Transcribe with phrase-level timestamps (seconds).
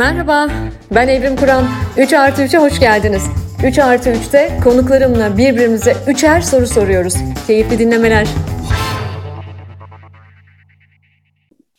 [0.00, 0.50] Merhaba,
[0.94, 1.64] ben Evrim Kur'an.
[1.98, 3.22] 3 artı 3'e hoş geldiniz.
[3.66, 7.14] 3 artı 3'te konuklarımla birbirimize üçer soru soruyoruz.
[7.46, 8.26] Keyifli dinlemeler.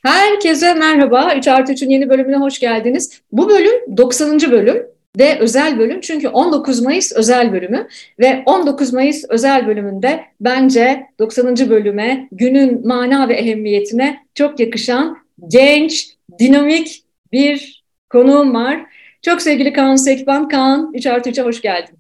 [0.04, 1.34] Herkese merhaba.
[1.38, 3.22] 3 artı 3'ün yeni bölümüne hoş geldiniz.
[3.32, 4.40] Bu bölüm 90.
[4.52, 4.88] bölüm
[5.20, 7.88] ve özel bölüm çünkü 19 Mayıs özel bölümü
[8.20, 11.70] ve 19 Mayıs özel bölümünde bence 90.
[11.70, 15.18] bölüme günün mana ve ehemmiyetine çok yakışan
[15.48, 16.10] genç,
[16.40, 17.81] dinamik bir
[18.12, 18.80] konuğum var.
[19.22, 20.50] Çok sevgili Kaan Sekban.
[20.50, 21.96] Kaan 3 artı 3'e hoş geldin.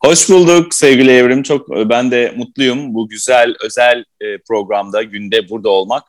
[0.00, 1.42] Hoş bulduk sevgili Evrim.
[1.42, 6.02] Çok ben de mutluyum bu güzel özel e, programda günde burada olmak.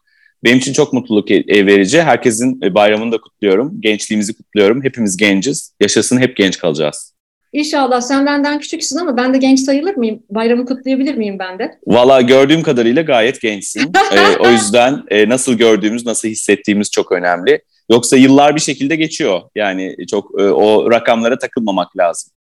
[0.43, 2.01] Benim için çok mutluluk e, verici.
[2.01, 3.81] Herkesin e, bayramını da kutluyorum.
[3.81, 4.83] Gençliğimizi kutluyorum.
[4.83, 5.73] Hepimiz genciz.
[5.81, 7.13] Yaşasın hep genç kalacağız.
[7.53, 10.23] İnşallah sen benden küçüksün ama ben de genç sayılır mıyım?
[10.29, 11.79] Bayramı kutlayabilir miyim ben de?
[11.87, 13.91] Valla gördüğüm kadarıyla gayet gençsin.
[14.13, 17.61] ee, o yüzden e, nasıl gördüğümüz, nasıl hissettiğimiz çok önemli.
[17.93, 19.41] Yoksa yıllar bir şekilde geçiyor.
[19.55, 22.31] Yani çok e, o rakamlara takılmamak lazım.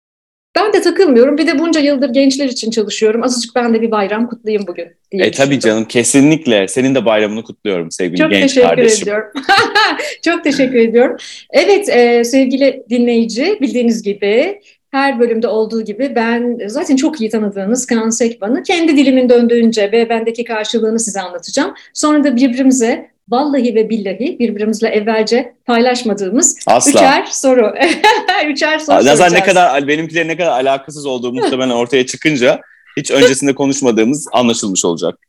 [0.55, 1.37] Ben de takılmıyorum.
[1.37, 3.23] Bir de bunca yıldır gençler için çalışıyorum.
[3.23, 4.87] Azıcık ben de bir bayram kutlayayım bugün.
[5.11, 6.67] Diye e tabii canım kesinlikle.
[6.67, 9.03] Senin de bayramını kutluyorum sevgili Çok genç teşekkür kardeşim.
[9.03, 9.31] ediyorum.
[10.21, 11.17] Çok teşekkür ediyorum.
[11.51, 14.59] Evet e, sevgili dinleyici bildiğiniz gibi
[14.91, 20.09] her bölümde olduğu gibi ben zaten çok iyi tanıdığınız Kaan Sekban'ı kendi dilimin döndüğünce ve
[20.09, 21.73] bendeki karşılığını size anlatacağım.
[21.93, 26.91] Sonra da birbirimize vallahi ve billahi birbirimizle evvelce paylaşmadığımız Asla.
[26.91, 27.73] üçer soru.
[28.47, 29.33] üçer soru Nazar soracağız.
[29.33, 32.61] ne kadar benimkilerin ne kadar alakasız olduğu muhtemelen ortaya çıkınca
[32.97, 35.19] hiç öncesinde konuşmadığımız anlaşılmış olacak.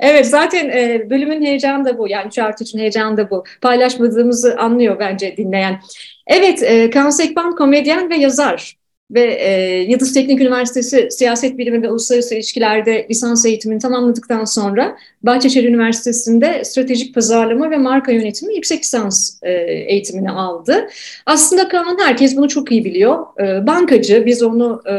[0.00, 2.08] Evet zaten e, bölümün heyecanı da bu.
[2.08, 3.44] Yani 3 artı 3'ün heyecanı da bu.
[3.60, 5.80] Paylaşmadığımızı anlıyor bence dinleyen.
[6.26, 8.76] Evet e, Kaan Sekban komedyen ve yazar.
[9.10, 15.68] Ve e, Yıldız Teknik Üniversitesi Siyaset Bilimi ve Uluslararası İlişkiler'de lisans eğitimini tamamladıktan sonra Bahçeşehir
[15.68, 19.52] Üniversitesi'nde Stratejik Pazarlama ve Marka Yönetimi yüksek lisans e,
[19.88, 20.88] eğitimini aldı.
[21.26, 23.40] Aslında Kaan herkes bunu çok iyi biliyor.
[23.40, 24.94] E, bankacı, biz onu e,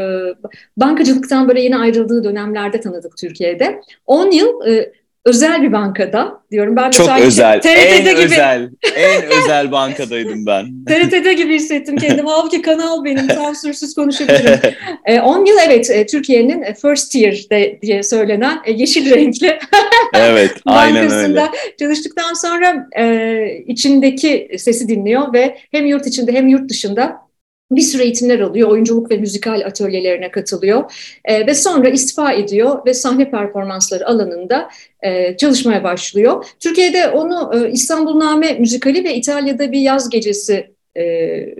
[0.76, 3.80] bankacılıktan böyle yeni ayrıldığı dönemlerde tanıdık Türkiye'de.
[4.06, 4.92] 10 yıl e,
[5.26, 6.76] özel bir bankada diyorum.
[6.76, 10.84] Ben Çok özel, TRT'de en gibi, özel, en özel bankadaydım ben.
[10.84, 12.28] TRT'de gibi hissettim kendimi.
[12.28, 14.60] Halbuki kanal benim, sansürsüz konuşabilirim.
[15.04, 19.58] E, 10 yıl evet e, Türkiye'nin first tier de, diye söylenen e, yeşil renkli
[20.14, 21.44] evet, aynen öyle.
[21.78, 27.25] çalıştıktan sonra e, içindeki sesi dinliyor ve hem yurt içinde hem yurt dışında
[27.70, 30.92] bir sürü eğitimler alıyor, oyunculuk ve müzikal atölyelerine katılıyor
[31.24, 34.70] e, ve sonra istifa ediyor ve sahne performansları alanında
[35.02, 36.44] e, çalışmaya başlıyor.
[36.60, 41.02] Türkiye'de onu e, İstanbul Name müzikali ve İtalya'da bir yaz gecesi e,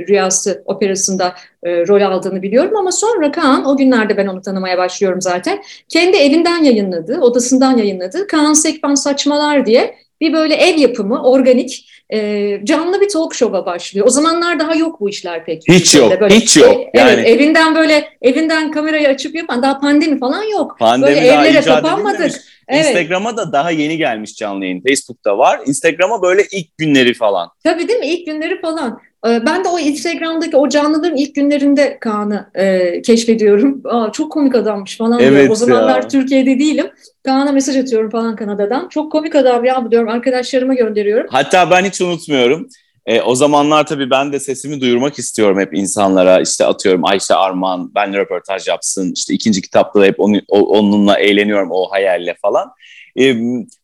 [0.09, 5.21] rüyası operasında e, rol aldığını biliyorum ama sonra Kaan o günlerde ben onu tanımaya başlıyorum
[5.21, 5.63] zaten.
[5.89, 8.27] Kendi evinden yayınladı, odasından yayınladı.
[8.27, 14.07] Kaan Sekban Saçmalar diye bir böyle ev yapımı, organik e, canlı bir talk show'a başlıyor.
[14.07, 15.63] O zamanlar daha yok bu işler pek.
[15.69, 16.81] Hiç yok, böyle, hiç yok.
[16.95, 20.77] Yani, evet, evinden böyle evinden kamerayı açıp yapan daha pandemi falan yok.
[20.79, 22.15] Pandemi böyle daha evlere kapanmadık.
[22.15, 22.37] edilmemiş.
[22.69, 22.87] Evet.
[22.87, 24.83] Instagram'a da daha yeni gelmiş canlı yayın.
[24.89, 25.61] Facebook'ta var.
[25.67, 27.51] Instagram'a böyle ilk günleri falan.
[27.65, 28.07] Tabii değil mi?
[28.07, 29.01] İlk günleri falan.
[29.27, 33.83] Ben de o Instagram'daki o canlıların ilk günlerinde Kaan'ı e, keşfediyorum.
[33.85, 35.51] Aa, çok komik adammış falan Evet.
[35.51, 36.09] O zamanlar ya.
[36.09, 36.87] Türkiye'de değilim.
[37.27, 38.89] Kaan'a mesaj atıyorum falan Kanada'dan.
[38.89, 40.09] Çok komik adam ya bu diyorum.
[40.09, 41.27] Arkadaşlarıma gönderiyorum.
[41.31, 42.69] Hatta ben hiç unutmuyorum.
[43.07, 46.41] E, o zamanlar tabii ben de sesimi duyurmak istiyorum hep insanlara.
[46.41, 49.13] İşte atıyorum Ayşe Arman benle röportaj yapsın.
[49.17, 52.73] İşte ikinci kitapta da hep onu, onunla eğleniyorum o hayalle falan.
[53.21, 53.37] E,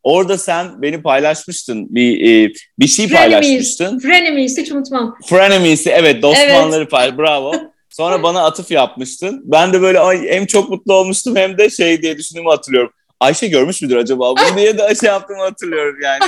[0.02, 1.94] orada sen beni paylaşmıştın.
[1.94, 3.98] Bir e, bir şey paylaşmıştın.
[3.98, 5.16] Frenemies hiç unutmam.
[5.26, 7.52] Frenemies'i evet dostmanları pay bravo.
[7.90, 9.42] Sonra bana atıf yapmıştın.
[9.44, 12.92] Ben de böyle ay hem çok mutlu olmuştum hem de şey diye düşündüğümü hatırlıyorum.
[13.22, 16.18] Ayşe görmüş müdür acaba bunu diye de şey yaptığımı hatırlıyorum yani.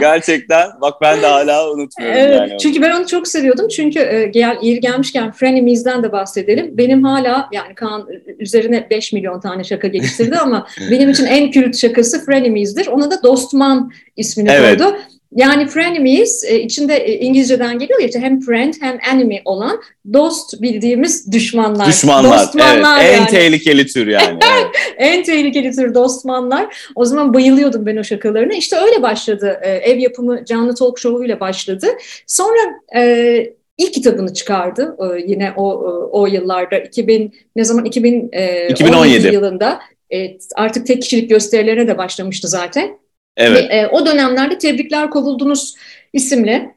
[0.00, 2.58] Gerçekten bak ben de hala unutmuyorum Evet, yani.
[2.58, 3.68] çünkü ben onu çok seviyordum.
[3.68, 6.78] Çünkü e, gel, yeri gelmişken Frenemies'den de bahsedelim.
[6.78, 8.08] Benim hala yani Kaan
[8.38, 12.86] üzerine 5 milyon tane şaka geliştirdi ama benim için en kült şakası Frenemies'dir.
[12.86, 14.78] Ona da Dostman ismini Evet.
[14.78, 14.96] koydu.
[15.36, 19.80] Yani frenemies e, içinde e, İngilizceden geliyor ya işte hem friend hem enemy olan
[20.12, 21.86] dost bildiğimiz düşmanlar.
[21.86, 22.42] Düşmanlar.
[22.42, 23.14] Dostmanlar evet.
[23.14, 23.30] En yani.
[23.30, 24.38] tehlikeli tür yani.
[24.56, 24.66] Evet.
[24.98, 26.90] En tehlikeli tür dostmanlar.
[26.94, 28.54] O zaman bayılıyordum ben o şakalarına.
[28.54, 29.60] İşte öyle başladı.
[29.62, 31.86] E, ev yapımı canlı talk show'uyla başladı.
[32.26, 32.60] Sonra
[32.96, 34.96] e, ilk kitabını çıkardı.
[35.00, 35.64] E, yine o
[36.12, 39.80] o yıllarda 2000 ne zaman 2000 e, 2017 17 yılında
[40.12, 42.98] e, artık tek kişilik gösterilerine de başlamıştı zaten.
[43.36, 43.70] Evet.
[43.70, 45.74] Ve, e, o dönemlerde Tebrikler Kovuldunuz
[46.12, 46.70] isimli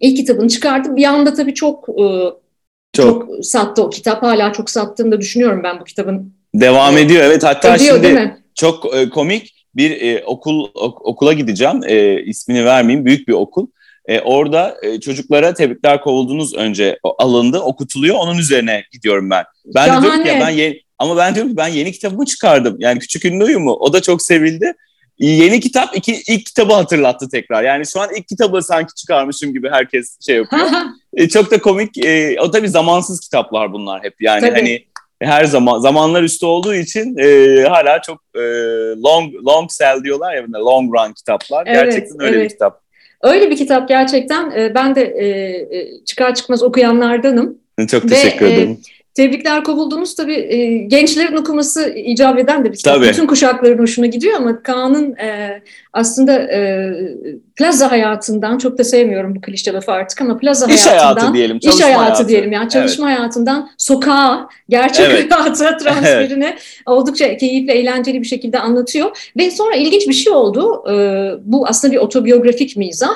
[0.00, 0.96] ilk kitabını çıkardı.
[0.96, 2.04] Bir anda tabii çok e,
[2.92, 3.06] Çok.
[3.28, 4.22] çok sattı o kitap.
[4.22, 6.34] Hala çok sattığını da düşünüyorum ben bu kitabın.
[6.54, 7.06] Devam Evet.
[7.06, 7.22] ediyor.
[7.24, 11.80] Evet hatta Ediyor şimdi çok e, komik bir e, okul ok- okula gideceğim.
[11.86, 13.06] E, ismini vermeyeyim.
[13.06, 13.66] Büyük bir okul.
[14.06, 18.16] E, orada e, çocuklara tebrikler kovuldunuz önce alındı, okutuluyor.
[18.16, 19.44] Onun üzerine gidiyorum ben.
[19.74, 20.00] Ben Şahane.
[20.00, 22.76] de diyorum ki ya ben yeni, ama ben diyorum ki ben yeni kitabımı çıkardım.
[22.78, 23.72] Yani Küçük Ünlü Uyumu.
[23.72, 24.74] O da çok sevildi.
[25.20, 27.62] Yeni kitap iki, ilk kitabı hatırlattı tekrar.
[27.62, 30.68] Yani şu an ilk kitabı sanki çıkarmışım gibi herkes şey yapıyor.
[31.14, 32.04] e, çok da komik.
[32.04, 34.14] E, o tabii zamansız kitaplar bunlar hep.
[34.20, 34.52] Yani tabii.
[34.52, 34.84] hani
[35.22, 38.40] her zaman zamanlar üstü olduğu için e, hala çok e,
[39.02, 41.66] long long sell diyorlar ya long run kitaplar.
[41.66, 42.44] Evet, gerçekten öyle evet.
[42.44, 42.80] bir kitap.
[43.22, 44.50] Öyle bir kitap gerçekten.
[44.50, 45.26] E, ben de e,
[45.78, 47.58] e, çıkar çıkmaz okuyanlardanım.
[47.90, 48.70] Çok teşekkür Ve, ederim.
[48.70, 52.94] E, Tebrikler kovuldunuz tabii e, gençlerin okuması icap eden de bir kitap.
[52.94, 53.08] Tabii.
[53.08, 55.62] Bütün kuşakların hoşuna gidiyor ama Kaan'ın e,
[55.92, 56.90] aslında e,
[57.56, 61.14] plaza hayatından çok da sevmiyorum bu klişe lafı artık ama plaza iş hayatından.
[61.14, 61.58] hayatı diyelim.
[61.62, 63.18] İş hayatı, hayatı diyelim yani çalışma evet.
[63.18, 65.32] hayatından sokağa, gerçek evet.
[65.32, 66.82] hayata transferine evet.
[66.86, 69.30] oldukça keyifli, eğlenceli bir şekilde anlatıyor.
[69.36, 70.84] Ve sonra ilginç bir şey oldu.
[70.90, 70.94] E,
[71.44, 73.14] bu aslında bir otobiyografik mizah.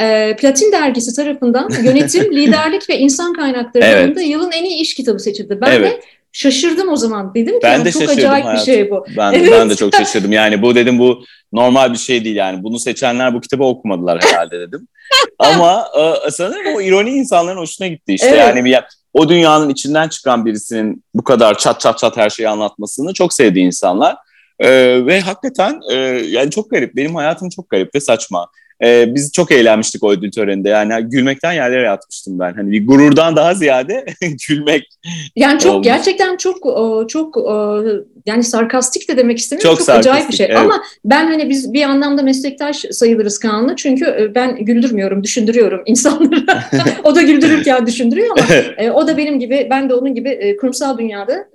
[0.00, 4.28] E, Platin Dergisi tarafından yönetim, liderlik ve insan kaynakları evet.
[4.28, 5.58] yılın en iyi iş kitabı seçildi.
[5.60, 5.92] Ben evet.
[5.92, 6.00] de
[6.32, 7.34] şaşırdım o zaman.
[7.34, 8.54] Dedim ki ben de çok acayip hayatım.
[8.54, 9.06] bir şey bu.
[9.16, 9.52] Ben, evet.
[9.52, 10.32] ben de çok şaşırdım.
[10.32, 12.62] Yani bu dedim bu normal bir şey değil yani.
[12.62, 14.88] Bunu seçenler bu kitabı okumadılar herhalde dedim.
[15.38, 15.86] Ama
[16.26, 18.28] e, sanırım o ironi insanların hoşuna gitti işte.
[18.28, 18.38] Evet.
[18.38, 18.78] Yani bir,
[19.12, 23.66] o dünyanın içinden çıkan birisinin bu kadar çat çat çat her şeyi anlatmasını çok sevdiği
[23.66, 24.16] insanlar.
[24.58, 25.94] Ee, ve hakikaten e,
[26.28, 26.96] yani çok garip.
[26.96, 28.48] Benim hayatım çok garip ve saçma.
[28.84, 30.68] Ee, biz çok eğlenmiştik o ödül töreninde.
[30.68, 32.54] Yani gülmekten yerlere yatmıştım ben.
[32.54, 34.04] Hani bir gururdan daha ziyade
[34.48, 34.82] gülmek.
[35.36, 35.84] Yani çok olmuş.
[35.84, 36.56] gerçekten çok
[37.08, 37.36] çok
[38.26, 39.76] yani sarkastik de demek istemiyorum.
[39.76, 40.46] Çok, çok acayip bir şey.
[40.46, 40.58] Evet.
[40.58, 43.76] Ama ben hani biz bir anlamda meslektaş sayılırız Kaan'la.
[43.76, 46.44] Çünkü e, ben güldürmüyorum, düşündürüyorum insanları.
[47.04, 50.56] o da güldürürken düşündürüyor ama e, o da benim gibi, ben de onun gibi e,
[50.56, 51.46] kurumsal dünyada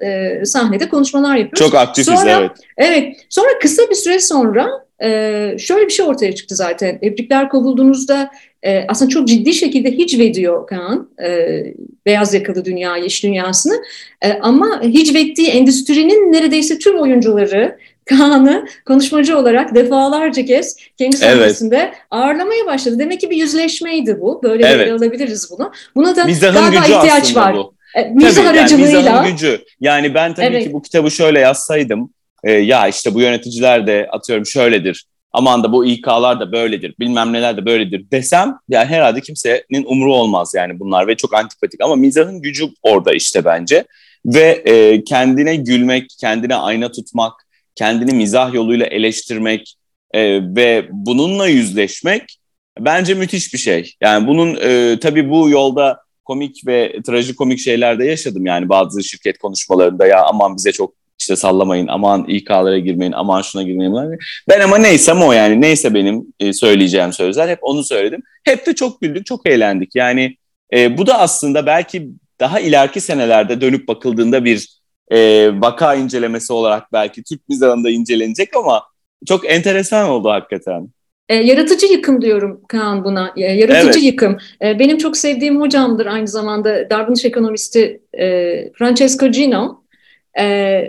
[0.46, 1.60] sahnede konuşmalar yapıyoruz.
[1.60, 2.52] Çok aktifiz sonra, evet.
[2.78, 3.16] Evet.
[3.30, 7.00] Sonra kısa bir süre sonra ee, şöyle bir şey ortaya çıktı zaten.
[7.00, 8.32] Tebrikler kovulduğunuzda
[8.64, 11.64] e, aslında çok ciddi şekilde hicvediyor Kaan e,
[12.06, 13.84] beyaz yakalı dünyayı, iş dünyasını.
[14.22, 21.94] E, ama hicvettiği endüstrinin neredeyse tüm oyuncuları Kaan'ı konuşmacı olarak defalarca kez kendi sahnesinde evet.
[22.12, 23.00] ağırlamaya başladı.
[23.00, 24.44] Demek ki bir yüzleşmeydi bu.
[24.44, 24.92] Böyle evet.
[24.92, 25.72] alabiliriz bunu.
[25.96, 27.56] Buna da Mizahın galiba ihtiyaç var.
[27.56, 27.76] Bu.
[27.96, 29.00] E, mizah tabii, aracılığıyla.
[29.00, 29.60] Yani mizahın gücü.
[29.80, 30.64] Yani ben tabii evet.
[30.64, 32.10] ki bu kitabı şöyle yazsaydım
[32.46, 37.34] e, ya işte bu yöneticiler de atıyorum şöyledir, aman da bu İK'lar da böyledir, bilmem
[37.34, 41.96] neler de böyledir desem yani herhalde kimsenin umru olmaz yani bunlar ve çok antipatik ama
[41.96, 43.86] mizahın gücü orada işte bence
[44.26, 47.34] ve e, kendine gülmek, kendine ayna tutmak,
[47.76, 49.76] kendini mizah yoluyla eleştirmek
[50.12, 50.22] e,
[50.56, 52.40] ve bununla yüzleşmek
[52.80, 53.94] bence müthiş bir şey.
[54.02, 59.38] Yani bunun e, tabii bu yolda komik ve trajikomik şeyler de yaşadım yani bazı şirket
[59.38, 64.20] konuşmalarında ya aman bize çok işte sallamayın, aman İK'lara girmeyin, aman şuna girmeyin.
[64.50, 68.22] Ben ama neysem o yani, neyse benim e, söyleyeceğim sözler hep onu söyledim.
[68.44, 69.96] Hep de çok güldük, çok eğlendik.
[69.96, 70.38] Yani
[70.74, 72.10] e, bu da aslında belki
[72.40, 74.70] daha ileriki senelerde dönüp bakıldığında bir
[75.12, 78.84] e, vaka incelemesi olarak belki Türk mizahında incelenecek ama
[79.28, 80.90] çok enteresan oldu hakikaten.
[81.30, 83.34] E, yaratıcı yıkım diyorum Kaan buna.
[83.38, 84.04] E, yaratıcı evet.
[84.04, 84.38] yıkım.
[84.62, 88.26] E, benim çok sevdiğim hocamdır aynı zamanda davranış ekonomisti e,
[88.74, 89.85] Francesco Gino.
[90.40, 90.84] E,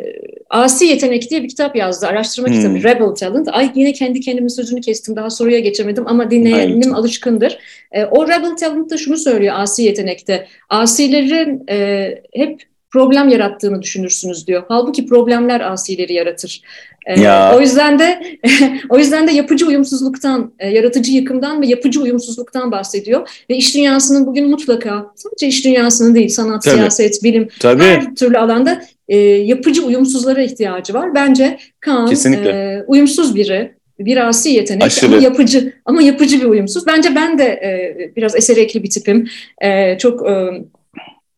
[0.50, 2.06] Asi Yetenek diye bir kitap yazdı.
[2.06, 2.56] Araştırma hmm.
[2.56, 3.48] kitabı Rebel Talent.
[3.52, 5.16] Ay yine kendi kendimin sözünü kestim.
[5.16, 6.94] Daha soruya geçemedim ama dinleyenim evet.
[6.94, 7.58] alışkındır.
[7.92, 10.46] E, o Rebel Talent'ta şunu söylüyor Asi Yetenek'te.
[10.68, 14.62] Asilerin e, hep problem yarattığını düşünürsünüz diyor.
[14.68, 16.62] Halbuki problemler asileri yaratır.
[17.06, 17.56] Ee, ya.
[17.56, 18.38] O yüzden de
[18.88, 23.28] o yüzden de yapıcı uyumsuzluktan, e, yaratıcı yıkımdan ve yapıcı uyumsuzluktan bahsediyor.
[23.50, 26.74] Ve iş dünyasının bugün mutlaka sadece iş dünyasının değil, sanat, Tabii.
[26.74, 27.82] siyaset, bilim Tabii.
[27.82, 31.14] her türlü alanda e, yapıcı uyumsuzlara ihtiyacı var.
[31.14, 35.12] Bence Kaan e, uyumsuz biri, bir asi yetenek Aşırı.
[35.12, 36.86] ama yapıcı ama yapıcı bir uyumsuz.
[36.86, 39.28] Bence ben de e, biraz eser ekli bir tipim.
[39.62, 40.34] E, çok e,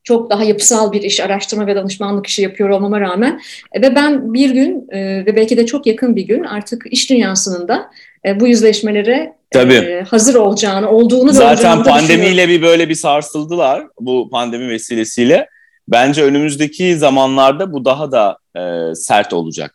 [0.08, 3.40] çok daha yapısal bir iş, araştırma ve danışmanlık işi yapıyor olmama rağmen
[3.72, 7.10] e, ve ben bir gün e, ve belki de çok yakın bir gün artık iş
[7.10, 7.90] dünyasının da
[8.26, 9.74] e, bu yüzleşmelere Tabii.
[9.74, 15.48] E, hazır olacağını, olduğunu Zaten pandemiyle bir böyle bir sarsıldılar bu pandemi vesilesiyle.
[15.88, 19.74] Bence önümüzdeki zamanlarda bu daha da e, sert olacak.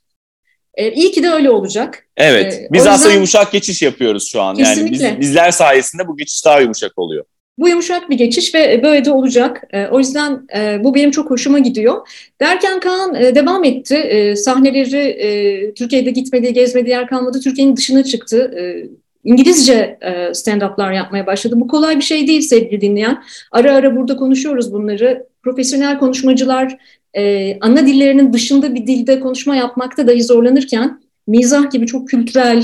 [0.75, 2.08] E, iyi ki de öyle olacak.
[2.18, 2.54] Evet.
[2.54, 2.92] E, biz yüzden...
[2.92, 4.56] aslında yumuşak geçiş yapıyoruz şu an.
[4.56, 5.06] Kesinlikle.
[5.06, 7.25] Yani biz, bizler sayesinde bu geçiş daha yumuşak oluyor.
[7.57, 9.63] Bu yumuşak bir geçiş ve böyle de olacak.
[9.74, 12.07] E, o yüzden e, bu benim çok hoşuma gidiyor.
[12.41, 13.95] Derken Kaan e, devam etti.
[13.95, 17.39] E, sahneleri e, Türkiye'de gitmediği, gezmediği yer kalmadı.
[17.39, 18.53] Türkiye'nin dışına çıktı.
[18.57, 18.88] E,
[19.24, 21.55] İngilizce e, stand-up'lar yapmaya başladı.
[21.57, 23.24] Bu kolay bir şey değil sevgili dinleyen.
[23.51, 25.25] Ara ara burada konuşuyoruz bunları.
[25.43, 26.77] Profesyonel konuşmacılar
[27.13, 32.63] e, ana dillerinin dışında bir dilde konuşma yapmakta dahi zorlanırken mizah gibi çok kültürel,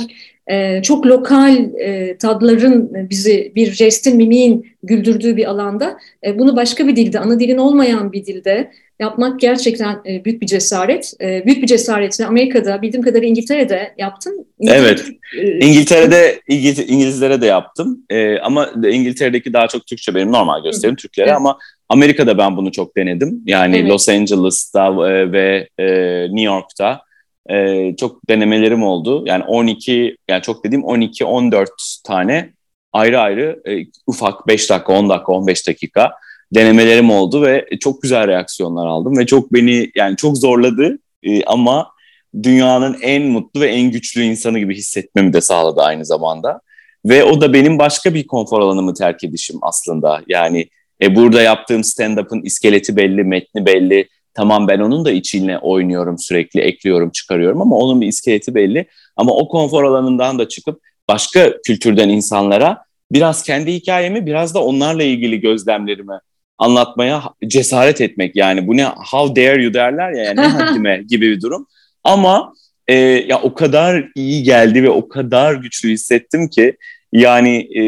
[0.50, 6.88] e, çok lokal e, tadların bizi bir jestin, mimiğin güldürdüğü bir alanda e, bunu başka
[6.88, 11.14] bir dilde, ana dilin olmayan bir dilde yapmak gerçekten e, büyük bir cesaret.
[11.22, 14.46] E, büyük bir cesaretle Amerika'da, bildiğim kadarıyla İngiltere'de yaptın.
[14.60, 15.06] İngiltere, evet,
[15.38, 20.96] e, İngiltere'de İngiliz, İngilizlere de yaptım e, ama İngiltere'deki daha çok Türkçe benim normal gösterim
[20.96, 21.38] Türklere evet.
[21.38, 21.58] ama
[21.90, 23.44] Amerika'da ben bunu çok denedim.
[23.46, 23.90] Yani evet.
[23.90, 25.86] Los Angeles'ta e, ve e,
[26.22, 27.02] New York'ta
[27.50, 29.24] e, çok denemelerim oldu.
[29.26, 31.68] Yani 12, yani çok dediğim 12-14
[32.04, 32.54] tane
[32.94, 36.12] ayrı ayrı e, ufak 5 dakika, 10 dakika, 15 dakika
[36.56, 41.92] denemelerim oldu ve çok güzel reaksiyonlar aldım ve çok beni yani çok zorladı e, ama
[42.44, 46.62] dünyanın en mutlu ve en güçlü insanı gibi hissetmemi de sağladı aynı zamanda.
[47.06, 50.22] Ve o da benim başka bir konfor alanımı terk edişim aslında.
[50.28, 50.70] Yani
[51.02, 54.08] e, burada yaptığım stand-up'ın iskeleti belli, metni belli.
[54.34, 58.86] Tamam ben onun da içine oynuyorum sürekli, ekliyorum, çıkarıyorum ama onun bir iskeleti belli.
[59.18, 65.04] Ama o konfor alanından da çıkıp başka kültürden insanlara biraz kendi hikayemi, biraz da onlarla
[65.04, 66.20] ilgili gözlemlerimi
[66.58, 68.36] anlatmaya cesaret etmek.
[68.36, 71.68] Yani bu ne, how dare you derler ya, yani ne haddime gibi bir durum.
[72.04, 72.54] Ama
[72.88, 76.78] e, ya o kadar iyi geldi ve o kadar güçlü hissettim ki
[77.14, 77.84] yani e,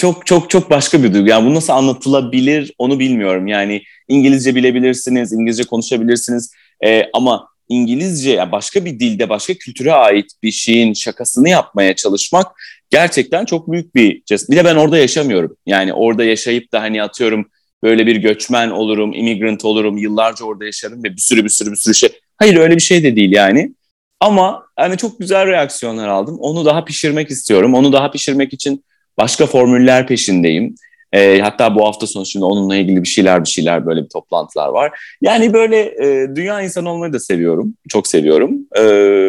[0.00, 1.28] çok çok çok başka bir duygu.
[1.28, 3.46] Yani bu nasıl anlatılabilir onu bilmiyorum.
[3.46, 6.52] Yani İngilizce bilebilirsiniz, İngilizce konuşabilirsiniz
[6.84, 12.46] e, ama İngilizce yani başka bir dilde, başka kültüre ait bir şeyin şakasını yapmaya çalışmak
[12.90, 14.50] gerçekten çok büyük bir cesaret.
[14.50, 15.56] Bir de ben orada yaşamıyorum.
[15.66, 17.50] Yani orada yaşayıp da hani atıyorum
[17.82, 21.76] böyle bir göçmen olurum, immigrant olurum, yıllarca orada yaşarım ve bir sürü bir sürü bir
[21.76, 22.08] sürü şey.
[22.36, 23.74] Hayır öyle bir şey de değil yani.
[24.20, 26.36] Ama hani çok güzel reaksiyonlar aldım.
[26.40, 27.74] Onu daha pişirmek istiyorum.
[27.74, 28.84] Onu daha pişirmek için
[29.18, 30.74] başka formüller peşindeyim.
[31.12, 34.68] E, hatta bu hafta sonu şimdi onunla ilgili bir şeyler bir şeyler böyle bir toplantılar
[34.68, 35.00] var.
[35.20, 37.74] Yani böyle e, dünya insanı olmayı da seviyorum.
[37.88, 38.58] Çok seviyorum.
[38.78, 38.82] E,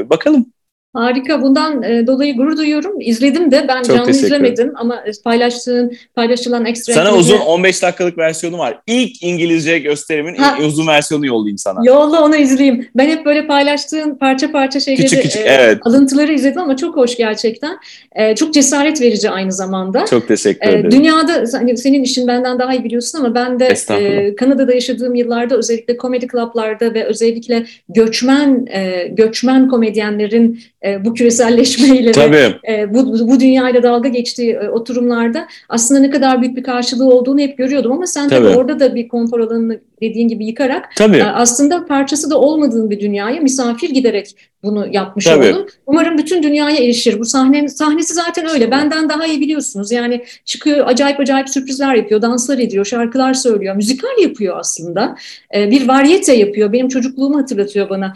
[0.09, 0.45] bakalım.
[0.93, 1.41] Harika.
[1.41, 3.01] Bundan e, dolayı gurur duyuyorum.
[3.01, 8.57] İzledim de ben Çok canlı izlemedim ama paylaştığın paylaşılan ekstra Sana uzun 15 dakikalık versiyonu
[8.57, 8.79] var.
[8.87, 10.57] İlk İngilizce gösterimin ha.
[10.65, 11.79] uzun versiyonu yollayayım sana.
[11.83, 12.87] Yolla onu izleyeyim.
[12.95, 15.77] Ben hep böyle paylaştığın parça parça şeyleri küçük, küçük, e, evet.
[15.85, 17.77] alıntıları izledim ama çok hoş gerçekten.
[18.15, 20.05] E, çok cesaret verici aynı zamanda.
[20.05, 20.85] Çok teşekkür e, ederim.
[20.85, 25.15] E, dünyada hani senin işin benden daha iyi biliyorsun ama ben de e, Kanada'da yaşadığım
[25.15, 32.93] yıllarda özellikle komedi klaplarda ve özellikle göçmen e, göçmen komedyenlerin e, bu küreselleşmeyle ve e,
[32.93, 37.57] bu, bu dünyayla dalga geçtiği e, oturumlarda aslında ne kadar büyük bir karşılığı olduğunu hep
[37.57, 41.17] görüyordum ama sen tabii, tabii orada da bir konfor alanını dediğin gibi yıkarak tabii.
[41.17, 45.49] E, aslında parçası da olmadığın bir dünyaya misafir giderek bunu yapmış Tabii.
[45.49, 45.67] oldun.
[45.85, 47.19] Umarım bütün dünyaya erişir.
[47.19, 48.71] Bu sahne sahnesi zaten öyle.
[48.71, 49.91] Benden daha iyi biliyorsunuz.
[49.91, 55.15] Yani çıkıyor acayip acayip sürprizler yapıyor, danslar ediyor, şarkılar söylüyor, müzikal yapıyor aslında.
[55.53, 56.73] Bir varyete yapıyor.
[56.73, 58.13] Benim çocukluğumu hatırlatıyor bana.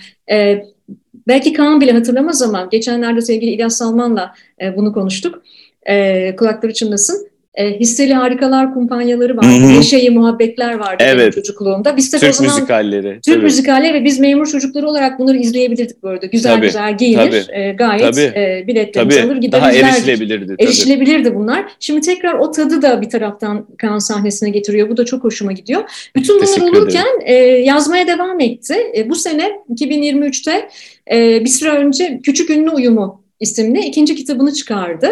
[1.27, 5.43] Belki Kaan bile hatırlamaz ama geçenlerde sevgili İlyas Salman'la e, bunu konuştuk.
[5.87, 9.77] E, kulakları çınlasın e, hisseli harikalar kumpanyaları vardı.
[9.77, 11.33] Neşeyi muhabbetler vardı evet.
[11.33, 11.97] çocukluğumda.
[11.97, 13.19] Biz de Türk o zaman, müzikalleri.
[13.25, 13.43] Türk tabii.
[13.43, 16.25] müzikalleri ve biz memur çocukları olarak bunları izleyebilirdik bu arada.
[16.25, 17.49] Güzel tabii, güzel giyinir.
[17.49, 20.47] E, gayet tabii, e, biletlerimizi alır gider Daha erişilebilirdi.
[20.47, 20.63] Tabii.
[20.63, 21.65] Erişilebilirdi bunlar.
[21.79, 24.89] Şimdi tekrar o tadı da bir taraftan kan sahnesine getiriyor.
[24.89, 26.09] Bu da çok hoşuma gidiyor.
[26.15, 28.75] Bütün bunlar olurken e, yazmaya devam etti.
[28.97, 30.69] E, bu sene 2023'te
[31.11, 35.07] e, bir süre önce Küçük Ünlü Uyumu isimli ikinci kitabını çıkardı.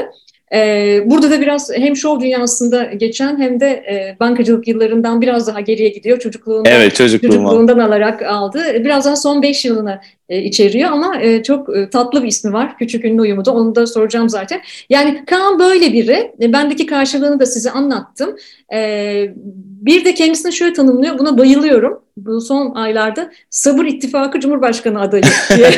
[0.53, 5.59] Ee, burada da biraz hem şov dünyasında geçen hem de e, bankacılık yıllarından biraz daha
[5.59, 6.19] geriye gidiyor.
[6.19, 8.63] Çocukluğundan, evet, çocukluğundan alarak aldı.
[8.75, 12.77] Biraz daha son beş yılını e, içeriyor ama e, çok tatlı bir ismi var.
[12.77, 14.61] Küçük ünlü uyumu da onu da soracağım zaten.
[14.89, 16.31] Yani Kaan böyle biri.
[16.39, 18.35] Bendeki karşılığını da size anlattım.
[18.73, 19.33] E,
[19.83, 21.19] bir de kendisini şöyle tanımlıyor.
[21.19, 22.03] Buna bayılıyorum.
[22.17, 25.23] Bu son aylarda Sabır İttifakı Cumhurbaşkanı adayı
[25.57, 25.71] diye.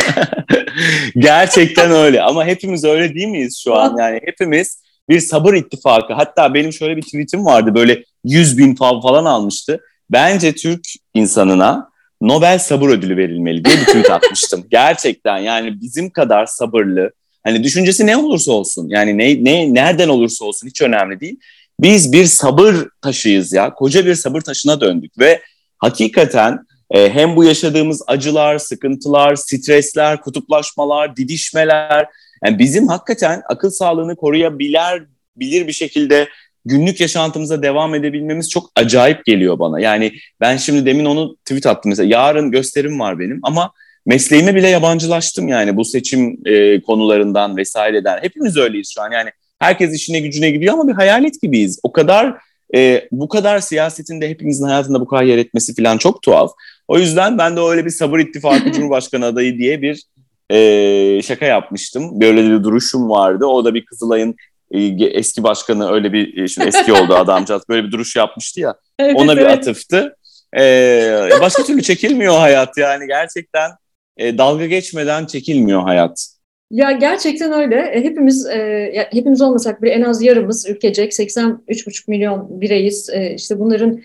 [1.18, 3.98] Gerçekten öyle ama hepimiz öyle değil miyiz şu an?
[4.00, 6.14] Yani hepimiz bir sabır ittifakı.
[6.14, 9.80] Hatta benim şöyle bir tweetim vardı böyle 100 bin falan almıştı.
[10.10, 11.90] Bence Türk insanına
[12.22, 14.66] Nobel Sabır Ödülü verilmeli diye bir tweet atmıştım.
[14.72, 17.12] Gerçekten yani bizim kadar sabırlı,
[17.44, 21.40] hani düşüncesi ne olursa olsun, yani ne, ne nereden olursa olsun hiç önemli değil.
[21.79, 25.41] Biz bir sabır taşıyız ya, koca bir sabır taşına döndük ve
[25.77, 26.60] hakikaten
[26.91, 32.08] e, hem bu yaşadığımız acılar, sıkıntılar, stresler, kutuplaşmalar, didişmeler,
[32.46, 35.03] yani bizim hakikaten akıl sağlığını koruyabilir
[35.38, 36.27] bilir bir şekilde
[36.65, 39.79] günlük yaşantımıza devam edebilmemiz çok acayip geliyor bana.
[39.79, 42.10] Yani ben şimdi demin onu tweet attım mesela.
[42.10, 43.72] Yarın gösterim var benim ama
[44.05, 48.20] mesleğime bile yabancılaştım yani bu seçim e, konularından vesaireden.
[48.22, 49.29] Hepimiz öyleyiz şu an yani
[49.66, 51.80] herkes işine gücüne gidiyor ama bir hayalet gibiyiz.
[51.84, 52.38] O kadar
[52.76, 56.52] e, bu kadar siyasetin de hepimizin hayatında bu kadar yer etmesi falan çok tuhaf.
[56.88, 60.04] O yüzden ben de öyle bir sabır ittifakı Cumhurbaşkanı adayı diye bir
[60.50, 62.22] e, şaka yapmıştım.
[62.22, 63.46] Böyle bir duruşum vardı.
[63.46, 64.36] O da bir Kızılay'ın
[64.72, 68.76] e, eski başkanı öyle bir e, şimdi eski oldu adamcağız böyle bir duruş yapmıştı ya.
[69.00, 69.44] Evet, ona evet.
[69.44, 70.16] bir atıftı.
[70.58, 73.72] Ee, başka türlü çekilmiyor hayat yani gerçekten
[74.18, 76.35] e, dalga geçmeden çekilmiyor hayat.
[76.72, 77.76] Ya gerçekten öyle.
[77.76, 83.10] E, hepimiz e, hepimiz olmasak bile en az yarımız ülkecek 83,5 milyon bireyiz.
[83.14, 84.02] E, işte bunların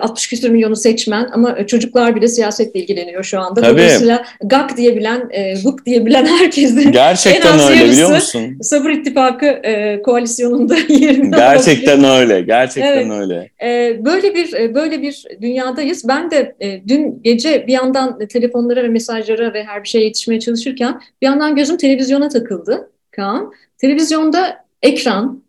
[0.00, 3.60] 60 küsur milyonu seçmen ama çocuklar bile siyasetle ilgileniyor şu anda.
[3.60, 3.72] Tabii.
[3.72, 5.30] Dolayısıyla GAK diyebilen,
[5.64, 8.58] GUK diyebilen herkesin Gerçekten en az öyle biliyor musun?
[8.62, 12.20] Sabır İttifakı e, koalisyonunda yerinde Gerçekten olabilir.
[12.20, 12.40] öyle.
[12.40, 13.20] Gerçekten evet.
[13.20, 13.50] öyle.
[13.62, 16.08] E, böyle bir böyle bir dünyadayız.
[16.08, 20.40] Ben de e, dün gece bir yandan telefonlara ve mesajlara ve her bir şeye yetişmeye
[20.40, 23.52] çalışırken bir yandan gözüm televizyona takıldı Kaan.
[23.78, 25.42] Televizyonda ekran,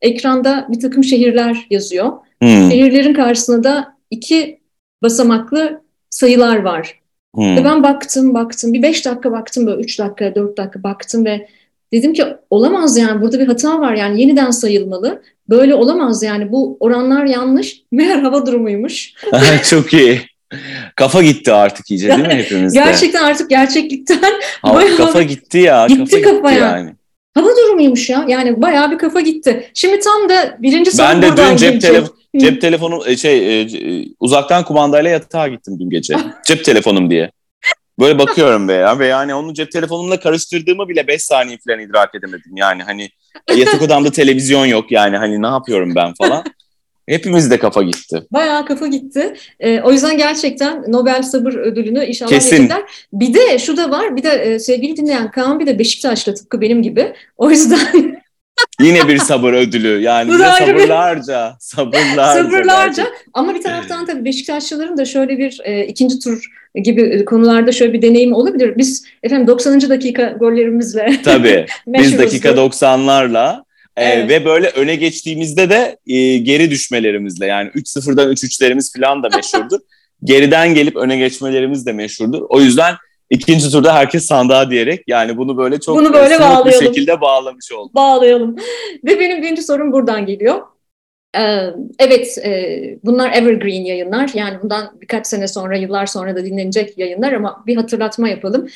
[0.00, 2.12] ekranda bir takım şehirler yazıyor
[2.42, 2.70] Hmm.
[2.70, 4.60] Şehirlerin karşısında da iki
[5.02, 7.00] basamaklı sayılar var.
[7.34, 7.56] Hmm.
[7.56, 11.48] Ve ben baktım baktım bir beş dakika baktım böyle üç dakika dört dakika baktım ve
[11.92, 15.22] dedim ki olamaz yani burada bir hata var yani yeniden sayılmalı.
[15.48, 17.82] Böyle olamaz yani bu oranlar yanlış.
[17.92, 19.12] Meğer hava durumuymuş.
[19.70, 20.20] Çok iyi.
[20.96, 22.78] Kafa gitti artık iyice değil mi hepimizde?
[22.78, 24.20] Gerçekten artık gerçeklikten
[24.62, 25.86] Hava, bayağı kafa gitti ya.
[25.86, 26.60] Gitti kafa, kafa yani.
[26.60, 26.94] yani.
[27.34, 28.24] Hava durumuymuş ya.
[28.28, 29.70] Yani bayağı bir kafa gitti.
[29.74, 33.62] Şimdi tam da birinci soru Ben de dün cep telefonu Cep telefonu e, şey e,
[33.62, 36.16] e, uzaktan kumandayla yatağa gittim dün gece.
[36.46, 37.30] cep telefonum diye.
[37.98, 42.14] Böyle bakıyorum be ya ve yani onu cep telefonumla karıştırdığımı bile 5 saniye falan idrak
[42.14, 42.56] edemedim.
[42.56, 43.08] Yani hani
[43.56, 46.44] yatak odamda televizyon yok yani hani ne yapıyorum ben falan.
[47.08, 48.22] Hepimiz de kafa gitti.
[48.30, 49.34] Bayağı kafa gitti.
[49.60, 52.56] Ee, o yüzden gerçekten Nobel Sabır Ödülünü inşallah Kesin.
[52.56, 52.82] verirler.
[53.12, 56.60] Bir de şu da var, bir de e, sevgili dinleyen Kaan bir de Beşiktaş'ta tıpkı
[56.60, 57.14] benim gibi.
[57.36, 58.21] O yüzden
[58.80, 60.00] Yine bir sabır ödülü.
[60.00, 62.42] Yani Bu sabırlarca, sabırlarca.
[62.42, 63.06] Sabırlarca.
[63.34, 66.44] Ama bir taraftan tabii Beşiktaşlıların da şöyle bir e, ikinci tur
[66.74, 68.76] gibi konularda şöyle bir deneyim olabilir.
[68.76, 69.80] Biz efendim 90.
[69.90, 71.66] dakika gollerimizle Tabii.
[71.86, 73.64] biz dakika 90'larla
[73.96, 74.30] e, evet.
[74.30, 79.78] ve böyle öne geçtiğimizde de e, geri düşmelerimizle yani 3-0'dan 3-3'lerimiz falan da meşhurdur.
[80.24, 82.42] Geriden gelip öne geçmelerimiz de meşhurdur.
[82.48, 82.94] O yüzden
[83.32, 87.94] İkinci turda herkes sandığa diyerek yani bunu böyle çok bunu böyle bir şekilde bağlamış olduk.
[87.94, 88.56] Bağlayalım.
[89.04, 90.60] Ve benim birinci sorum buradan geliyor.
[91.36, 91.66] Ee,
[91.98, 94.30] evet, e, bunlar evergreen yayınlar.
[94.34, 98.68] Yani bundan birkaç sene sonra, yıllar sonra da dinlenecek yayınlar ama bir hatırlatma yapalım.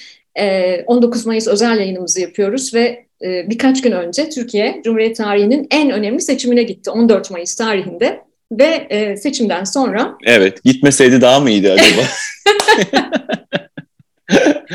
[0.86, 5.90] 19 ee, Mayıs özel yayınımızı yapıyoruz ve e, birkaç gün önce Türkiye Cumhuriyet tarihinin en
[5.90, 6.90] önemli seçimine gitti.
[6.90, 8.20] 14 Mayıs tarihinde
[8.52, 10.14] ve e, seçimden sonra...
[10.24, 12.02] Evet, gitmeseydi daha mı iyiydi acaba?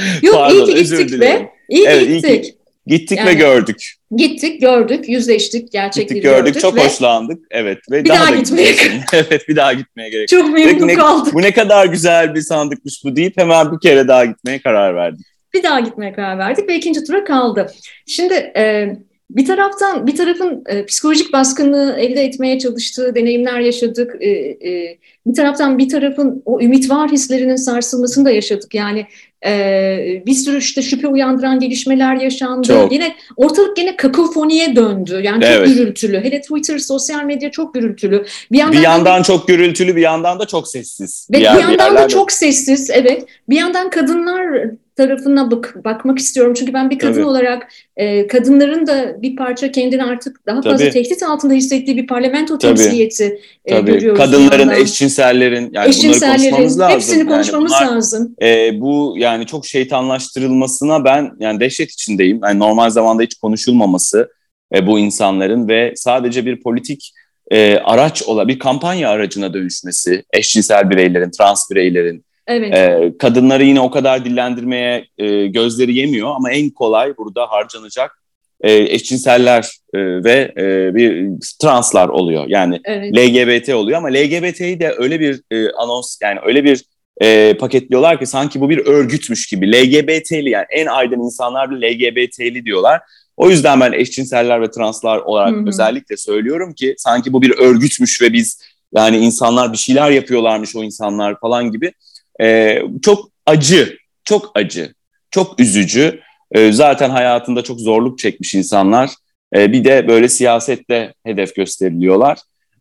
[0.21, 2.29] Yok Pardon, iyi ki gittik ve iyi evet, gittik.
[2.29, 2.55] Iyi ki
[2.87, 3.93] gittik yani, ve gördük.
[4.15, 6.61] Gittik, gördük, yüzleştik, gerçekleri gittik, gördük.
[6.61, 7.45] Çok ve hoşlandık.
[7.51, 8.75] Evet ve bir daha, daha gitmeye
[9.13, 10.27] Evet, bir daha gitmeye gerek.
[10.27, 11.33] Çok memnun ne, kaldık.
[11.33, 15.25] Bu ne kadar güzel bir sandıkmış bu deyip hemen bir kere daha gitmeye karar verdik.
[15.53, 17.67] Bir daha gitmeye karar verdik ve ikinci tura kaldı.
[18.07, 18.95] Şimdi e,
[19.29, 24.15] bir taraftan bir tarafın e, psikolojik baskını elde etmeye çalıştığı deneyimler yaşadık.
[24.19, 28.75] E, e, bir taraftan bir tarafın o ümit var hislerinin sarsılmasını da yaşadık.
[28.75, 29.05] Yani
[29.45, 32.67] ee, bir sürü işte şüphe uyandıran gelişmeler yaşandı.
[32.67, 32.91] Çok.
[32.91, 35.21] Yine ortalık yine kakofoniye döndü.
[35.23, 35.67] Yani çok evet.
[35.67, 36.23] gürültülü.
[36.23, 38.25] Hele Twitter, sosyal medya çok gürültülü.
[38.51, 41.27] Bir yandan, bir yandan da, çok gürültülü, bir yandan da çok sessiz.
[41.31, 42.89] Ve bir, bir yandan da çok sessiz.
[42.89, 43.25] Evet.
[43.49, 46.53] Bir yandan kadınlar tarafına bak, bakmak istiyorum.
[46.53, 47.25] Çünkü ben bir kadın Tabii.
[47.25, 50.91] olarak e, kadınların da bir parça kendini artık daha fazla Tabii.
[50.91, 52.75] tehdit altında hissettiği bir parlamento Tabii.
[52.75, 53.91] temsiliyeti e, Tabii.
[53.91, 54.19] görüyoruz.
[54.19, 56.95] Kadınların, eşcinsellerin yani eşcinsellerin, bunları konuşmamız lazım.
[56.95, 58.35] Hepsini konuşmamız yani bunlar, lazım.
[58.41, 62.39] E, bu yani çok şeytanlaştırılmasına ben yani dehşet içindeyim.
[62.43, 64.31] Yani normal zamanda hiç konuşulmaması
[64.75, 67.13] e, bu insanların ve sadece bir politik
[67.51, 72.73] e, araç ola bir kampanya aracına dönüşmesi eşcinsel bireylerin, trans bireylerin Evet.
[72.73, 78.21] E, kadınları yine o kadar dillendirmeye e, gözleri yemiyor ama en kolay burada harcanacak
[78.61, 81.29] e, eşcinseller e, ve e, bir
[81.61, 82.45] translar oluyor.
[82.47, 83.17] Yani evet.
[83.17, 86.83] LGBT oluyor ama LGBT'yi de öyle bir e, anons yani öyle bir
[87.21, 89.71] e, paketliyorlar ki sanki bu bir örgütmüş gibi.
[89.71, 93.01] LGBT'li yani en aydın insanlar da LGBT'li diyorlar.
[93.37, 95.67] O yüzden ben eşcinseller ve translar olarak Hı-hı.
[95.67, 98.61] özellikle söylüyorum ki sanki bu bir örgütmüş ve biz
[98.95, 101.93] yani insanlar bir şeyler yapıyorlarmış o insanlar falan gibi.
[102.41, 104.93] E, çok acı, çok acı,
[105.31, 106.19] çok üzücü.
[106.51, 109.09] E, zaten hayatında çok zorluk çekmiş insanlar.
[109.55, 112.37] E, bir de böyle siyasette hedef gösteriliyorlar.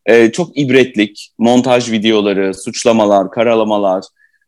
[0.06, 4.04] E, çok ibretlik, montaj videoları, suçlamalar, karalamalar,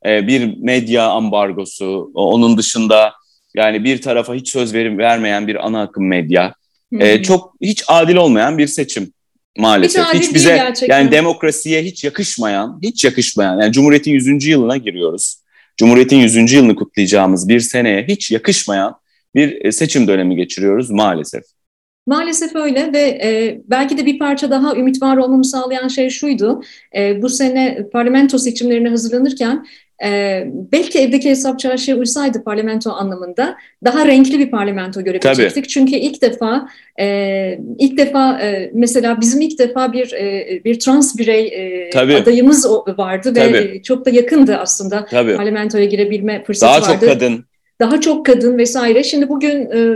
[0.07, 3.13] e, bir medya ambargosu, onun dışında
[3.55, 6.55] yani bir tarafa hiç söz verim vermeyen bir ana akım medya.
[6.99, 9.13] E, çok hiç adil olmayan bir seçim
[9.59, 10.05] maalesef.
[10.15, 13.61] Hiç, hiç bize yani demokrasiye hiç yakışmayan, hiç yakışmayan.
[13.61, 14.47] Yani Cumhuriyet'in 100.
[14.47, 15.43] yılına giriyoruz.
[15.77, 16.53] Cumhuriyet'in 100.
[16.53, 18.95] yılını kutlayacağımız bir seneye hiç yakışmayan
[19.35, 21.43] bir e, seçim dönemi geçiriyoruz maalesef.
[22.07, 26.63] Maalesef öyle ve e, belki de bir parça daha ümit var olmamı sağlayan şey şuydu.
[26.97, 29.67] E, bu sene parlamento seçimlerine hazırlanırken
[30.05, 35.55] e, belki evdeki hesap çarşıya uysaydı parlamento anlamında daha renkli bir parlamento görebilecektik.
[35.55, 35.69] Tabii.
[35.69, 36.69] Çünkü ilk defa
[37.01, 42.71] e, ilk defa e, mesela bizim ilk defa bir e, bir trans birey e, adayımız
[42.99, 43.53] vardı Tabii.
[43.53, 45.37] ve çok da yakındı aslında Tabii.
[45.37, 47.07] parlamentoya girebilme fırsatı daha vardı.
[47.07, 47.45] Daha çok kadın
[47.81, 49.03] daha çok kadın vesaire.
[49.03, 49.95] Şimdi bugün e,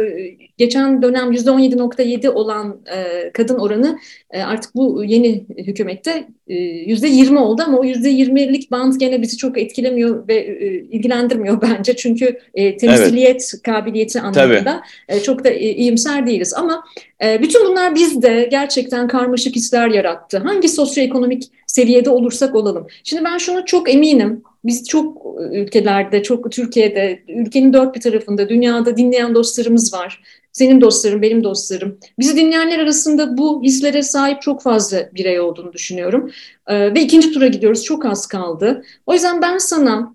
[0.59, 3.99] geçen dönem %17.7 olan e, kadın oranı
[4.31, 9.59] e, artık bu yeni hükümette e, %20 oldu ama o %20'lik band gene bizi çok
[9.59, 11.97] etkilemiyor ve e, ilgilendirmiyor bence.
[11.97, 13.63] Çünkü e, temsiliyet evet.
[13.63, 16.55] kabiliyeti anlamında e, çok da e, iyimser değiliz.
[16.55, 16.85] Ama
[17.25, 20.39] e, bütün bunlar bizde gerçekten karmaşık hisler yarattı.
[20.39, 22.87] Hangi sosyoekonomik seviyede olursak olalım.
[23.05, 24.43] Şimdi ben şunu çok eminim.
[24.65, 30.23] Biz çok ülkelerde, çok Türkiye'de, ülkenin dört bir tarafında, dünyada dinleyen dostlarımız var.
[30.57, 31.99] Senin dostların, benim dostlarım.
[32.19, 36.33] Bizi dinleyenler arasında bu hislere sahip çok fazla birey olduğunu düşünüyorum.
[36.67, 37.85] Ee, ve ikinci tura gidiyoruz.
[37.85, 38.85] Çok az kaldı.
[39.07, 40.15] O yüzden ben sana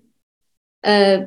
[0.86, 1.18] e,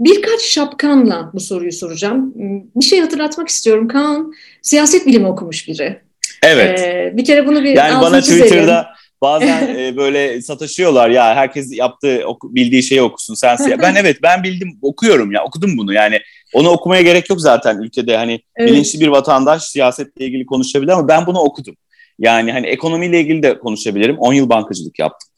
[0.00, 2.32] birkaç şapkanla bu soruyu soracağım.
[2.76, 3.88] Bir şey hatırlatmak istiyorum.
[3.88, 6.00] Kaan siyaset bilimi okumuş biri.
[6.42, 6.80] Evet.
[6.80, 8.86] Ee, bir kere bunu bir Yani bana Twitter'da
[9.24, 14.42] bazen e, böyle sataşıyorlar ya herkes yaptığı oku, bildiği şeyi okusun sen ben evet ben
[14.42, 16.20] bildim okuyorum ya okudum bunu yani
[16.54, 18.70] onu okumaya gerek yok zaten ülkede hani evet.
[18.70, 21.76] bilinçli bir vatandaş siyasetle ilgili konuşabilir ama ben bunu okudum.
[22.18, 25.30] Yani hani ekonomiyle ilgili de konuşabilirim 10 yıl bankacılık yaptım.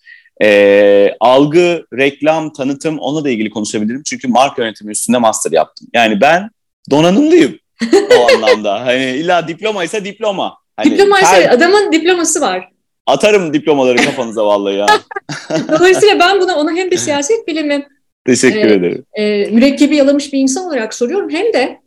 [0.43, 5.89] E, algı, reklam, tanıtım ona da ilgili konuşabilirim çünkü marka yönetimi üstünde master yaptım.
[5.95, 6.51] Yani ben
[6.91, 7.59] donanımlıyım
[8.19, 8.87] o anlamda.
[8.87, 10.59] Hani illa diploma ise diploma.
[10.77, 11.55] Hani diploma her...
[11.55, 12.69] adamın diploması var.
[13.07, 14.87] Atarım diplomaları kafanıza vallahi ya.
[15.69, 17.87] Dolayısıyla ben buna ona hem bir siyaset bilimi
[18.27, 19.05] Teşekkür e, ederim.
[19.15, 21.81] E, mürekkebi yalamış bir insan olarak soruyorum hem de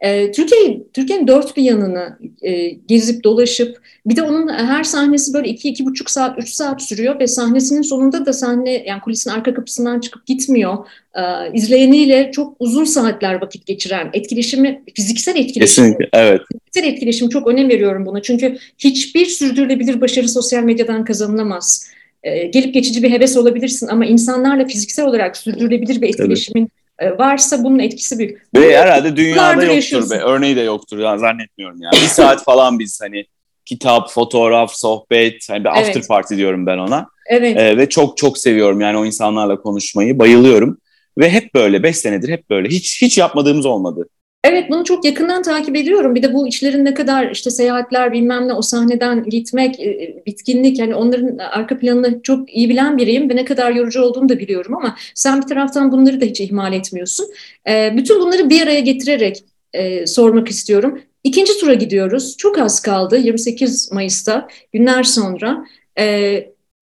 [0.00, 5.48] e, Türkiye Türkiye'nin dört bir yanını e, gezip dolaşıp bir de onun her sahnesi böyle
[5.48, 9.54] iki iki buçuk saat üç saat sürüyor ve sahnesinin sonunda da sahne yani kulisin arka
[9.54, 10.86] kapısından çıkıp gitmiyor.
[11.14, 15.84] E, izleyeniyle çok uzun saatler vakit geçiren etkileşimi fiziksel etkileşim.
[15.84, 16.40] Kesinlikle evet.
[16.52, 21.88] Fiziksel etkileşim çok önem veriyorum buna çünkü hiçbir sürdürülebilir başarı sosyal medyadan kazanılamaz.
[22.22, 26.87] E, gelip geçici bir heves olabilirsin ama insanlarla fiziksel olarak sürdürülebilir bir etkileşimin evet
[27.18, 28.38] varsa bunun etkisi büyük.
[28.54, 30.14] Ve Bunu herhalde dünyada yoktur be.
[30.14, 31.92] Örneği de yoktur yani zannetmiyorum yani.
[31.92, 33.26] Bir saat falan biz hani
[33.64, 35.88] kitap, fotoğraf, sohbet, hani bir evet.
[35.88, 37.06] after party diyorum ben ona.
[37.26, 37.56] Evet.
[37.56, 40.18] Ee, ve çok çok seviyorum yani o insanlarla konuşmayı.
[40.18, 40.78] Bayılıyorum.
[41.18, 42.68] Ve hep böyle, beş senedir hep böyle.
[42.68, 44.08] Hiç hiç yapmadığımız olmadı.
[44.44, 46.14] Evet bunu çok yakından takip ediyorum.
[46.14, 50.78] Bir de bu işlerin ne kadar işte seyahatler bilmem ne o sahneden gitmek, e, bitkinlik
[50.78, 54.76] yani onların arka planını çok iyi bilen biriyim ve ne kadar yorucu olduğunu da biliyorum
[54.76, 57.26] ama sen bir taraftan bunları da hiç ihmal etmiyorsun.
[57.68, 61.00] E, bütün bunları bir araya getirerek e, sormak istiyorum.
[61.24, 62.36] İkinci tura gidiyoruz.
[62.36, 65.64] Çok az kaldı 28 Mayıs'ta günler sonra.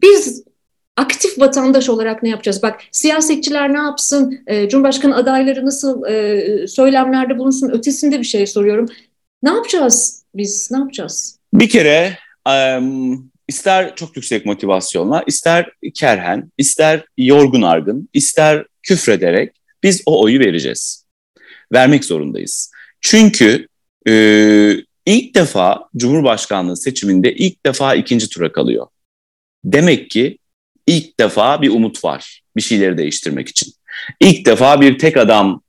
[0.03, 0.45] Biz
[0.97, 2.63] aktif vatandaş olarak ne yapacağız?
[2.63, 8.87] Bak siyasetçiler ne yapsın, e, Cumhurbaşkanı adayları nasıl e, söylemlerde bulunsun ötesinde bir şey soruyorum.
[9.43, 11.39] Ne yapacağız biz, ne yapacağız?
[11.55, 20.03] Bir kere um, ister çok yüksek motivasyonla, ister kerhen, ister yorgun argın, ister küfrederek biz
[20.07, 21.07] o oyu vereceğiz.
[21.73, 22.73] Vermek zorundayız.
[23.01, 23.69] Çünkü
[24.09, 24.13] e,
[25.07, 28.87] ilk defa Cumhurbaşkanlığı seçiminde ilk defa ikinci tura kalıyor.
[29.65, 30.39] Demek ki
[30.87, 33.73] ilk defa bir umut var bir şeyleri değiştirmek için.
[34.21, 35.63] İlk defa bir tek adam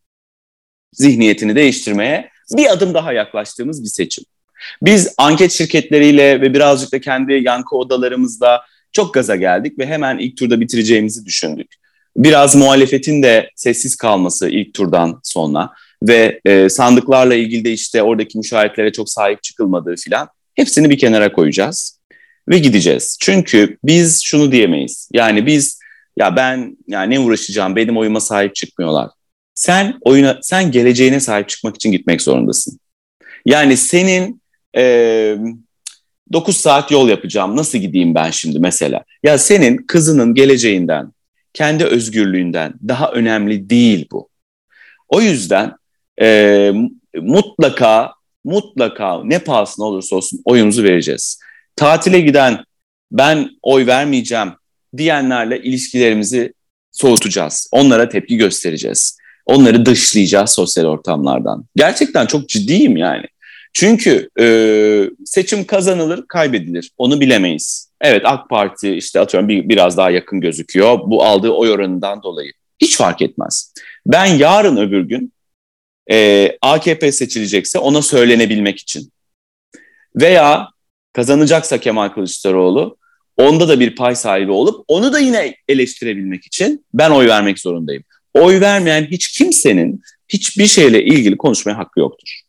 [0.94, 4.24] zihniyetini değiştirmeye bir adım daha yaklaştığımız bir seçim.
[4.82, 10.38] Biz anket şirketleriyle ve birazcık da kendi yankı odalarımızda çok gaza geldik ve hemen ilk
[10.38, 11.68] turda bitireceğimizi düşündük.
[12.18, 15.70] Biraz muhalefetin de sessiz kalması ilk turdan sonra
[16.04, 21.32] ve e, sandıklarla ilgili de işte oradaki müşahitlere çok sahip çıkılmadığı filan hepsini bir kenara
[21.32, 21.97] koyacağız
[22.50, 23.18] ve gideceğiz.
[23.22, 25.10] Çünkü biz şunu diyemeyiz.
[25.14, 25.80] Yani biz
[26.18, 29.10] ya ben yani ne uğraşacağım benim oyuma sahip çıkmıyorlar.
[29.54, 32.80] Sen oyuna sen geleceğine sahip çıkmak için gitmek zorundasın.
[33.46, 34.42] Yani senin
[34.78, 35.38] e,
[36.34, 39.04] 9 saat yol yapacağım nasıl gideyim ben şimdi mesela?
[39.24, 41.14] Ya senin kızının geleceğinden,
[41.54, 44.30] kendi özgürlüğünden daha önemli değil bu.
[45.10, 45.74] O yüzden
[46.22, 46.72] e,
[47.16, 51.40] mutlaka mutlaka ne pahasına olursa olsun oyumuzu vereceğiz
[51.78, 52.64] tatile giden
[53.12, 54.50] ben oy vermeyeceğim
[54.98, 56.54] diyenlerle ilişkilerimizi
[56.92, 57.70] soğutacağız.
[57.72, 59.18] Onlara tepki göstereceğiz.
[59.46, 61.66] Onları dışlayacağız sosyal ortamlardan.
[61.76, 63.26] Gerçekten çok ciddiyim yani.
[63.74, 64.46] Çünkü e,
[65.26, 66.92] seçim kazanılır, kaybedilir.
[66.98, 67.92] Onu bilemeyiz.
[68.02, 71.00] Evet AK Parti işte atıyorum bir, biraz daha yakın gözüküyor.
[71.06, 72.52] Bu aldığı oy oranından dolayı.
[72.82, 73.74] Hiç fark etmez.
[74.06, 75.34] Ben yarın öbür gün
[76.12, 79.12] e, AKP seçilecekse ona söylenebilmek için
[80.16, 80.70] veya
[81.18, 82.98] kazanacaksa Kemal Kılıçdaroğlu
[83.38, 88.04] onda da bir pay sahibi olup onu da yine eleştirebilmek için ben oy vermek zorundayım.
[88.34, 92.40] Oy vermeyen hiç kimsenin hiçbir şeyle ilgili konuşmaya hakkı yoktur.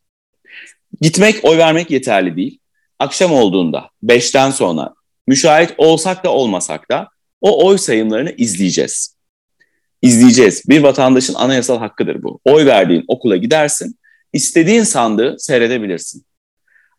[1.01, 2.59] Gitmek, oy vermek yeterli değil.
[2.99, 4.95] Akşam olduğunda, beşten sonra
[5.27, 7.09] müşahit olsak da olmasak da
[7.41, 9.17] o oy sayımlarını izleyeceğiz.
[10.03, 10.63] İzleyeceğiz.
[10.69, 12.41] Bir vatandaşın anayasal hakkıdır bu.
[12.45, 13.99] Oy verdiğin okula gidersin,
[14.33, 16.28] istediğin sandığı seyredebilirsin.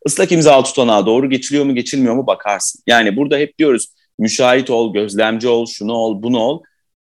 [0.06, 2.84] Islak imza tutanağı doğru geçiliyor mu geçilmiyor mu bakarsın.
[2.88, 3.88] Yani burada hep diyoruz
[4.20, 6.64] müşahit ol, gözlemci ol, şunu ol, bunu ol.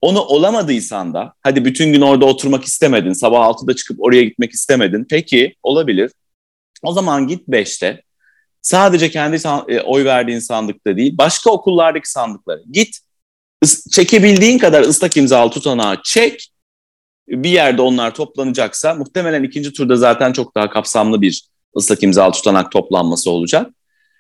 [0.02, 5.06] Onu olamadıysan da hadi bütün gün orada oturmak istemedin, sabah 6'da çıkıp oraya gitmek istemedin.
[5.10, 6.12] Peki olabilir.
[6.84, 8.04] O zaman git 5'te.
[8.62, 13.00] Sadece kendi e, oy verdiğin sandıkta değil, başka okullardaki sandıklara git.
[13.92, 16.50] Çekebildiğin kadar ıslak imzalı tutanağı çek.
[17.28, 22.72] Bir yerde onlar toplanacaksa muhtemelen ikinci turda zaten çok daha kapsamlı bir ıslak imzalı tutanak
[22.72, 23.72] toplanması olacak.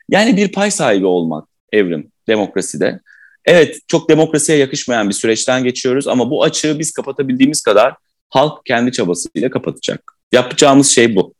[0.09, 2.99] Yani bir pay sahibi olmak evrim demokraside.
[3.45, 7.95] Evet çok demokrasiye yakışmayan bir süreçten geçiyoruz ama bu açığı biz kapatabildiğimiz kadar
[8.29, 10.13] halk kendi çabasıyla kapatacak.
[10.31, 11.33] Yapacağımız şey bu.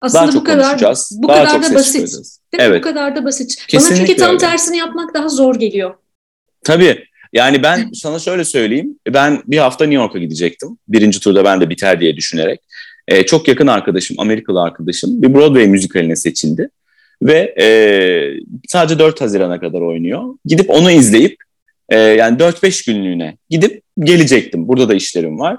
[0.00, 0.80] Aslında daha bu kadar
[1.12, 1.94] bu daha kadar da basit.
[1.94, 2.24] Değil?
[2.58, 2.80] Evet.
[2.80, 3.66] Bu kadar da basit.
[3.68, 4.38] Kesinlikle Bana çünkü tam öyle.
[4.38, 5.94] tersini yapmak daha zor geliyor.
[6.64, 7.04] Tabii.
[7.32, 8.98] Yani ben sana şöyle söyleyeyim.
[9.08, 10.78] Ben bir hafta New York'a gidecektim.
[10.88, 12.60] Birinci turda ben de biter diye düşünerek.
[13.12, 16.68] Ee, çok yakın arkadaşım, Amerikalı arkadaşım bir Broadway müzikaline seçildi.
[17.22, 17.66] Ve e,
[18.68, 20.34] sadece 4 Haziran'a kadar oynuyor.
[20.44, 21.36] Gidip onu izleyip
[21.88, 24.68] e, yani 4-5 günlüğüne gidip gelecektim.
[24.68, 25.58] Burada da işlerim var.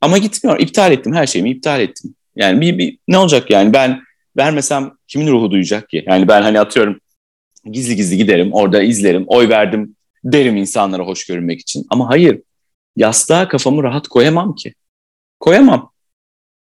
[0.00, 0.60] Ama gitmiyor.
[0.60, 1.14] İptal ettim.
[1.14, 2.14] Her şeyimi iptal ettim.
[2.36, 4.00] Yani bir, bir ne olacak yani ben
[4.36, 6.04] vermesem kimin ruhu duyacak ki?
[6.06, 7.00] Yani ben hani atıyorum
[7.70, 11.86] gizli gizli giderim orada izlerim oy verdim derim insanlara hoş görünmek için.
[11.90, 12.40] Ama hayır
[12.96, 14.74] yastığa kafamı rahat koyamam ki.
[15.40, 15.95] Koyamam.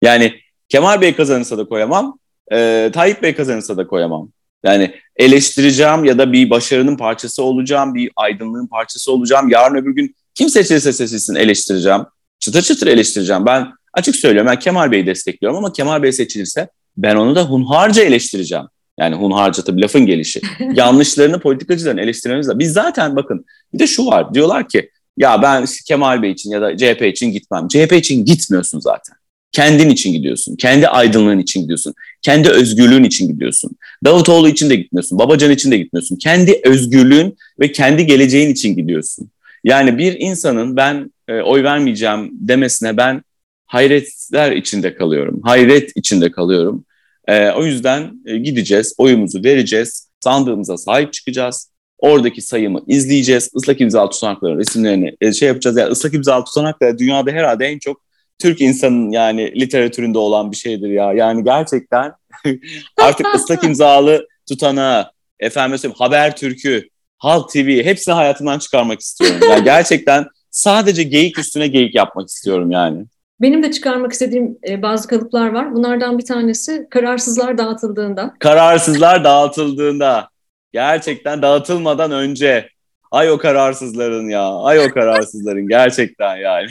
[0.02, 0.34] Yani
[0.70, 2.20] Kemal Bey kazanırsa da koyamam.
[2.52, 4.30] E, Tayyip Bey kazanırsa da koyamam.
[4.64, 9.50] Yani eleştireceğim ya da bir başarının parçası olacağım, bir aydınlığın parçası olacağım.
[9.50, 12.02] Yarın öbür gün kim seçilirse seçilsin eleştireceğim.
[12.40, 13.46] Çıtır çıtır eleştireceğim.
[13.46, 18.04] Ben açık söylüyorum ben Kemal Bey'i destekliyorum ama Kemal Bey seçilirse ben onu da hunharca
[18.04, 18.66] eleştireceğim.
[19.00, 20.42] Yani hunharca tabii lafın gelişi.
[20.74, 22.60] Yanlışlarını politikacıların eleştirmemiz.
[22.60, 26.62] Biz zaten bakın bir de şu var diyorlar ki ya ben Kemal Bey için ya
[26.62, 27.68] da CHP için gitmem.
[27.68, 29.16] CHP için gitmiyorsun zaten.
[29.56, 30.56] Kendin için gidiyorsun.
[30.56, 31.94] Kendi aydınlığın için gidiyorsun.
[32.22, 33.72] Kendi özgürlüğün için gidiyorsun.
[34.06, 35.20] Davutoğlu için de gitmiyorsun.
[35.20, 36.15] Babacan için de gitmiyorsun.
[36.15, 39.30] Kendi özgürlüğün ve kendi geleceğin için gidiyorsun.
[39.63, 43.22] Yani bir insanın ben e, oy vermeyeceğim demesine ben
[43.65, 45.41] hayretler içinde kalıyorum.
[45.44, 46.86] Hayret içinde kalıyorum.
[47.28, 51.72] E, o yüzden e, gideceğiz, oyumuzu vereceğiz, sandığımıza sahip çıkacağız.
[51.98, 53.50] Oradaki sayımı izleyeceğiz.
[53.56, 55.78] Islak imzalı tutanakların resimlerini e, şey yapacağız.
[55.78, 58.05] Yani ıslak imzalı tutanaklar dünyada herhalde en çok
[58.39, 61.13] Türk insanın yani literatüründe olan bir şeydir ya.
[61.13, 62.13] Yani gerçekten
[62.98, 69.39] artık ıslak imzalı tutanağı, efendim söyleyeyim Haber Türk'ü, Halk TV hepsini hayatımdan çıkarmak istiyorum.
[69.50, 73.06] Yani gerçekten sadece geyik üstüne geyik yapmak istiyorum yani.
[73.41, 75.76] Benim de çıkarmak istediğim e, bazı kalıplar var.
[75.76, 78.34] Bunlardan bir tanesi kararsızlar dağıtıldığında.
[78.39, 80.30] Kararsızlar dağıtıldığında.
[80.74, 82.69] Gerçekten dağıtılmadan önce.
[83.12, 84.56] Ay o kararsızların ya.
[84.56, 86.67] Ay o kararsızların gerçekten yani.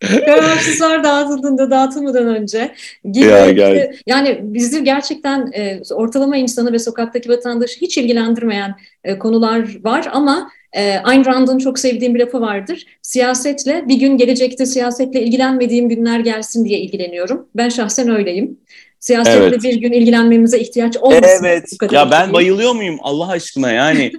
[0.00, 3.92] Kararsızlar dağıtıldığında dağıtılmadan önce gibi ya, gel.
[4.06, 10.50] yani bizi gerçekten e, ortalama insanı ve sokaktaki vatandaşı hiç ilgilendirmeyen e, konular var ama
[10.72, 12.86] e, Ayn Rand'ın çok sevdiğim bir lafı vardır.
[13.02, 17.48] Siyasetle bir gün gelecekte siyasetle ilgilenmediğim günler gelsin diye ilgileniyorum.
[17.54, 18.58] Ben şahsen öyleyim.
[19.00, 19.62] Siyasetle evet.
[19.62, 21.44] bir gün ilgilenmemize ihtiyaç olmasın.
[21.44, 21.64] Evet.
[21.92, 24.12] Ya ben bayılıyor muyum Allah aşkına yani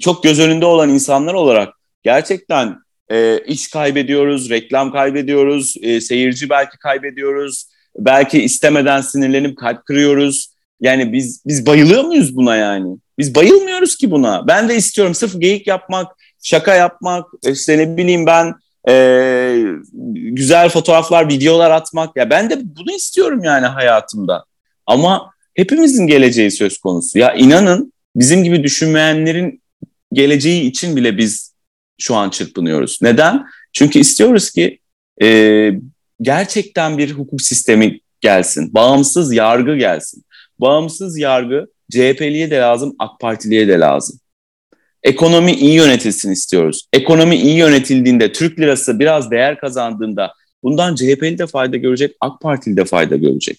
[0.00, 1.68] çok göz önünde olan insanlar olarak
[2.02, 2.76] gerçekten
[3.10, 7.64] e, iş kaybediyoruz, reklam kaybediyoruz, e, seyirci belki kaybediyoruz,
[7.98, 10.52] belki istemeden sinirlenip kalp kırıyoruz.
[10.80, 12.96] Yani biz biz bayılıyor muyuz buna yani?
[13.18, 14.46] Biz bayılmıyoruz ki buna.
[14.46, 16.06] Ben de istiyorum sırf geyik yapmak,
[16.42, 18.54] şaka yapmak, işte ne bileyim ben
[18.88, 19.64] e,
[20.12, 22.16] güzel fotoğraflar, videolar atmak.
[22.16, 24.44] Ya ben de bunu istiyorum yani hayatımda.
[24.86, 27.18] Ama hepimizin geleceği söz konusu.
[27.18, 29.62] Ya inanın bizim gibi düşünmeyenlerin
[30.12, 31.52] geleceği için bile biz
[31.98, 32.98] şu an çırpınıyoruz.
[33.02, 33.46] Neden?
[33.72, 34.78] Çünkü istiyoruz ki
[35.22, 35.70] e,
[36.20, 40.24] gerçekten bir hukuk sistemi gelsin, bağımsız yargı gelsin.
[40.58, 44.20] Bağımsız yargı CHP'liye de lazım, AK Partiliye de lazım.
[45.02, 46.88] Ekonomi iyi yönetilsin istiyoruz.
[46.92, 50.32] Ekonomi iyi yönetildiğinde, Türk lirası biraz değer kazandığında
[50.62, 53.58] bundan CHP'li de fayda görecek, AK Partili de fayda görecek.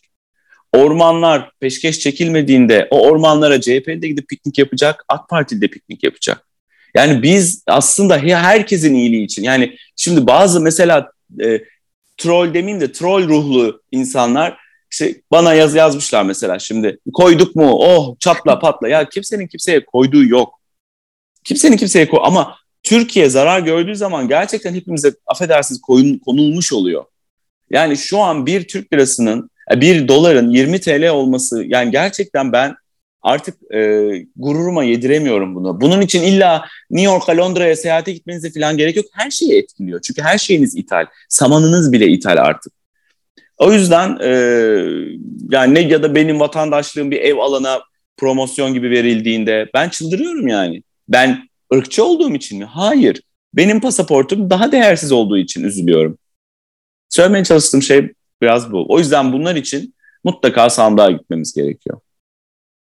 [0.73, 6.48] Ormanlar peşkeş çekilmediğinde o ormanlara CHP'li de gidip piknik yapacak, AK Partili de piknik yapacak.
[6.95, 11.11] Yani biz aslında herkesin iyiliği için yani şimdi bazı mesela
[11.43, 11.61] e,
[12.17, 14.57] troll demeyeyim de troll ruhlu insanlar
[14.91, 20.25] işte bana yaz yazmışlar mesela şimdi koyduk mu oh çatla patla ya kimsenin kimseye koyduğu
[20.25, 20.59] yok.
[21.43, 27.05] Kimsenin kimseye koy ama Türkiye zarar gördüğü zaman gerçekten hepimize affedersiniz koyun, konulmuş oluyor.
[27.69, 32.75] Yani şu an bir Türk lirasının e, bir doların 20 TL olması yani gerçekten ben
[33.21, 35.81] artık e, gururuma yediremiyorum bunu.
[35.81, 39.05] Bunun için illa New York'a Londra'ya seyahate gitmenize falan gerek yok.
[39.13, 40.01] Her şeyi etkiliyor.
[40.01, 41.05] Çünkü her şeyiniz ithal.
[41.29, 42.73] Samanınız bile ithal artık.
[43.57, 44.29] O yüzden e,
[45.51, 47.81] yani ne ya da benim vatandaşlığım bir ev alana
[48.17, 50.83] promosyon gibi verildiğinde ben çıldırıyorum yani.
[51.09, 52.65] Ben ırkçı olduğum için mi?
[52.65, 53.21] Hayır.
[53.53, 56.17] Benim pasaportum daha değersiz olduğu için üzülüyorum.
[57.09, 58.85] Söylemeye çalıştığım şey biraz bu.
[58.89, 61.99] O yüzden bunlar için mutlaka sandığa gitmemiz gerekiyor.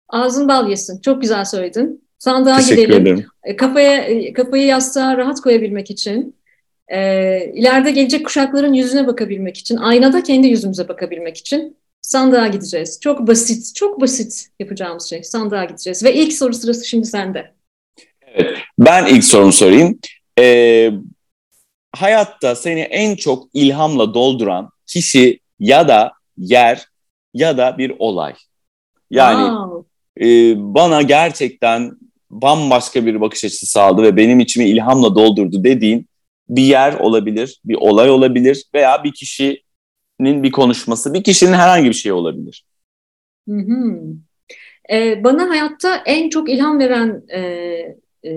[0.10, 1.02] Ağzın bal yesin.
[1.02, 2.08] Çok güzel söyledin.
[2.20, 3.02] Sandığa Teşekkür gidelim.
[3.02, 3.26] ederim.
[3.44, 6.36] E, kafaya, kafayı yastığa rahat koyabilmek için,
[6.88, 7.00] e,
[7.54, 13.00] ileride gelecek kuşakların yüzüne bakabilmek için, aynada kendi yüzümüze bakabilmek için sandığa gideceğiz.
[13.02, 15.24] Çok basit, çok basit yapacağımız şey.
[15.24, 16.04] Sandığa gideceğiz.
[16.04, 17.54] Ve ilk soru sırası şimdi sende.
[18.22, 20.00] Evet, ben ilk sorumu sorayım.
[20.40, 20.92] Ee,
[21.96, 26.86] hayatta seni en çok ilhamla dolduran kişi ya da yer
[27.34, 28.34] ya da bir olay.
[29.10, 29.87] Yani wow.
[30.22, 31.92] E, bana gerçekten
[32.30, 36.08] bambaşka bir bakış açısı sağladı ve benim içimi ilhamla doldurdu dediğin
[36.50, 41.94] bir yer olabilir, bir olay olabilir veya bir kişinin bir konuşması, bir kişinin herhangi bir
[41.94, 42.66] şey olabilir.
[43.50, 44.02] Hı hı.
[44.92, 47.40] Ee, bana hayatta en çok ilham veren e,
[48.26, 48.32] e,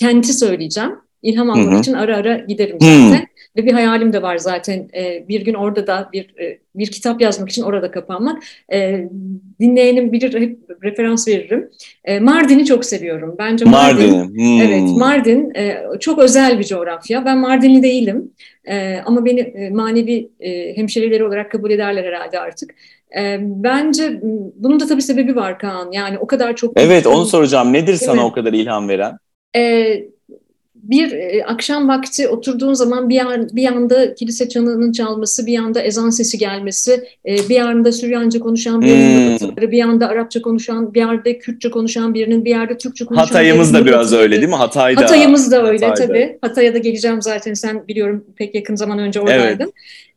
[0.00, 0.92] kenti söyleyeceğim.
[1.22, 1.80] İlham almak Hı-hı.
[1.80, 3.12] için ara ara giderim zaten.
[3.12, 3.25] Hı-hı.
[3.56, 4.88] Ve bir hayalim de var zaten.
[4.94, 8.42] E, bir gün orada da bir e, bir kitap yazmak için orada kapanmak.
[8.72, 9.08] E,
[9.60, 11.70] dinleyenim bilir, hep referans veririm.
[12.04, 13.34] E, Mardin'i çok seviyorum.
[13.38, 14.34] Bence Mardin, Mardin.
[14.34, 14.60] Hmm.
[14.60, 17.24] evet Mardin e, çok özel bir coğrafya.
[17.24, 18.32] Ben Mardinli değilim.
[18.68, 22.74] E, ama beni e, manevi e, hemşerileri olarak kabul ederler herhalde artık.
[23.18, 24.20] E, bence
[24.56, 25.92] bunun da tabii sebebi var Kaan.
[25.92, 26.80] Yani o kadar çok...
[26.80, 27.72] Evet onu soracağım.
[27.72, 29.18] Nedir sana o kadar ilham veren?
[29.56, 29.96] E,
[30.90, 35.80] bir e, akşam vakti oturduğun zaman bir, yan, bir yanda kilise çanının çalması, bir yanda
[35.80, 39.56] ezan sesi gelmesi, e, bir yanda Süryanca konuşan birinin hmm.
[39.56, 43.86] bir yanda Arapça konuşan, bir yerde Kürtçe konuşan birinin, bir yerde Türkçe konuşan Hatay'ımız da
[43.86, 44.54] biraz öyle değil mi?
[44.54, 45.00] Hatay'da.
[45.00, 46.12] Hatay'ımız da öyle Hatay'da.
[46.12, 46.38] tabii.
[46.40, 49.64] Hatay'a da geleceğim zaten sen biliyorum pek yakın zaman önce oradaydın.
[49.64, 49.74] Evet.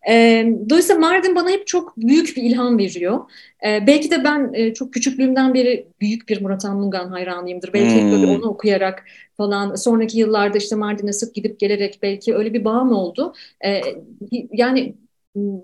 [0.09, 3.19] E, dolayısıyla Mardin bana hep çok büyük bir ilham veriyor.
[3.65, 7.73] E, belki de ben e, çok küçüklüğümden beri büyük bir Murat Anmungan hayranıyımdır.
[7.73, 8.11] Belki hmm.
[8.11, 9.05] böyle onu okuyarak
[9.37, 13.33] falan sonraki yıllarda işte Mardin'e sık gidip gelerek belki öyle bir bağım oldu.
[13.65, 13.81] E,
[14.51, 14.95] yani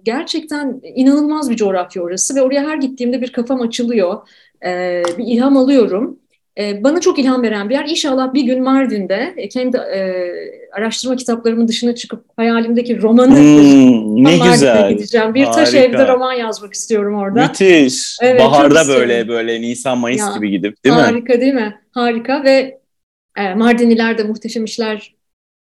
[0.04, 4.28] gerçekten inanılmaz bir coğrafya orası ve oraya her gittiğimde bir kafam açılıyor.
[4.66, 6.20] E, bir ilham alıyorum.
[6.60, 7.86] E, bana çok ilham veren bir yer.
[7.90, 10.24] İnşallah bir gün Mardin'de e, kendi e,
[10.72, 14.90] araştırma kitaplarımın dışına çıkıp hayalimdeki romanı hmm, ne güzel.
[14.90, 15.34] gideceğim.
[15.34, 15.66] Bir Harika.
[15.66, 17.42] taş evde roman yazmak istiyorum orada.
[17.42, 18.18] Müthiş.
[18.22, 21.20] Evet, Baharda böyle böyle Nisan Mayıs ya, gibi gidip değil harika mi?
[21.20, 21.82] Harika değil mi?
[21.92, 22.80] Harika ve
[23.38, 25.16] e, Mardinliler de muhteşem işler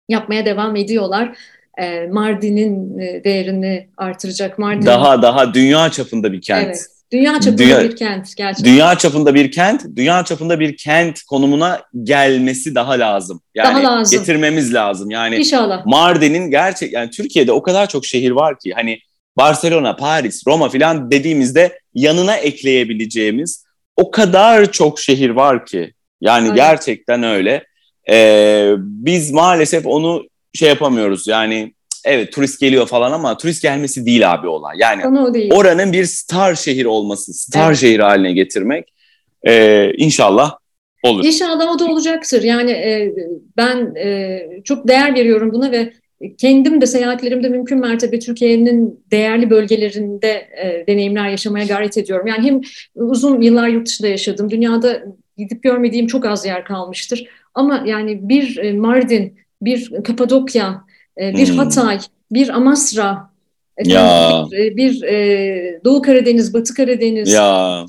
[0.09, 1.37] yapmaya devam ediyorlar.
[1.81, 4.59] E, Mardin'in e, değerini artıracak.
[4.59, 6.65] Mardin daha daha dünya çapında bir kent.
[6.65, 6.98] Evet.
[7.11, 8.73] Dünya çapında dünya, bir kent gerçekten.
[8.73, 13.41] Dünya çapında bir kent, dünya çapında bir kent konumuna gelmesi daha lazım.
[13.55, 14.19] Yani daha lazım.
[14.19, 15.09] getirmemiz lazım.
[15.09, 15.85] Yani İnşallah.
[15.85, 18.99] Mardin'in gerçek yani Türkiye'de o kadar çok şehir var ki hani
[19.37, 25.93] Barcelona, Paris, Roma filan dediğimizde yanına ekleyebileceğimiz o kadar çok şehir var ki.
[26.21, 26.55] Yani Aynen.
[26.55, 27.63] gerçekten öyle.
[28.09, 31.27] Ee, biz maalesef onu şey yapamıyoruz.
[31.27, 31.73] Yani
[32.05, 34.75] evet turist geliyor falan ama turist gelmesi değil abi olay.
[34.79, 35.51] Yani değil.
[35.53, 37.77] oranın bir star şehir olması, star evet.
[37.77, 38.93] şehir haline getirmek
[39.47, 40.57] e, inşallah
[41.03, 41.25] olur.
[41.25, 42.43] İnşallah o da olacaktır.
[42.43, 43.13] Yani e,
[43.57, 45.93] ben e, çok değer veriyorum buna ve
[46.37, 50.31] kendim de seyahatlerimde mümkün mertebe Türkiye'nin değerli bölgelerinde
[50.63, 52.27] e, deneyimler yaşamaya gayret ediyorum.
[52.27, 52.61] Yani hem
[52.95, 54.49] uzun yıllar yurt dışında yaşadım.
[54.49, 55.03] Dünyada
[55.37, 57.25] gidip görmediğim çok az yer kalmıştır.
[57.53, 60.83] Ama yani bir e, Mardin, bir Kapadokya,
[61.19, 61.57] e, bir hmm.
[61.57, 61.99] Hatay,
[62.31, 63.29] bir Amasra,
[63.85, 64.45] ya.
[64.51, 67.85] bir, bir e, Doğu Karadeniz, Batı Karadeniz, ya.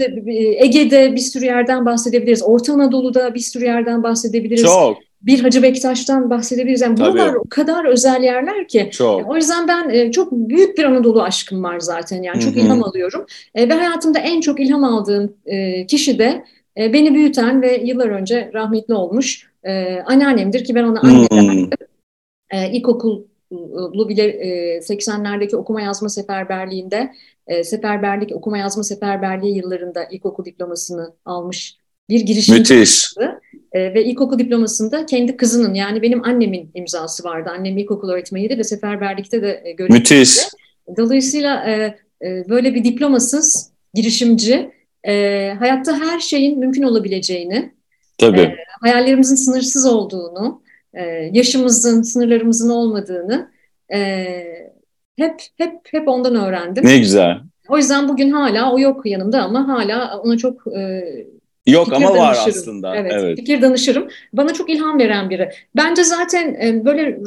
[0.56, 2.42] Ege'de bir sürü yerden bahsedebiliriz.
[2.42, 4.62] Orta Anadolu'da bir sürü yerden bahsedebiliriz.
[4.62, 4.98] Çok.
[5.22, 6.80] Bir Hacı Bektaş'tan bahsedebiliriz.
[6.80, 8.88] Yani buralar o kadar özel yerler ki.
[8.92, 9.30] Çok.
[9.30, 12.22] o yüzden ben çok büyük bir Anadolu aşkım var zaten.
[12.22, 12.64] Yani çok Hı-hı.
[12.64, 13.26] ilham alıyorum.
[13.56, 15.32] ve hayatımda en çok ilham aldığım
[15.88, 16.44] kişi de
[16.76, 19.50] beni büyüten ve yıllar önce rahmetli olmuş
[20.06, 21.70] anneannemdir ki ben ona anne derdim
[22.50, 27.12] e, ilkokullu bile e, 80'lerdeki okuma yazma seferberliğinde
[27.46, 31.76] e, seferberlik okuma yazma seferberliği yıllarında ilkokul diplomasını almış
[32.08, 32.74] bir girişimci.
[32.74, 33.14] Müthiş.
[33.72, 37.50] E, ve ilkokul diplomasında kendi kızının yani benim annemin imzası vardı.
[37.52, 39.98] Annem ilkokul öğretmeniydi ve seferberlikte de e, görevliydi.
[39.98, 40.38] Müthiş.
[40.96, 44.70] Dolayısıyla e, e, böyle bir diplomasız girişimci
[45.04, 45.12] e,
[45.58, 47.72] hayatta her şeyin mümkün olabileceğini,
[48.18, 48.40] Tabii.
[48.40, 50.62] e, hayallerimizin sınırsız olduğunu,
[50.94, 53.50] e, yaşımızın, sınırlarımızın olmadığını
[53.94, 54.24] e,
[55.16, 56.84] hep hep hep ondan öğrendim.
[56.86, 57.38] Ne güzel.
[57.68, 61.02] O yüzden bugün hala o yok yanımda ama hala ona çok e,
[61.66, 62.58] Yok fikir ama var danışırım.
[62.60, 62.96] aslında.
[62.96, 63.38] Evet, Evet.
[63.38, 64.08] fikir danışırım.
[64.32, 65.50] Bana çok ilham veren biri.
[65.76, 67.18] Bence zaten e, böyle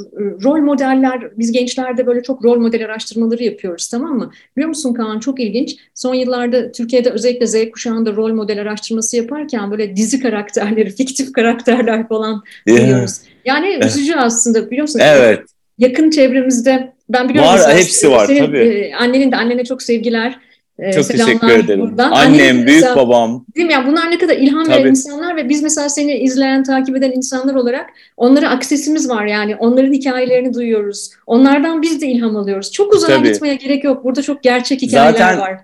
[0.44, 4.32] rol modeller, biz gençlerde böyle çok rol model araştırmaları yapıyoruz tamam mı?
[4.58, 5.76] Biliyor musun Kaan çok ilginç.
[5.94, 12.08] Son yıllarda Türkiye'de özellikle Z kuşağında rol model araştırması yaparken böyle dizi karakterleri, fiktif karakterler
[12.08, 13.20] falan buluyoruz.
[13.46, 15.00] Yani üzücü aslında biliyor musun?
[15.04, 15.40] Evet.
[15.78, 17.50] Yakın çevremizde ben biliyorum.
[17.52, 18.58] Var, mesela hepsi var, senin, tabii.
[18.58, 20.40] e, annenin de annene çok sevgiler.
[20.80, 21.82] e, Çok teşekkür ederim.
[21.82, 22.12] buradan.
[22.12, 23.46] Annem, Annenin büyük mesela- babam.
[23.56, 23.74] Değil mi?
[23.74, 27.56] Yani bunlar ne kadar ilham veren insanlar ve biz mesela seni izleyen, takip eden insanlar
[27.56, 29.56] olarak onlara aksesimiz var yani.
[29.56, 31.10] Onların hikayelerini duyuyoruz.
[31.28, 32.72] Onlardan biz de ilham alıyoruz.
[32.72, 33.32] Çok uzağa Tabii.
[33.32, 34.04] gitmeye gerek yok.
[34.04, 35.60] Burada çok gerçek hikayeler Zaten var.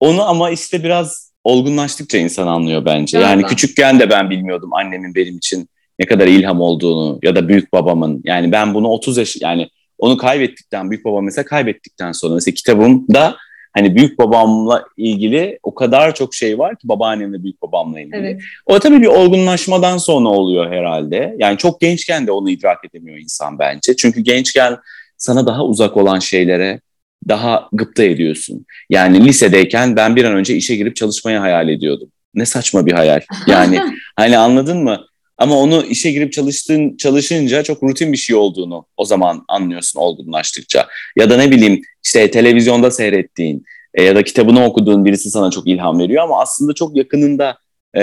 [0.00, 3.18] Onu ama işte biraz olgunlaştıkça insan anlıyor bence.
[3.18, 3.30] Galiba.
[3.30, 5.68] Yani küçükken de ben bilmiyordum annemin benim için
[5.98, 8.22] ne kadar ilham olduğunu ya da büyük babamın.
[8.24, 9.68] Yani ben bunu 30 yaş yani
[9.98, 13.36] onu kaybettikten büyük babam mesela kaybettikten sonra mesela kitabımda
[13.72, 18.16] hani büyük babamla ilgili o kadar çok şey var ki babaannemle büyük babamla ilgili.
[18.16, 18.40] Evet.
[18.66, 21.36] O tabii bir olgunlaşmadan sonra oluyor herhalde.
[21.38, 23.96] Yani çok gençken de onu idrak edemiyor insan bence.
[23.96, 24.76] Çünkü gençken
[25.18, 26.80] sana daha uzak olan şeylere
[27.28, 28.66] daha gıpta ediyorsun.
[28.90, 32.08] Yani lisedeyken ben bir an önce işe girip çalışmayı hayal ediyordum.
[32.34, 33.20] Ne saçma bir hayal.
[33.46, 33.80] Yani
[34.16, 35.06] hani anladın mı?
[35.38, 40.88] Ama onu işe girip çalıştığın çalışınca çok rutin bir şey olduğunu o zaman anlıyorsun olgunlaştıkça.
[41.16, 43.64] Ya da ne bileyim işte televizyonda seyrettiğin
[43.94, 47.58] e, ya da kitabını okuduğun birisi sana çok ilham veriyor ama aslında çok yakınında
[47.94, 48.02] e,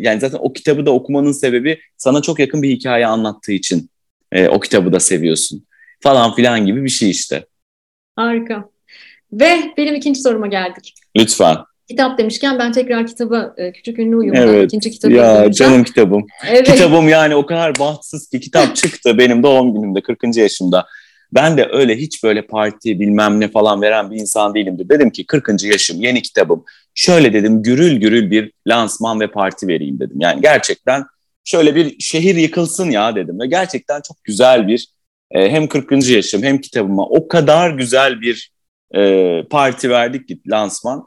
[0.00, 3.90] yani zaten o kitabı da okumanın sebebi sana çok yakın bir hikaye anlattığı için
[4.32, 5.66] e, o kitabı da seviyorsun
[6.00, 7.46] falan filan gibi bir şey işte.
[8.16, 8.70] Harika.
[9.32, 10.94] Ve benim ikinci soruma geldik.
[11.16, 11.56] Lütfen.
[11.88, 14.64] Kitap demişken ben tekrar kitaba e, Küçük Ünlü Uyum'dan Evet.
[14.64, 16.26] ikinci kitabı Ya canım kitabım.
[16.48, 16.72] Evet.
[16.72, 20.36] Kitabım yani o kadar bahtsız ki kitap çıktı benim doğum günümde 40.
[20.36, 20.86] yaşımda.
[21.32, 24.88] Ben de öyle hiç böyle parti bilmem ne falan veren bir insan değilimdir.
[24.88, 25.64] Dedim ki 40.
[25.64, 26.64] yaşım yeni kitabım.
[26.94, 30.16] Şöyle dedim gürül gürül bir lansman ve parti vereyim dedim.
[30.20, 31.04] Yani gerçekten
[31.44, 33.40] şöyle bir şehir yıkılsın ya dedim.
[33.40, 34.88] Ve gerçekten çok güzel bir
[35.30, 36.08] e, hem 40.
[36.10, 38.50] yaşım hem kitabıma o kadar güzel bir
[38.94, 41.06] e, parti verdik ki lansman.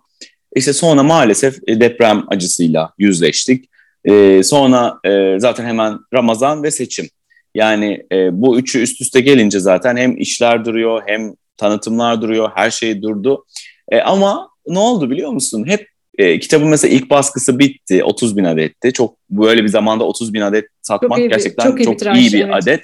[0.56, 3.70] İşte sonra maalesef e, deprem acısıyla yüzleştik.
[4.06, 7.10] E, sonra e, zaten hemen Ramazan ve seçim.
[7.56, 12.72] Yani e, bu üçü üst üste gelince zaten hem işler duruyor hem tanıtımlar duruyor, her
[12.72, 13.46] şey durdu.
[13.92, 15.66] E, ama ne oldu biliyor musun?
[15.68, 15.88] Hep
[16.18, 18.94] e, kitabın mesela ilk baskısı bitti, 30 bin adetti.
[18.94, 21.86] Çok böyle bir zamanda 30 bin adet satmak Çok iyi bir- gerçekten çok çok iyi
[21.86, 22.54] iyi bir tiraj, bir evet.
[22.64, 22.82] adet.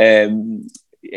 [0.00, 0.28] E,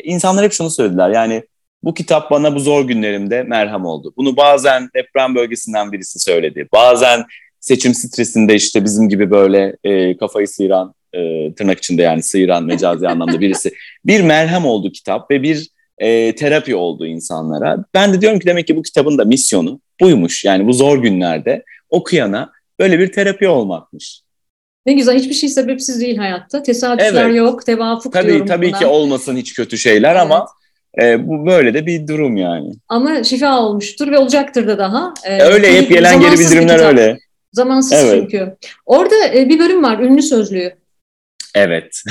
[0.03, 1.43] insanlar hep şunu söylediler yani
[1.83, 4.13] bu kitap bana bu zor günlerimde merhem oldu.
[4.17, 6.67] Bunu bazen deprem bölgesinden birisi söyledi.
[6.73, 7.25] Bazen
[7.59, 13.07] seçim stresinde işte bizim gibi böyle e, kafayı sıyıran, e, tırnak içinde yani sıyıran mecazi
[13.07, 13.71] anlamda birisi.
[14.05, 17.85] Bir merhem oldu kitap ve bir e, terapi oldu insanlara.
[17.93, 20.45] Ben de diyorum ki demek ki bu kitabın da misyonu buymuş.
[20.45, 24.21] Yani bu zor günlerde okuyana böyle bir terapi olmakmış.
[24.85, 26.63] Ne güzel hiçbir şey sebepsiz değil hayatta.
[26.63, 27.35] Tesadüfler Evet.
[27.37, 28.79] yok, tevafuk Tabii diyorum tabii buna.
[28.79, 30.47] ki olmasın hiç kötü şeyler ama
[31.01, 32.71] e, bu böyle de bir durum yani.
[32.89, 35.13] Ama şifa olmuştur ve olacaktır da daha.
[35.25, 37.17] Ee, Öyle tabii hep gelen geri bildirimler öyle.
[37.53, 38.13] Zamansız Evet.
[38.21, 38.55] çünkü.
[38.85, 40.73] Orada e, bir bölüm var, ünlü sözlüğü.
[41.55, 42.01] Evet.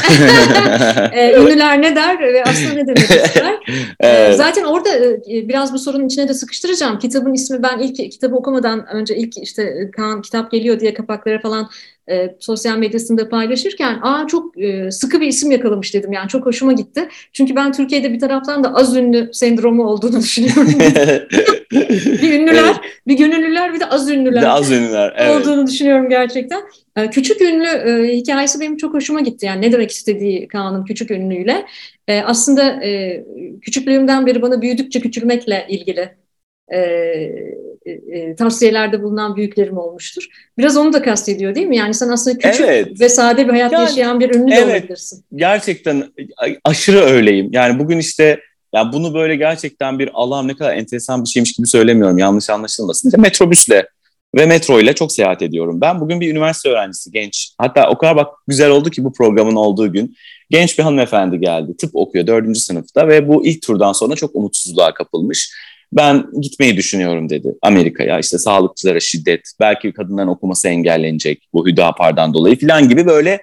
[1.13, 3.53] Ee, ünlüler ne der ve aslında ne demek ister?
[4.01, 4.37] Evet.
[4.37, 6.99] Zaten orada e, biraz bu sorunun içine de sıkıştıracağım.
[6.99, 11.41] Kitabın ismi ben ilk kitabı okumadan önce ilk işte e, Kaan kitap geliyor diye kapaklara
[11.41, 11.71] falan
[12.11, 16.13] e, sosyal medyasında paylaşırken aa çok e, sıkı bir isim yakalamış dedim.
[16.13, 17.09] Yani çok hoşuma gitti.
[17.33, 20.69] Çünkü ben Türkiye'de bir taraftan da az ünlü sendromu olduğunu düşünüyorum.
[22.23, 22.77] bir ünlüler, Evet.
[23.07, 25.15] bir gönüllüler bir de az ünlüler de az ünlüler.
[25.17, 25.37] Evet.
[25.37, 26.63] olduğunu düşünüyorum gerçekten.
[26.97, 29.47] Ee, Küçük ünlü e, hikayesi benim çok hoşuma gitti.
[29.47, 31.67] Yani ne demek istediği Kaan'ın küçük ünlüyle.
[32.09, 33.25] E, aslında e,
[33.63, 36.09] küçüklüğümden beri bana büyüdükçe küçülmekle ilgili
[36.75, 36.79] e,
[37.87, 40.27] e, tavsiyelerde bulunan büyüklerim olmuştur.
[40.59, 41.77] Biraz onu da kastediyor değil mi?
[41.77, 43.01] Yani sen aslında küçük Evet.
[43.01, 44.83] ve sade bir hayat Yani, yaşayan bir ünlü de evet.
[44.83, 45.25] olabilirsin.
[45.35, 46.05] Gerçekten
[46.65, 47.49] aşırı öyleyim.
[47.53, 48.41] Yani bugün işte
[48.75, 52.19] ya bunu böyle gerçekten bir alan ne kadar enteresan bir şeymiş gibi söylemiyorum.
[52.19, 53.09] Yanlış anlaşılmasın.
[53.09, 53.89] İşte metrobüsle
[54.35, 55.81] ve metro ile çok seyahat ediyorum.
[55.81, 57.55] Ben bugün bir üniversite öğrencisi genç.
[57.59, 60.17] Hatta o kadar bak güzel oldu ki bu programın olduğu gün.
[60.51, 61.77] Genç bir hanımefendi geldi.
[61.77, 65.53] Tıp okuyor dördüncü sınıfta ve bu ilk turdan sonra çok umutsuzluğa kapılmış.
[65.93, 68.19] Ben gitmeyi düşünüyorum dedi Amerika'ya.
[68.19, 73.41] İşte sağlıkçılara şiddet, belki kadınların okuması engellenecek bu Hüdapar'dan dolayı falan gibi böyle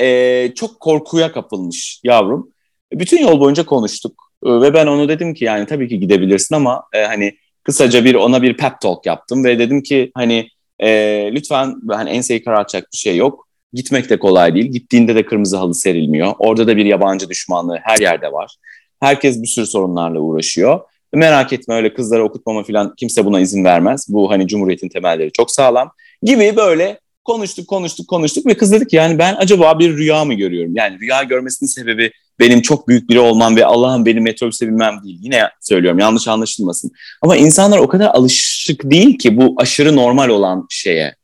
[0.00, 2.50] e, çok korkuya kapılmış yavrum.
[2.92, 6.84] Bütün yol boyunca konuştuk e, ve ben onu dedim ki yani tabii ki gidebilirsin ama
[6.92, 7.32] e, hani
[7.64, 10.48] kısaca bir ona bir pep talk yaptım ve dedim ki hani
[10.78, 10.88] e,
[11.32, 13.48] lütfen hani enseyi karartacak bir şey yok.
[13.72, 14.66] Gitmek de kolay değil.
[14.66, 16.32] Gittiğinde de kırmızı halı serilmiyor.
[16.38, 18.56] Orada da bir yabancı düşmanlığı her yerde var.
[19.00, 20.80] Herkes bir sürü sorunlarla uğraşıyor.
[21.14, 24.06] Merak etme öyle kızlara okutmama falan kimse buna izin vermez.
[24.08, 25.90] Bu hani Cumhuriyet'in temelleri çok sağlam
[26.22, 30.34] gibi böyle konuştuk konuştuk konuştuk ve kız dedi ki yani ben acaba bir rüya mı
[30.34, 30.72] görüyorum?
[30.76, 35.18] Yani rüya görmesinin sebebi benim çok büyük biri olmam ve Allah'ım beni metrobüse bilmem değil.
[35.22, 36.90] Yine söylüyorum yanlış anlaşılmasın.
[37.22, 41.14] Ama insanlar o kadar alışık değil ki bu aşırı normal olan şeye.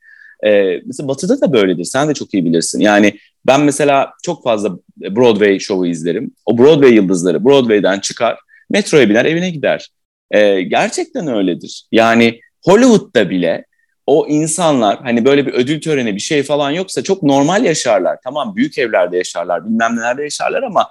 [0.47, 1.84] Ee, mesela Batı'da da böyledir.
[1.84, 2.80] Sen de çok iyi bilirsin.
[2.80, 6.30] Yani ben mesela çok fazla Broadway şovu izlerim.
[6.47, 8.39] O Broadway yıldızları Broadway'den çıkar,
[8.71, 9.89] metroya biner, evine gider.
[10.31, 11.85] Ee, gerçekten öyledir.
[11.93, 13.64] Yani Hollywood'da bile
[14.07, 18.19] o insanlar hani böyle bir ödül töreni bir şey falan yoksa çok normal yaşarlar.
[18.25, 20.89] Tamam büyük evlerde yaşarlar, bilmem nelerde yaşarlar ama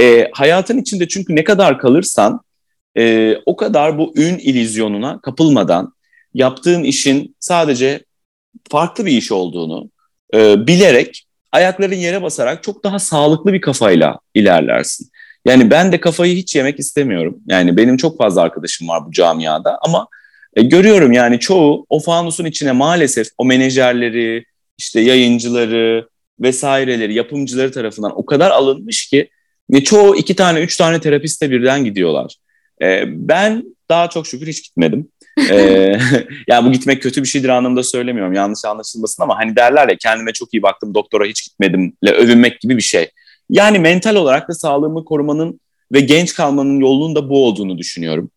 [0.00, 2.40] e, hayatın içinde çünkü ne kadar kalırsan
[2.96, 5.94] e, o kadar bu ün ilizyonuna kapılmadan
[6.34, 8.04] yaptığın işin sadece
[8.70, 9.90] farklı bir iş olduğunu
[10.34, 15.09] e, bilerek ayakların yere basarak çok daha sağlıklı bir kafayla ilerlersin.
[15.44, 17.38] Yani ben de kafayı hiç yemek istemiyorum.
[17.46, 20.08] Yani benim çok fazla arkadaşım var bu camiada ama
[20.56, 24.44] e, görüyorum yani çoğu o fanusun içine maalesef o menajerleri,
[24.78, 26.08] işte yayıncıları
[26.40, 29.30] vesaireleri, yapımcıları tarafından o kadar alınmış ki
[29.70, 32.36] ve çoğu iki tane, üç tane terapiste birden gidiyorlar.
[32.82, 35.08] E, ben daha çok şükür hiç gitmedim.
[35.50, 35.98] ee,
[36.48, 38.32] yani bu gitmek kötü bir şeydir anlamında söylemiyorum.
[38.32, 42.76] Yanlış anlaşılmasın ama hani derler ya kendime çok iyi baktım doktora hiç gitmedimle övünmek gibi
[42.76, 43.10] bir şey.
[43.50, 45.60] Yani mental olarak da sağlığımı korumanın
[45.92, 48.30] ve genç kalmanın yolunun da bu olduğunu düşünüyorum.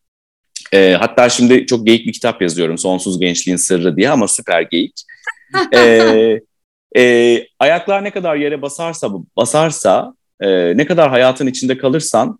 [0.73, 5.01] Ee, hatta şimdi çok geyik bir kitap yazıyorum Sonsuz Gençliğin Sırrı diye ama süper geyik.
[5.73, 6.39] ee,
[6.97, 12.39] e, ayaklar ne kadar yere basarsa basarsa e, ne kadar hayatın içinde kalırsan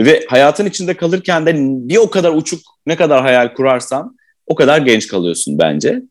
[0.00, 4.78] ve hayatın içinde kalırken de bir o kadar uçuk ne kadar hayal kurarsan o kadar
[4.78, 6.02] genç kalıyorsun bence.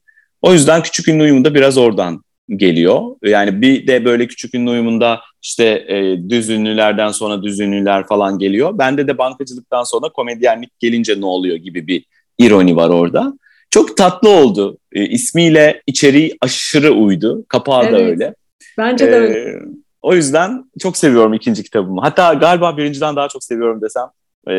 [0.42, 3.02] O yüzden küçük ünlü uyumu da biraz oradan geliyor.
[3.24, 8.40] Yani bir de böyle küçük ünlü uyumunda işte e, düz ünlülerden sonra düz ünlüler falan
[8.40, 8.78] geliyor.
[8.78, 12.06] Bende de bankacılıktan sonra komedyenlik gelince ne oluyor gibi bir
[12.38, 13.34] ironi var orada.
[13.70, 14.78] Çok tatlı oldu.
[14.92, 17.46] E, ismiyle içeriği aşırı uydu.
[17.48, 18.36] Kapağı evet, da öyle.
[18.78, 19.60] Bence de e, öyle.
[20.02, 22.02] O yüzden çok seviyorum ikinci kitabımı.
[22.02, 24.08] Hatta galiba birinciden daha çok seviyorum desem.
[24.48, 24.52] E,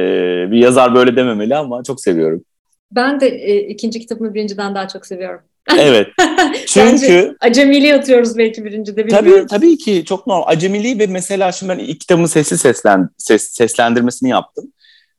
[0.50, 2.44] bir yazar böyle dememeli ama çok seviyorum.
[2.90, 5.40] Ben de e, ikinci kitabımı birinciden daha çok seviyorum.
[5.78, 6.08] Evet.
[6.66, 9.30] Çünkü acemiliği atıyoruz belki birincide bilmiyorum.
[9.30, 10.44] Tabii tabii ki çok normal.
[10.46, 14.72] Acemiliği ve mesela şimdi ben ilk kitabımın sesli seslen, ses, seslendirmesini yaptım.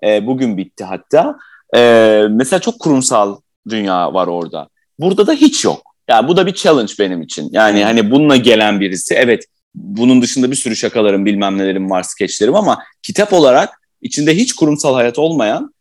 [0.04, 1.38] E, bugün bitti hatta.
[1.76, 3.38] E, mesela çok kurumsal
[3.70, 4.70] dünya var orada.
[5.00, 5.82] Burada da hiç yok.
[6.10, 7.50] Yani bu da bir challenge benim için.
[7.52, 12.56] Yani hani bununla gelen birisi evet bunun dışında bir sürü şakalarım bilmem nelerim var skeçlerim
[12.56, 13.70] ama kitap olarak
[14.02, 15.74] içinde hiç kurumsal hayat olmayan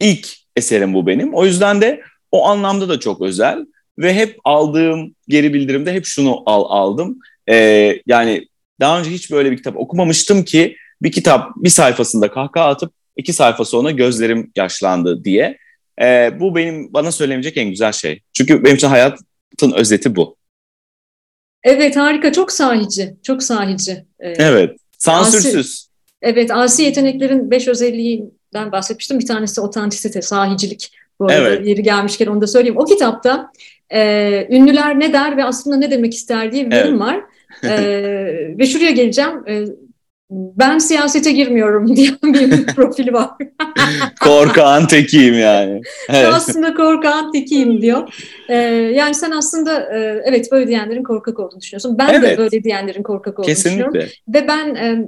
[0.00, 1.34] ilk eserim bu benim.
[1.34, 2.02] O yüzden de
[2.32, 3.66] o anlamda da çok özel
[4.00, 7.18] ve hep aldığım geri bildirimde hep şunu al, aldım.
[7.48, 8.46] Ee, yani
[8.80, 13.32] daha önce hiç böyle bir kitap okumamıştım ki bir kitap bir sayfasında kahkaha atıp iki
[13.32, 15.58] sayfa sonra gözlerim yaşlandı diye.
[16.02, 18.20] Ee, bu benim bana söylemeyecek en güzel şey.
[18.32, 20.36] Çünkü benim için hayatın özeti bu.
[21.62, 23.92] Evet harika çok sahici çok sahici.
[24.20, 25.56] Ee, evet sansürsüz.
[25.56, 25.88] Asi,
[26.22, 29.18] evet asi yeteneklerin beş özelliğinden bahsetmiştim.
[29.18, 30.90] Bir tanesi otantisite, sahicilik.
[31.20, 31.66] Bu arada evet.
[31.66, 32.78] yeri gelmişken onu da söyleyeyim.
[32.78, 33.50] O kitapta
[33.92, 37.00] e, ünlüler ne der ve aslında ne demek ister diye bir bölüm evet.
[37.00, 37.20] var.
[37.64, 39.48] E, ve şuraya geleceğim.
[39.48, 39.64] E,
[40.30, 43.30] ben siyasete girmiyorum diyen bir profili var.
[44.20, 45.80] korkağın tekiyim yani.
[46.08, 46.28] Evet.
[46.34, 48.14] aslında korkağın tekiyim diyor.
[48.48, 48.54] Ee,
[48.94, 51.98] yani sen aslında e, evet böyle diyenlerin korkak olduğunu düşünüyorsun.
[51.98, 52.32] Ben evet.
[52.32, 53.84] de böyle diyenlerin korkak olduğunu Kesinlikle.
[53.84, 54.12] düşünüyorum.
[54.28, 55.06] Ve ben e,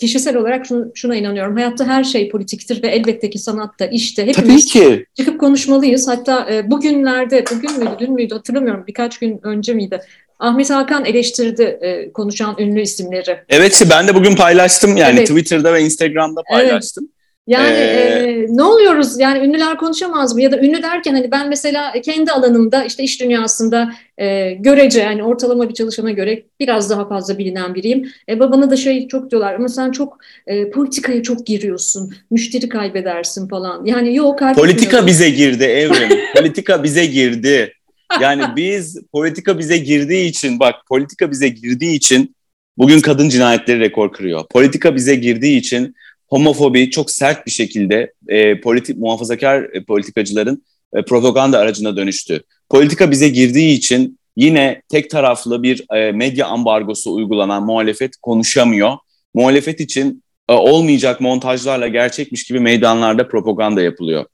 [0.00, 1.56] kişisel olarak şuna inanıyorum.
[1.56, 5.06] Hayatta her şey politiktir ve elbette ki sanatta, işte hepimiz Tabii ki.
[5.14, 6.08] çıkıp konuşmalıyız.
[6.08, 10.00] Hatta e, bugünlerde, bugün müydü, dün müydü hatırlamıyorum birkaç gün önce miydi?
[10.38, 13.38] Ahmet Hakan eleştirdi e, konuşan ünlü isimleri.
[13.48, 15.28] Evet ben de bugün paylaştım yani evet.
[15.28, 17.04] Twitter'da ve Instagram'da paylaştım.
[17.04, 17.19] Evet.
[17.50, 17.80] Yani ee...
[17.80, 22.32] e, ne oluyoruz yani ünlüler konuşamaz mı ya da ünlü derken hani ben mesela kendi
[22.32, 27.74] alanımda işte iş dünyasında e, görece yani ortalama bir çalışana göre biraz daha fazla bilinen
[27.74, 28.10] biriyim.
[28.28, 33.48] E, babana da şey çok diyorlar ama sen çok e, politikaya çok giriyorsun müşteri kaybedersin
[33.48, 34.38] falan yani yok.
[34.54, 37.72] Politika bize girdi Evrim politika bize girdi
[38.20, 42.34] yani biz politika bize girdiği için bak politika bize girdiği için
[42.78, 44.44] bugün kadın cinayetleri rekor kırıyor.
[44.50, 45.94] Politika bize girdiği için
[46.30, 50.64] homofobi çok sert bir şekilde e, politik muhafazakar e, politikacıların
[50.94, 52.42] e, propaganda aracına dönüştü.
[52.68, 58.92] Politika bize girdiği için yine tek taraflı bir e, medya ambargosu uygulanan muhalefet konuşamıyor.
[59.34, 64.24] Muhalefet için e, olmayacak montajlarla gerçekmiş gibi meydanlarda propaganda yapılıyor.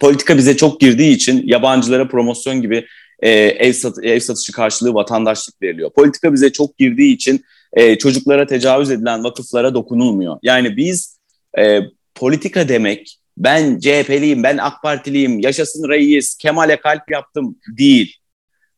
[0.00, 2.86] Politika bize çok girdiği için yabancılara promosyon gibi
[3.20, 5.90] e, ev, sat, ev satışı karşılığı vatandaşlık veriliyor.
[5.90, 10.38] Politika bize çok girdiği için e, çocuklara tecavüz edilen vakıflara dokunulmuyor.
[10.42, 11.15] Yani biz
[11.58, 11.80] e,
[12.14, 18.16] politika demek ben CHP'liyim, ben AK Partiliyim, yaşasın reis, Kemal'e kalp yaptım değil.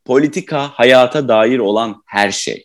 [0.05, 2.65] Politika hayata dair olan her şey.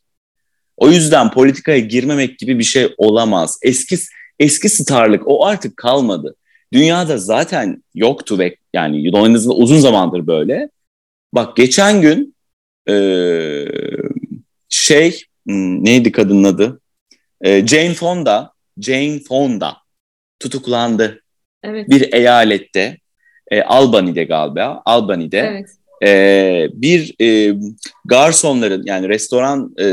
[0.78, 3.60] O yüzden politikaya girmemek gibi bir şey olamaz.
[3.62, 3.98] Eski
[4.40, 6.36] eski starlık o artık kalmadı.
[6.74, 10.70] Dünyada zaten yoktu ve yani en uzun zamandır böyle.
[11.34, 12.36] Bak geçen gün
[12.90, 12.96] e,
[14.70, 16.82] şey hmm, neydi kadının adı?
[17.42, 19.83] E, Jane Fonda, Jane Fonda
[20.44, 21.22] tutuklandı.
[21.64, 21.90] Evet.
[21.90, 22.98] Bir eyalette,
[23.52, 25.70] e, Albany'de galiba, Albany'de evet.
[26.04, 27.58] e, bir e,
[28.06, 29.86] garsonların yani restoran e,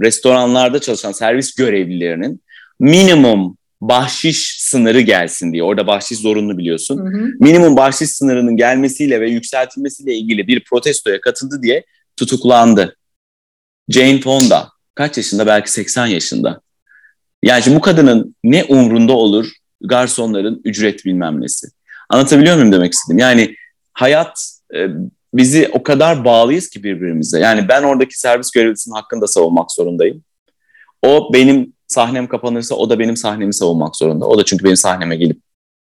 [0.00, 2.42] restoranlarda çalışan servis görevlilerinin
[2.80, 5.62] minimum bahşiş sınırı gelsin diye.
[5.62, 6.98] Orada bahşiş zorunlu biliyorsun.
[6.98, 7.30] Hı hı.
[7.40, 11.84] Minimum bahşiş sınırının gelmesiyle ve yükseltilmesiyle ilgili bir protestoya katıldı diye
[12.16, 12.96] tutuklandı.
[13.88, 15.46] Jane Fonda kaç yaşında?
[15.46, 16.60] Belki 80 yaşında.
[17.42, 21.66] Yani bu kadının ne umrunda olur garsonların ücret bilmem nesi.
[22.08, 23.18] Anlatabiliyor muyum demek istedim?
[23.18, 23.54] Yani
[23.92, 24.86] hayat e,
[25.34, 27.38] bizi o kadar bağlıyız ki birbirimize.
[27.38, 30.24] Yani ben oradaki servis görevlisinin hakkını da savunmak zorundayım.
[31.02, 34.26] O benim sahnem kapanırsa o da benim sahnemi savunmak zorunda.
[34.26, 35.40] O da çünkü benim sahneme gelip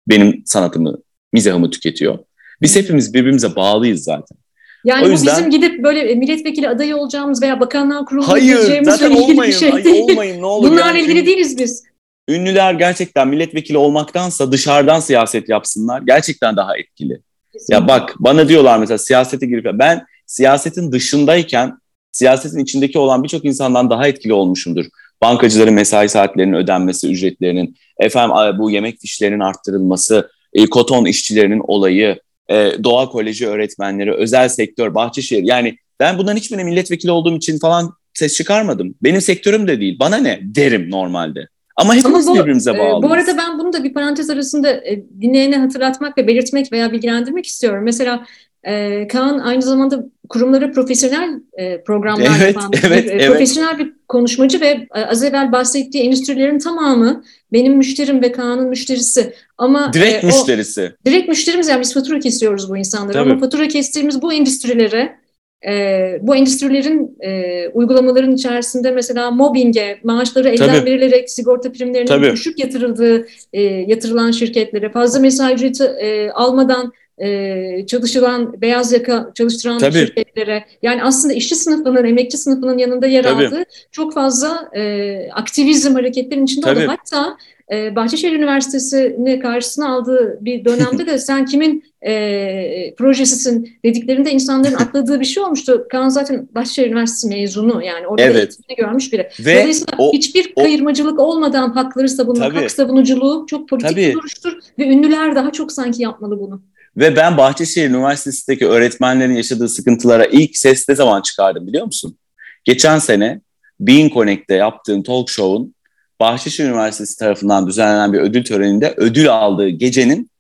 [0.08, 0.98] benim sanatımı,
[1.34, 2.20] mizahımı tüketiyor.
[2.62, 4.38] Biz hepimiz birbirimize bağlıyız zaten.
[4.86, 5.34] Yani o yüzden...
[5.34, 9.58] bu bizim gidip böyle e, milletvekili adayı olacağımızla veya bakanlığa kuruluna gireceğimizle ilgili olmayın, bir
[9.58, 10.12] şey değil.
[10.12, 10.72] olmayın, ne olur.
[10.72, 11.02] Bunlarla yani.
[11.02, 11.84] ilgili değiliz biz.
[12.30, 16.02] Ünlüler gerçekten milletvekili olmaktansa dışarıdan siyaset yapsınlar.
[16.02, 17.22] Gerçekten daha etkili.
[17.54, 17.76] Kesinlikle.
[17.76, 21.78] Ya bak bana diyorlar mesela siyasete girip ben siyasetin dışındayken
[22.12, 24.86] siyasetin içindeki olan birçok insandan daha etkili olmuşumdur.
[25.22, 32.20] Bankacıların mesai saatlerinin ödenmesi, ücretlerinin, efendim bu yemek fişlerinin arttırılması, e, koton işçilerinin olayı,
[32.50, 35.44] e, doğa koleji öğretmenleri, özel sektör, Bahçeşehir.
[35.44, 38.96] Yani ben bundan hiçbirine milletvekili olduğum için falan ses çıkarmadım.
[39.04, 40.00] Benim sektörüm de değil.
[40.00, 41.48] Bana ne derim normalde.
[41.76, 43.06] Ama hepimiz Ama bu, birbirimize bağlıyız.
[43.06, 46.92] E, bu arada ben bunu da bir parantez arasında e, dinleyene hatırlatmak ve belirtmek veya
[46.92, 47.84] bilgilendirmek istiyorum.
[47.84, 48.26] Mesela
[48.64, 53.28] e, Kaan aynı zamanda kurumlara profesyonel e, programlar evet, yapan evet, bir, e, evet.
[53.28, 59.34] profesyonel bir konuşmacı ve e, az evvel bahsettiği endüstrilerin tamamı benim müşterim ve Kaan'ın müşterisi.
[59.58, 60.94] Ama direkt e, müşterisi.
[61.02, 63.32] O, direkt müşterimiz yani biz fatura kesiyoruz bu insanlara Tabii.
[63.32, 65.24] ama fatura kestiğimiz bu endüstrilere
[65.68, 70.92] e, bu endüstrilerin e, uygulamaların içerisinde mesela mobbinge, maaşları elden Tabii.
[70.92, 72.32] verilerek sigorta primlerinin Tabii.
[72.32, 79.78] düşük yatırıldığı, e, yatırılan şirketlere, fazla mesai ücreti e, almadan e, çalışılan, beyaz yaka çalıştıran
[79.78, 80.00] Tabii.
[80.00, 83.48] şirketlere, yani aslında işçi sınıfının, emekçi sınıfının yanında yer Tabii.
[83.48, 86.80] aldığı çok fazla e, aktivizm hareketlerin içinde Tabii.
[86.80, 86.88] oldu.
[86.88, 87.38] Hatta
[87.72, 95.20] e, Bahçeşehir Üniversitesi'ni karşısına aldığı bir dönemde de sen kimin e, projesisin dediklerinde insanların atladığı
[95.20, 95.88] bir şey olmuştu.
[95.92, 98.58] Kaan zaten Bahçeşehir Üniversitesi mezunu yani orada evet.
[98.78, 99.30] görmüş biri.
[99.40, 104.02] Ve Dolayısıyla o, hiçbir o, kayırmacılık olmadan hakları savunmak, tabii, hak savunuculuğu çok politik tabii.
[104.02, 106.62] bir duruştur ve ünlüler daha çok sanki yapmalı bunu.
[106.98, 112.18] Ve ben Bahçeşehir Üniversitesi'ndeki öğretmenlerin yaşadığı sıkıntılara ilk ses ne zaman çıkardım biliyor musun?
[112.64, 113.42] Geçen sene
[113.80, 115.76] Bean Connect'te yaptığım talk show'un
[116.20, 120.32] Bahçeşehir Üniversitesi tarafından düzenlenen bir ödül töreninde ödül aldığı gecenin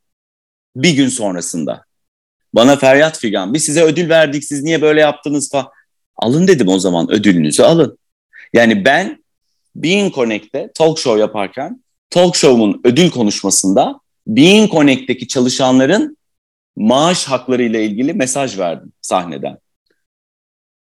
[0.76, 1.86] bir gün sonrasında.
[2.54, 5.68] Bana feryat figan, biz size ödül verdik, siz niye böyle yaptınız falan.
[6.16, 7.98] Alın dedim o zaman, ödülünüzü alın.
[8.54, 9.24] Yani ben
[9.76, 16.18] Bean Connect'te talk show yaparken, talk show'umun ödül konuşmasında Bean Connect'teki çalışanların
[16.76, 19.58] maaş hakları ile ilgili mesaj verdim sahneden.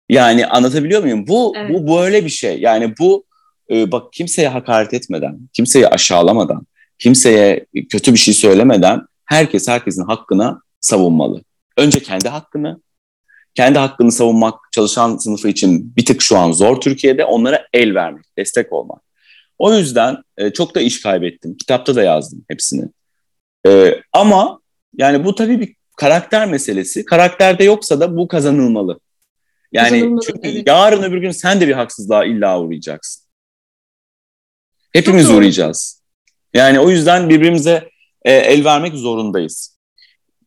[0.09, 1.27] Yani anlatabiliyor muyum?
[1.27, 1.69] Bu evet.
[1.73, 2.59] bu böyle bir şey.
[2.59, 3.25] Yani bu
[3.71, 6.67] e, bak kimseye hakaret etmeden, kimseyi aşağılamadan,
[6.99, 11.41] kimseye kötü bir şey söylemeden herkes herkesin hakkına savunmalı.
[11.77, 12.81] Önce kendi hakkını,
[13.55, 17.25] kendi hakkını savunmak çalışan sınıfı için bir tık şu an zor Türkiye'de.
[17.25, 19.01] Onlara el vermek, destek olmak.
[19.57, 21.57] O yüzden e, çok da iş kaybettim.
[21.57, 22.89] Kitapta da yazdım hepsini.
[23.67, 24.59] E, ama
[24.97, 27.05] yani bu tabii bir karakter meselesi.
[27.05, 28.99] Karakterde yoksa da bu kazanılmalı.
[29.71, 30.67] Yani kazanılmalı, çünkü evet.
[30.67, 33.23] yarın öbür gün sen de bir haksızlığa illa uğrayacaksın.
[34.93, 36.03] Hepimiz uğrayacağız.
[36.53, 37.89] Yani o yüzden birbirimize
[38.21, 39.76] e, el vermek zorundayız.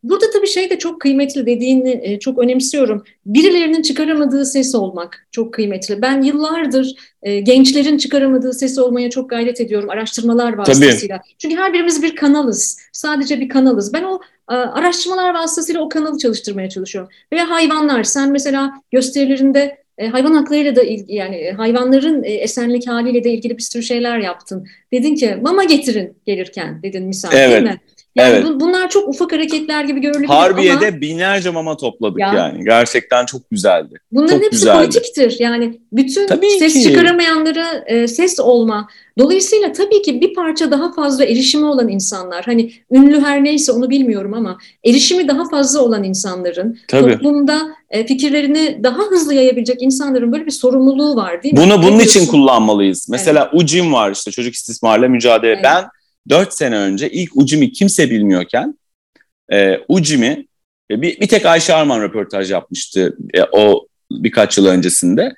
[0.03, 3.03] Burada tabii şey de çok kıymetli dediğini e, çok önemsiyorum.
[3.25, 6.01] Birilerinin çıkaramadığı ses olmak çok kıymetli.
[6.01, 11.17] Ben yıllardır e, gençlerin çıkaramadığı ses olmaya çok gayret ediyorum araştırmalar vasıtasıyla.
[11.17, 11.35] Tabii.
[11.37, 12.79] Çünkü her birimiz bir kanalız.
[12.91, 13.93] Sadece bir kanalız.
[13.93, 14.19] Ben o
[14.51, 17.11] e, araştırmalar vasıtasıyla o kanalı çalıştırmaya çalışıyorum.
[17.33, 18.03] Veya hayvanlar.
[18.03, 23.57] Sen mesela gösterilerinde e, hayvan haklarıyla da ilgili yani hayvanların e, esenlik haliyle de ilgili
[23.57, 24.67] bir sürü şeyler yaptın.
[24.93, 27.51] Dedin ki mama getirin gelirken dedin misal evet.
[27.51, 27.79] değil mi?
[28.15, 28.45] Yani evet.
[28.45, 31.01] bu, bunlar çok ufak hareketler gibi görülebilir Harbiye'de ama...
[31.01, 32.33] binlerce mama topladık ya.
[32.33, 32.63] yani.
[32.65, 33.95] Gerçekten çok güzeldi.
[34.11, 34.77] Bunların çok hepsi güzeldi.
[34.85, 35.35] politiktir.
[35.39, 36.83] Yani bütün tabii ses ki.
[36.83, 38.87] çıkaramayanlara e, ses olma.
[39.19, 43.89] Dolayısıyla tabii ki bir parça daha fazla erişimi olan insanlar, hani ünlü her neyse onu
[43.89, 47.13] bilmiyorum ama erişimi daha fazla olan insanların, tabii.
[47.13, 51.59] toplumda e, fikirlerini daha hızlı yayabilecek insanların böyle bir sorumluluğu var değil mi?
[51.63, 53.07] Bunu bunun için kullanmalıyız.
[53.09, 53.63] Mesela evet.
[53.63, 55.53] UCIM var işte çocuk istismarla mücadele.
[55.53, 55.63] Evet.
[55.63, 55.85] Ben
[56.29, 58.79] 4 sene önce ilk Ucim'i kimse bilmiyorken
[59.53, 60.47] e, Ucim'i
[60.91, 65.33] e, bir, bir tek Ayşe Arman röportaj yapmıştı e, o birkaç yıl öncesinde.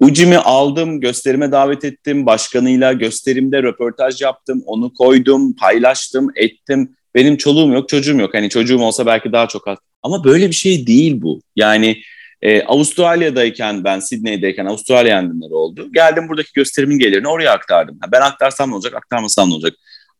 [0.00, 6.96] Ucim'i aldım, gösterime davet ettim, başkanıyla gösterimde röportaj yaptım, onu koydum, paylaştım, ettim.
[7.14, 8.34] Benim çoluğum yok, çocuğum yok.
[8.34, 9.78] Hani çocuğum olsa belki daha çok az.
[10.02, 11.40] Ama böyle bir şey değil bu.
[11.56, 12.02] Yani
[12.42, 15.92] e, Avustralya'dayken ben Sydney'deyken Avustralya yangınları oldu.
[15.92, 17.98] Geldim buradaki gösterimin gelirini oraya aktardım.
[18.12, 19.74] Ben aktarsam ne olacak, aktarmasam ne olacak?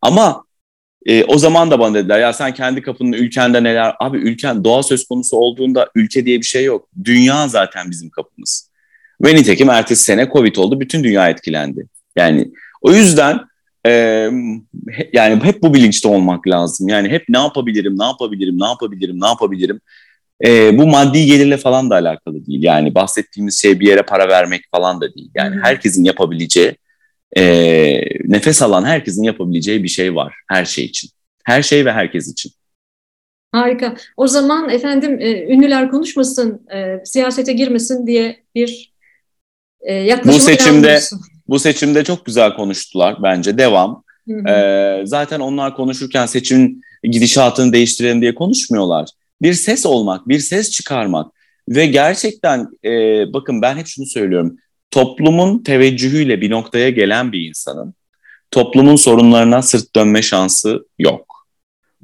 [0.07, 0.45] Ama
[1.07, 3.95] e, o zaman da bana dediler ya sen kendi kapının ülkende neler...
[4.01, 6.89] Abi ülken doğa söz konusu olduğunda ülke diye bir şey yok.
[7.05, 8.71] Dünya zaten bizim kapımız.
[9.25, 10.81] Ve nitekim ertesi sene Covid oldu.
[10.81, 11.87] Bütün dünya etkilendi.
[12.17, 12.51] Yani
[12.83, 13.41] o yüzden
[13.87, 13.91] e,
[15.13, 16.89] yani hep bu bilinçte olmak lazım.
[16.89, 19.81] Yani hep ne yapabilirim, ne yapabilirim, ne yapabilirim, ne yapabilirim.
[20.47, 22.63] E, bu maddi gelirle falan da alakalı değil.
[22.63, 25.31] Yani bahsettiğimiz şey bir yere para vermek falan da değil.
[25.35, 26.77] Yani herkesin yapabileceği
[27.37, 27.43] e,
[28.25, 31.11] nefes alan herkesin yapabileceği bir şey var her şey için.
[31.45, 32.53] Her şey ve herkes için.
[33.53, 33.97] Harika.
[34.17, 38.93] O zaman efendim e, ünlüler konuşmasın, e, siyasete girmesin diye bir
[39.81, 41.01] e, yaklaşıma bu seçimde
[41.49, 43.59] bu seçimde çok güzel konuştular bence.
[43.59, 44.03] Devam.
[44.29, 44.49] Hı hı.
[44.49, 49.09] E, zaten onlar konuşurken seçimin gidişatını değiştirelim diye konuşmuyorlar.
[49.43, 51.33] Bir ses olmak, bir ses çıkarmak
[51.69, 52.93] ve gerçekten e,
[53.33, 54.57] bakın ben hep şunu söylüyorum
[54.91, 57.95] toplumun teveccühüyle bir noktaya gelen bir insanın
[58.51, 61.47] toplumun sorunlarına sırt dönme şansı yok.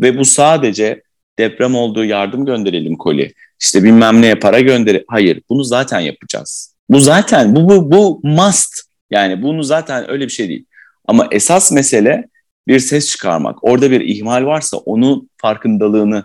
[0.01, 1.03] Ve bu sadece
[1.39, 3.33] deprem olduğu yardım gönderelim koli.
[3.61, 5.05] İşte bilmem neye para gönder.
[5.09, 6.75] Hayır, bunu zaten yapacağız.
[6.89, 8.73] Bu zaten bu bu bu must.
[9.11, 10.65] Yani bunu zaten öyle bir şey değil.
[11.09, 12.29] Ama esas mesele
[12.69, 13.65] bir ses çıkarmak.
[13.65, 16.25] Orada bir ihmal varsa onun farkındalığını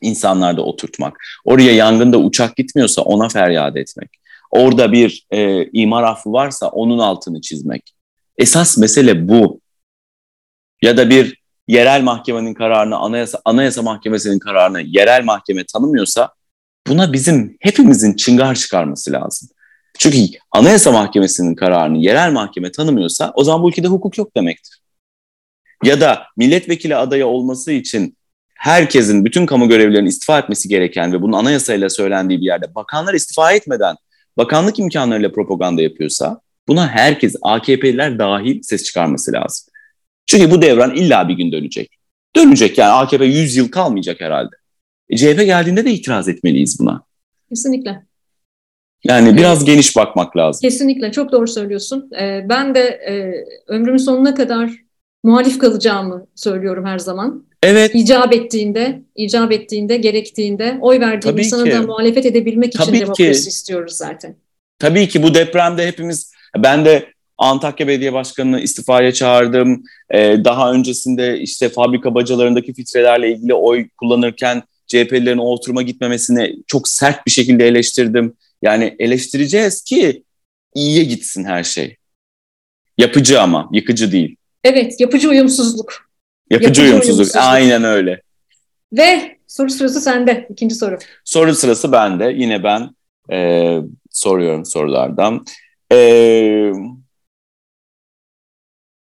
[0.00, 1.16] insanlarda oturtmak.
[1.44, 4.10] Oraya yangında uçak gitmiyorsa ona feryat etmek
[4.50, 7.94] orada bir e, imar affı varsa onun altını çizmek.
[8.38, 9.60] Esas mesele bu.
[10.82, 16.34] Ya da bir yerel mahkemenin kararını, anayasa, anayasa mahkemesinin kararını yerel mahkeme tanımıyorsa
[16.86, 19.48] buna bizim hepimizin çıngar çıkarması lazım.
[19.98, 20.18] Çünkü
[20.52, 24.80] anayasa mahkemesinin kararını yerel mahkeme tanımıyorsa o zaman bu ülkede hukuk yok demektir.
[25.84, 28.16] Ya da milletvekili adayı olması için
[28.54, 33.52] herkesin, bütün kamu görevlilerinin istifa etmesi gereken ve bunun anayasayla söylendiği bir yerde bakanlar istifa
[33.52, 33.96] etmeden
[34.36, 39.72] bakanlık imkanlarıyla propaganda yapıyorsa buna herkes AKP'liler dahil ses çıkarması lazım.
[40.26, 41.98] Çünkü bu devran illa bir gün dönecek.
[42.36, 44.56] Dönecek yani AKP 100 yıl kalmayacak herhalde.
[45.08, 47.02] E, CHP geldiğinde de itiraz etmeliyiz buna.
[47.48, 48.06] Kesinlikle.
[49.04, 49.66] Yani biraz evet.
[49.66, 50.60] geniş bakmak lazım.
[50.60, 52.10] Kesinlikle çok doğru söylüyorsun.
[52.20, 53.32] Ee, ben de e,
[53.66, 54.85] ömrümün sonuna kadar
[55.26, 57.46] muhalif kalacağımı söylüyorum her zaman.
[57.62, 57.90] Evet.
[57.94, 63.00] İcap ettiğinde, icap ettiğinde, gerektiğinde oy verdiğim insana da muhalefet edebilmek Tabii için ki.
[63.00, 64.36] demokrasi istiyoruz zaten.
[64.78, 67.06] Tabii ki bu depremde hepimiz, ben de
[67.38, 69.82] Antakya Belediye Başkanı'nı istifaya çağırdım.
[70.14, 76.88] Ee, daha öncesinde işte fabrika bacalarındaki filtrelerle ilgili oy kullanırken CHP'lilerin o oturuma gitmemesini çok
[76.88, 78.34] sert bir şekilde eleştirdim.
[78.62, 80.22] Yani eleştireceğiz ki
[80.74, 81.96] iyiye gitsin her şey.
[82.98, 84.35] Yapıcı ama, yıkıcı değil.
[84.66, 86.08] Evet, yapıcı uyumsuzluk.
[86.50, 87.04] Yapıcı, uyumsuzluk.
[87.16, 87.44] uyumsuzluk.
[87.44, 88.22] Aynen öyle.
[88.92, 90.46] Ve soru sırası sende.
[90.50, 90.98] İkinci soru.
[91.24, 92.32] Soru sırası bende.
[92.36, 92.90] Yine ben
[93.32, 93.78] e,
[94.10, 95.44] soruyorum sorulardan.
[95.92, 96.72] E,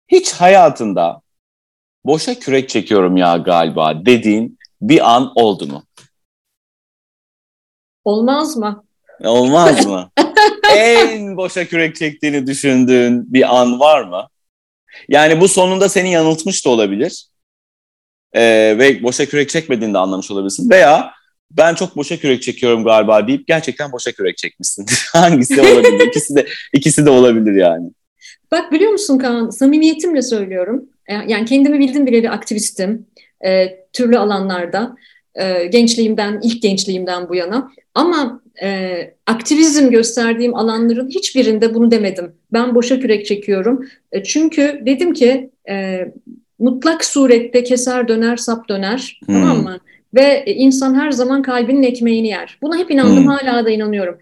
[0.08, 1.20] hiç hayatında
[2.04, 5.84] boşa kürek çekiyorum ya galiba dediğin bir an oldu mu?
[8.04, 8.84] Olmaz mı?
[9.24, 10.10] Olmaz mı?
[10.76, 14.28] en boşa kürek çektiğini düşündüğün bir an var mı?
[15.08, 17.26] Yani bu sonunda seni yanıltmış da olabilir.
[18.32, 20.70] Ee, ve boşa kürek çekmediğini de anlamış olabilirsin.
[20.70, 21.12] Veya
[21.50, 24.86] ben çok boşa kürek çekiyorum galiba deyip gerçekten boşa kürek çekmişsin.
[25.12, 26.06] Hangisi olabilir?
[26.08, 27.90] ikisi de ikisi de olabilir yani.
[28.52, 30.84] Bak biliyor musun Kaan, samimiyetimle söylüyorum.
[31.06, 33.06] E, yani kendimi bildim bile bir aktivistim
[33.44, 34.96] e, türlü alanlarda.
[35.34, 37.70] e, gençliğimden, ilk gençliğimden bu yana.
[37.94, 42.32] Ama e, aktivizm gösterdiğim alanların hiçbirinde bunu demedim.
[42.52, 43.86] Ben boşa kürek çekiyorum.
[44.12, 46.06] E, çünkü dedim ki e,
[46.58, 49.20] mutlak surette keser döner, sap döner.
[49.26, 49.34] Hmm.
[49.34, 49.78] Tamam mı?
[50.14, 52.58] Ve insan her zaman kalbinin ekmeğini yer.
[52.62, 53.26] Buna hep inandım, hmm.
[53.26, 54.18] hala da inanıyorum.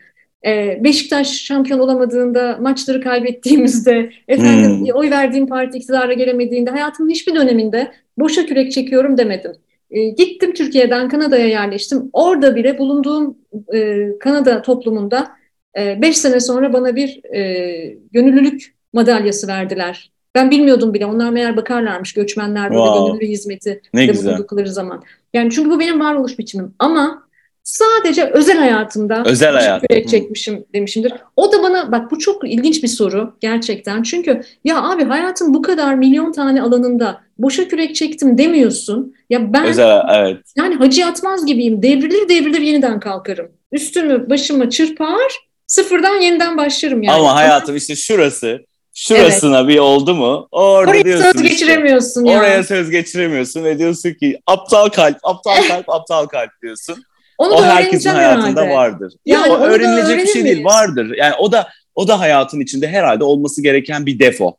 [0.47, 4.95] Ee, Beşiktaş şampiyon olamadığında, maçları kaybettiğimizde, efendim hmm.
[4.95, 9.53] oy verdiğim parti iktidara gelemediğinde, hayatımın hiçbir döneminde boşa kürek çekiyorum demedim.
[9.91, 12.11] E, gittim Türkiye'den Kanada'ya yerleştim.
[12.13, 13.39] Orada bile bulunduğum
[13.75, 15.29] e, Kanada toplumunda
[15.77, 20.11] 5 e, sene sonra bana bir e, gönüllülük madalyası verdiler.
[20.35, 21.07] Ben bilmiyordum bile.
[21.07, 23.09] Onlar meğer bakarlarmış göçmenler böyle wow.
[23.09, 25.03] gönüllü hizmeti ne de bulundukları zaman.
[25.35, 26.75] Yani çünkü bu benim varoluş biçimim.
[26.79, 27.28] Ama
[27.69, 29.83] sadece özel hayatımda özel hayat.
[30.11, 31.13] çekmişim demişimdir.
[31.37, 34.03] O da bana bak bu çok ilginç bir soru gerçekten.
[34.03, 39.15] Çünkü ya abi hayatın bu kadar milyon tane alanında boşa kürek çektim demiyorsun.
[39.31, 40.39] Ya ben özel, evet.
[40.57, 41.83] yani hacı atmaz gibiyim.
[41.83, 43.49] Devrilir devrilir yeniden kalkarım.
[43.73, 45.33] Üstümü başımı çırpar
[45.67, 47.17] sıfırdan yeniden başlarım yani.
[47.17, 48.59] Ama hayatım işte şurası
[48.95, 49.69] şurasına evet.
[49.69, 52.39] bir oldu mu orada Oraya diyorsun söz işte, geçiremiyorsun ya.
[52.39, 57.05] Oraya söz geçiremiyorsun ve diyorsun ki aptal kalp, aptal kalp, aptal kalp diyorsun.
[57.39, 58.75] Onu o herkesin hayatında herhalde.
[58.75, 59.15] vardır.
[59.27, 61.15] Yani ya o öğrenilecek bir şey değil, vardır.
[61.17, 64.57] Yani o da o da hayatın içinde herhalde olması gereken bir defo.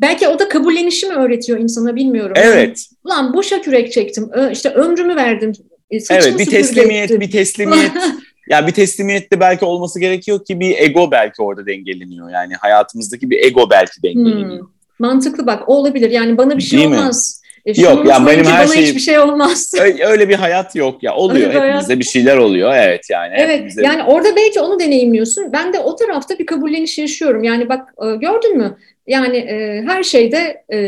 [0.00, 2.32] Belki o da kabullenişi mi öğretiyor insana bilmiyorum.
[2.36, 2.56] Evet.
[2.56, 4.30] Yani, Ulan boşa kürek çektim.
[4.52, 5.52] İşte ömrümü verdim.
[5.90, 7.20] E, evet bir teslimiyet, ettim.
[7.20, 7.92] bir teslimiyet.
[8.48, 12.30] ya bir teslimiyette belki olması gerekiyor ki bir ego belki orada dengeleniyor.
[12.30, 14.60] Yani hayatımızdaki bir ego belki dengeleniyor.
[14.60, 14.68] Hmm.
[14.98, 16.10] Mantıklı bak o olabilir.
[16.10, 17.40] Yani bana bir şey Değil olmaz.
[17.41, 17.41] Mi?
[17.66, 19.72] E, yok yani benim her şey hiçbir şey olmaz.
[19.80, 21.14] Öyle, öyle bir hayat yok ya.
[21.14, 22.00] Oluyor öyle hepimizde hayat...
[22.00, 22.72] bir şeyler oluyor.
[22.76, 23.34] Evet yani.
[23.36, 23.82] Evet hepimizde...
[23.82, 25.52] yani orada belki onu deneyimliyorsun.
[25.52, 27.44] Ben de o tarafta bir kabulleniş yaşıyorum.
[27.44, 28.78] Yani bak e, gördün mü?
[29.12, 30.78] Yani e, her şeyde e,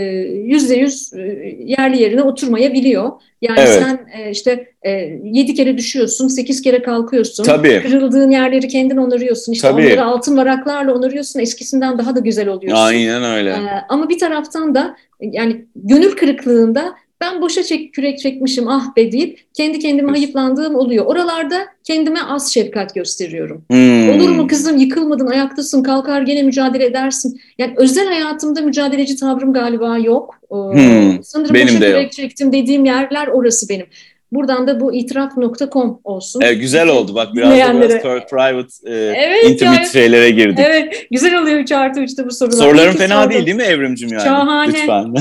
[0.45, 1.21] yüzde yüz e,
[1.65, 3.13] yerli yerine oturmayabiliyor.
[3.43, 3.83] Yani evet.
[3.83, 4.91] sen e, işte e,
[5.25, 7.45] yedi kere düşüyorsun, sekiz kere kalkıyorsun.
[7.45, 7.83] Tabii.
[7.83, 9.53] Kırıldığın yerleri kendin onarıyorsun.
[9.53, 9.87] İşte Tabii.
[9.87, 11.41] onları altın varaklarla onarıyorsun.
[11.41, 12.83] Eskisinden daha da güzel oluyorsun.
[12.83, 13.51] Aynen öyle.
[13.51, 19.13] E, ama bir taraftan da yani gönül kırıklığında ben boşa çek, kürek çekmişim ah be
[19.13, 21.07] deyip kendi kendime hayıflandığım oluyor.
[21.07, 23.65] Oralarda kendime az şefkat gösteriyorum.
[23.71, 24.11] Hmm.
[24.11, 27.41] Olur mu kızım yıkılmadın ayaktasın kalkar gene mücadele edersin.
[27.59, 30.35] Yani özel hayatımda mücadeleci tavrım galiba yok.
[30.49, 31.23] Hmm.
[31.23, 32.13] Sanırım benim kürek yok.
[32.13, 33.87] çektim dediğim yerler orası benim.
[34.33, 36.41] Buradan da bu itiraf.com olsun.
[36.41, 40.59] Evet, güzel oldu bak biraz da biraz private e, evet, intimate yani, şeylere girdik.
[40.63, 42.57] Evet güzel oluyor 3 artı 3'te bu sorular.
[42.57, 44.23] Soruların İlk fena değil değil mi Evrimcim yani?
[44.23, 44.73] Şahane.
[44.73, 45.15] Lütfen.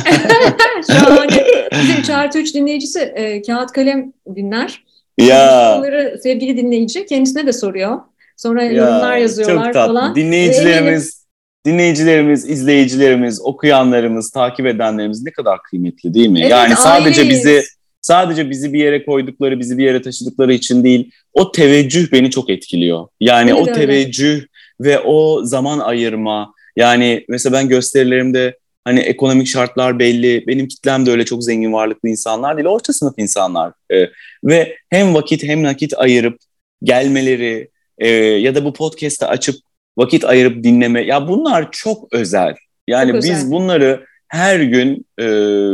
[0.87, 1.45] Şahane.
[1.71, 4.82] Bize 3 artı 3 dinleyicisi e, kağıt kalem dinler.
[5.17, 5.73] Ya.
[5.75, 7.99] Soruları sevgili dinleyici kendisine de soruyor.
[8.37, 9.93] Sonra ya, yorumlar yazıyorlar çok tatlı.
[9.93, 10.15] falan.
[10.15, 11.23] Dinleyicilerimiz
[11.65, 16.39] dinleyicilerimiz, izleyicilerimiz, okuyanlarımız, takip edenlerimiz ne kadar kıymetli değil mi?
[16.39, 17.45] Evet, yani sadece aileyiz.
[17.45, 17.63] bizi
[18.01, 22.49] sadece bizi bir yere koydukları, bizi bir yere taşıdıkları için değil, o teveccüh beni çok
[22.49, 23.07] etkiliyor.
[23.19, 23.73] Yani öyle o öyle.
[23.73, 24.41] teveccüh
[24.81, 26.53] ve o zaman ayırma.
[26.75, 32.09] Yani mesela ben gösterilerimde hani ekonomik şartlar belli, benim kitlem de öyle çok zengin varlıklı
[32.09, 33.73] insanlar değil, orta sınıf insanlar.
[33.93, 34.09] Ee,
[34.43, 36.37] ve hem vakit hem nakit ayırıp
[36.83, 39.55] gelmeleri e, ya da bu podcast'ı açıp
[39.97, 42.55] vakit ayırıp dinleme, ya bunlar çok özel.
[42.87, 43.51] Yani çok biz özel.
[43.51, 45.27] bunları her gün e,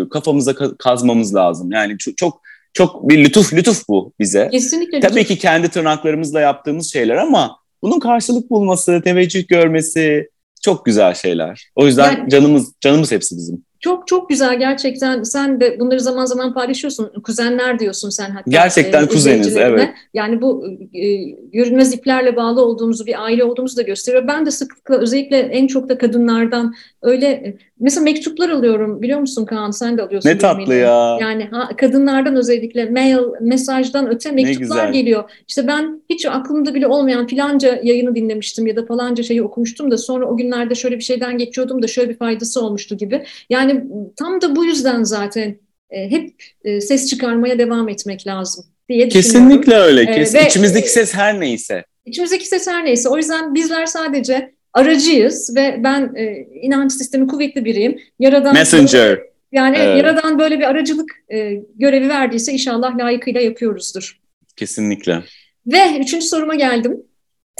[0.10, 1.72] kafamıza kazmamız lazım.
[1.72, 2.41] Yani çok, çok
[2.74, 4.49] çok bir lütuf lütuf bu bize.
[4.51, 4.99] Kesinlikle.
[4.99, 10.30] Tabii ki kendi tırnaklarımızla yaptığımız şeyler ama bunun karşılık bulması, teveccüh görmesi
[10.62, 11.70] çok güzel şeyler.
[11.76, 13.64] O yüzden yani, canımız canımız hepsi bizim.
[13.80, 15.24] Çok çok güzel gerçekten.
[15.24, 17.12] Sen de bunları zaman zaman paylaşıyorsun.
[17.24, 18.51] Kuzenler diyorsun sen hatta.
[18.51, 19.89] Gerçekten e, kuzeniz evet.
[20.14, 21.16] Yani bu e,
[21.53, 24.28] görünmez iplerle bağlı olduğumuzu, bir aile olduğumuzu da gösteriyor.
[24.28, 29.45] Ben de sıklıkla özellikle en çok da kadınlardan öyle e, mesela mektuplar alıyorum biliyor musun
[29.45, 30.30] Kaan sen de alıyorsun.
[30.30, 31.17] Ne tatlı ya.
[31.21, 35.32] Yani ha, kadınlardan özellikle mail, mesajdan öte mektuplar geliyor.
[35.47, 39.97] İşte ben hiç aklımda bile olmayan filanca yayını dinlemiştim ya da falanca şeyi okumuştum da
[39.97, 43.23] sonra o günlerde şöyle bir şeyden geçiyordum da şöyle bir faydası olmuştu gibi.
[43.49, 43.84] Yani
[44.15, 45.55] tam da bu yüzden zaten
[45.89, 50.01] e, hep e, ses çıkarmaya devam etmek lazım diye Kesinlikle öyle.
[50.01, 51.84] E, Kes, ee, içimizdeki ses her neyse.
[52.05, 53.09] İçimizdeki ses her neyse.
[53.09, 57.99] O yüzden bizler sadece aracıyız ve ben e, inanç sistemi kuvvetli biriyim.
[58.20, 59.20] Yaradan Messenger.
[59.51, 59.97] Yani evet.
[59.97, 64.20] Yaradan böyle bir aracılık e, görevi verdiyse inşallah layıkıyla yapıyoruzdur.
[64.55, 65.24] Kesinlikle.
[65.67, 67.03] Ve üçüncü soruma geldim.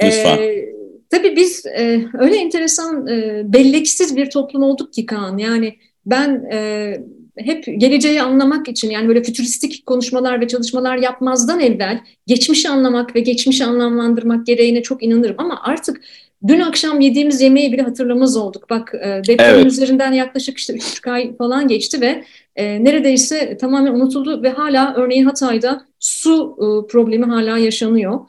[0.03, 0.38] Lütfen.
[0.38, 0.66] Ee,
[1.10, 5.38] tabii biz e, öyle enteresan e, belleksiz bir toplum olduk ki Kaan.
[5.38, 6.97] Yani ben e,
[7.38, 13.20] hep geleceği anlamak için yani böyle fütüristik konuşmalar ve çalışmalar yapmazdan evvel geçmişi anlamak ve
[13.20, 15.36] geçmişi anlamlandırmak gereğine çok inanırım.
[15.38, 16.01] Ama artık
[16.48, 18.70] Dün akşam yediğimiz yemeği bile hatırlamaz olduk.
[18.70, 19.66] Bak e, depremin evet.
[19.66, 22.24] üzerinden yaklaşık işte 3,5 ay falan geçti ve
[22.56, 28.20] e, neredeyse tamamen unutuldu ve hala örneğin Hatay'da su e, problemi hala yaşanıyor.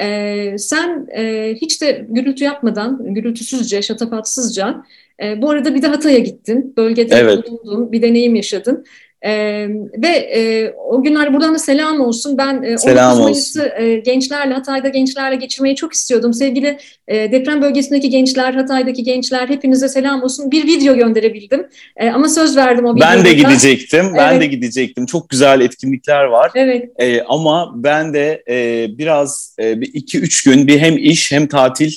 [0.00, 4.82] E, sen e, hiç de gürültü yapmadan, gürültüsüzce, şatafatsızca,
[5.22, 7.50] e, bu arada bir de Hatay'a gittin, bölgede evet.
[7.50, 8.84] bulundun, bir deneyim yaşadın.
[9.26, 9.66] Ee,
[10.02, 12.38] ve e, o günler buradan da selam olsun.
[12.38, 16.34] Ben e, selam 19 Mayıs'ı e, gençlerle, Hatay'da gençlerle geçirmeyi çok istiyordum.
[16.34, 20.50] Sevgili e, deprem bölgesindeki gençler, Hatay'daki gençler hepinize selam olsun.
[20.50, 21.66] Bir video gönderebildim.
[21.96, 23.10] E, ama söz verdim o videoda.
[23.10, 24.06] Ben de gidecektim.
[24.06, 24.16] Evet.
[24.18, 25.06] Ben de gidecektim.
[25.06, 26.50] Çok güzel etkinlikler var.
[26.54, 26.90] Evet.
[26.98, 31.46] E, ama ben de e, biraz e, bir iki üç gün bir hem iş hem
[31.46, 31.92] tatil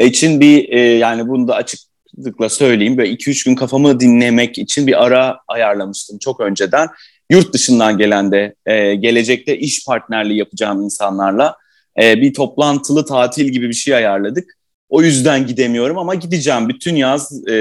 [0.00, 1.80] için bir e, yani bunu da açık
[2.18, 2.96] rahatlıkla söyleyeyim.
[2.96, 6.88] Böyle 2-3 gün kafamı dinlemek için bir ara ayarlamıştım çok önceden.
[7.30, 11.56] Yurt dışından gelen de e, gelecekte iş partnerliği yapacağım insanlarla
[12.02, 14.58] e, bir toplantılı tatil gibi bir şey ayarladık.
[14.88, 16.68] O yüzden gidemiyorum ama gideceğim.
[16.68, 17.54] Bütün yaz e,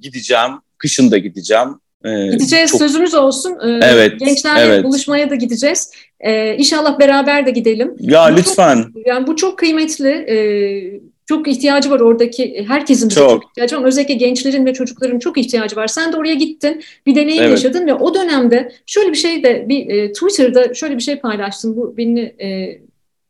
[0.00, 0.50] gideceğim.
[0.78, 1.68] Kışın da gideceğim.
[2.04, 2.80] Ee, gideceğiz çok...
[2.80, 3.52] sözümüz olsun.
[3.64, 4.84] Ee, evet, Gençlerle evet.
[4.84, 5.90] buluşmaya da gideceğiz.
[6.20, 7.96] Ee, inşallah beraber de gidelim.
[8.00, 8.82] Ya bu lütfen.
[8.82, 10.08] Çok, yani bu çok kıymetli.
[10.08, 11.00] Ee,
[11.32, 13.30] çok ihtiyacı var oradaki herkesin çok.
[13.30, 13.84] çok ihtiyacı var.
[13.84, 15.86] Özellikle gençlerin ve çocukların çok ihtiyacı var.
[15.86, 17.50] Sen de oraya gittin, bir deneyim evet.
[17.50, 21.76] yaşadın ve o dönemde şöyle bir şey de bir e, Twitter'da şöyle bir şey paylaştın.
[21.76, 22.80] Bu beni e,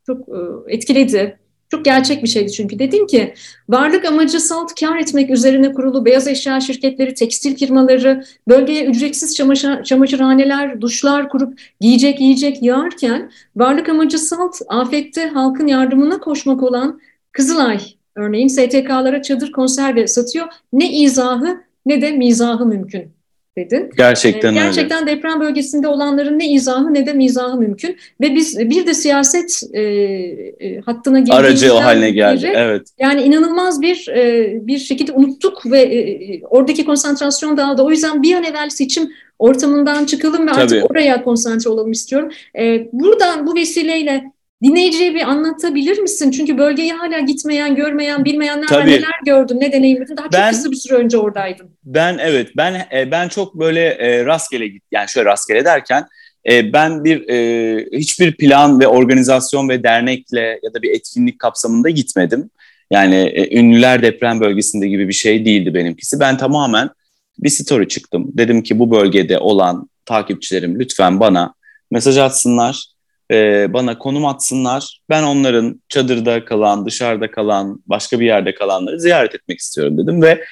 [0.07, 1.39] çok e, etkiledi.
[1.71, 2.79] Çok gerçek bir şeydi çünkü.
[2.79, 3.35] Dedin ki
[3.69, 9.85] varlık amacı salt kar etmek üzerine kurulu beyaz eşya şirketleri, tekstil firmaları, bölgeye ücretsiz çamaşır,
[9.85, 17.01] çamaşırhaneler, duşlar kurup giyecek yiyecek yağarken varlık amacı salt afette halkın yardımına koşmak olan
[17.33, 17.79] Kızılay
[18.17, 20.47] örneğin STK'lara çadır konserve satıyor.
[20.73, 23.13] Ne izahı ne de mizahı mümkün
[23.57, 23.91] dedin.
[23.97, 25.17] Gerçekten ee, Gerçekten öyle.
[25.17, 27.97] deprem bölgesinde olanların ne izahı ne de mizahı mümkün.
[28.21, 32.43] Ve biz bir de siyaset e, e, hattına girdiğimizden Aracı haline geldi.
[32.43, 32.89] Biri, evet.
[32.99, 37.83] Yani inanılmaz bir e, bir şekilde unuttuk ve e, oradaki konsantrasyon dağıldı.
[37.83, 40.63] O yüzden bir an evvel seçim ortamından çıkalım ve Tabii.
[40.63, 42.31] artık oraya konsantre olalım istiyorum.
[42.59, 44.33] E, buradan bu vesileyle
[44.63, 46.31] Dinleyiciye bir anlatabilir misin?
[46.31, 48.91] Çünkü bölgeye hala gitmeyen, görmeyen, bilmeyenler Tabii.
[48.91, 50.17] neler gördün, ne deneyimledin?
[50.17, 51.71] Daha ben, çok kısa bir süre önce oradaydın.
[51.85, 56.07] Ben evet, ben e, ben çok böyle e, rastgele git, yani şöyle rastgele derken
[56.51, 61.91] e, ben bir e, hiçbir plan ve organizasyon ve dernekle ya da bir etkinlik kapsamında
[61.91, 62.51] gitmedim.
[62.91, 66.21] Yani e, ünlüler deprem bölgesinde gibi bir şey değildi benimkisi.
[66.21, 66.91] Ben tamamen
[67.39, 68.31] bir story çıktım.
[68.35, 71.55] Dedim ki bu bölgede olan takipçilerim lütfen bana
[71.91, 72.92] mesaj atsınlar
[73.33, 75.01] e, bana konum atsınlar.
[75.11, 80.45] Ben onların çadırda kalan, dışarıda kalan, başka bir yerde kalanları ziyaret etmek istiyorum dedim ve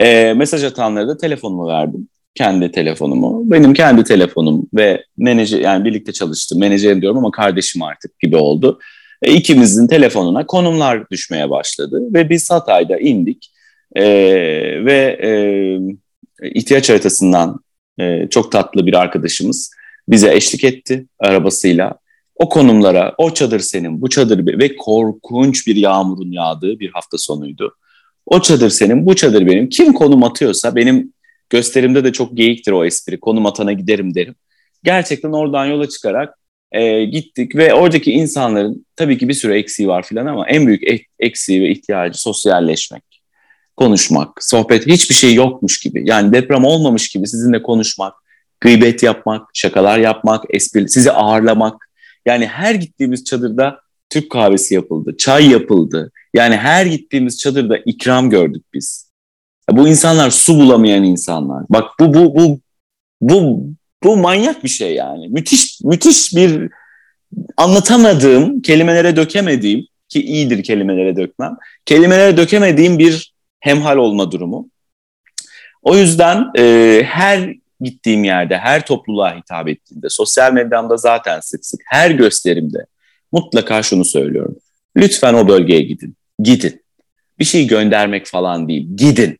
[0.00, 2.08] e, mesaj atanlara da telefonumu verdim.
[2.34, 3.50] Kendi telefonumu.
[3.50, 6.60] Benim kendi telefonum ve menajer yani birlikte çalıştım.
[6.60, 8.78] Menajerim diyorum ama kardeşim artık gibi oldu.
[9.22, 13.52] E, ikimizin telefonuna konumlar düşmeye başladı ve biz Hatay'da indik
[13.94, 14.04] e,
[14.84, 15.30] ve e,
[16.48, 17.60] ihtiyaç haritasından
[18.00, 19.70] e, çok tatlı bir arkadaşımız
[20.08, 21.98] bize eşlik etti arabasıyla
[22.36, 27.76] o konumlara, o çadır senin, bu çadır ve korkunç bir yağmurun yağdığı bir hafta sonuydu.
[28.26, 29.68] O çadır senin, bu çadır benim.
[29.68, 31.12] Kim konum atıyorsa benim
[31.50, 33.20] gösterimde de çok geyiktir o espri.
[33.20, 34.34] Konum atana giderim derim.
[34.84, 36.34] Gerçekten oradan yola çıkarak
[36.72, 40.82] e, gittik ve oradaki insanların tabii ki bir sürü eksiği var filan ama en büyük
[41.18, 43.02] eksiği ve ihtiyacı sosyalleşmek,
[43.76, 46.02] konuşmak, sohbet hiçbir şey yokmuş gibi.
[46.08, 48.14] Yani deprem olmamış gibi sizinle konuşmak,
[48.60, 51.85] gıybet yapmak, şakalar yapmak, espri, sizi ağırlamak,
[52.26, 56.12] yani her gittiğimiz çadırda Türk kahvesi yapıldı, çay yapıldı.
[56.34, 59.10] Yani her gittiğimiz çadırda ikram gördük biz.
[59.70, 61.64] Bu insanlar su bulamayan insanlar.
[61.70, 62.60] Bak bu bu bu
[63.20, 63.66] bu
[64.04, 65.28] bu manyak bir şey yani.
[65.28, 66.70] Müthiş müthiş bir
[67.56, 71.56] anlatamadığım, kelimelere dökemediğim ki iyidir kelimelere dökmem.
[71.84, 74.68] Kelimelere dökemediğim bir hemhal olma durumu.
[75.82, 81.80] O yüzden e, her gittiğim yerde, her topluluğa hitap ettiğimde, sosyal medyamda zaten sık sık,
[81.86, 82.86] her gösterimde
[83.32, 84.56] mutlaka şunu söylüyorum.
[84.96, 86.16] Lütfen o bölgeye gidin.
[86.38, 86.82] Gidin.
[87.38, 88.88] Bir şey göndermek falan değil.
[88.96, 89.38] Gidin.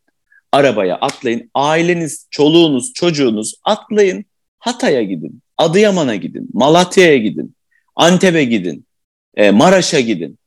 [0.53, 1.51] Arabaya atlayın.
[1.55, 4.25] Aileniz, çoluğunuz, çocuğunuz atlayın.
[4.59, 5.43] Hatay'a gidin.
[5.59, 6.49] Adıyaman'a gidin.
[6.53, 7.55] Malatya'ya gidin.
[7.97, 8.87] Antep'e gidin.
[9.37, 10.39] E, Maraş'a gidin.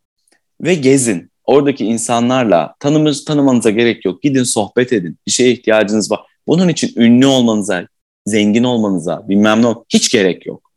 [0.61, 1.31] Ve gezin.
[1.43, 4.21] Oradaki insanlarla tanımız, tanımanıza gerek yok.
[4.21, 5.17] Gidin sohbet edin.
[5.27, 6.19] Bir şeye ihtiyacınız var.
[6.47, 7.87] Bunun için ünlü olmanıza,
[8.25, 10.71] zengin olmanıza, bilmem ne hiç gerek yok.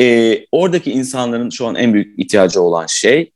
[0.00, 3.32] Ee, oradaki insanların şu an en büyük ihtiyacı olan şey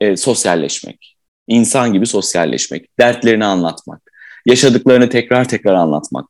[0.00, 1.16] e, sosyalleşmek.
[1.48, 4.12] İnsan gibi sosyalleşmek, dertlerini anlatmak,
[4.46, 6.26] yaşadıklarını tekrar tekrar anlatmak.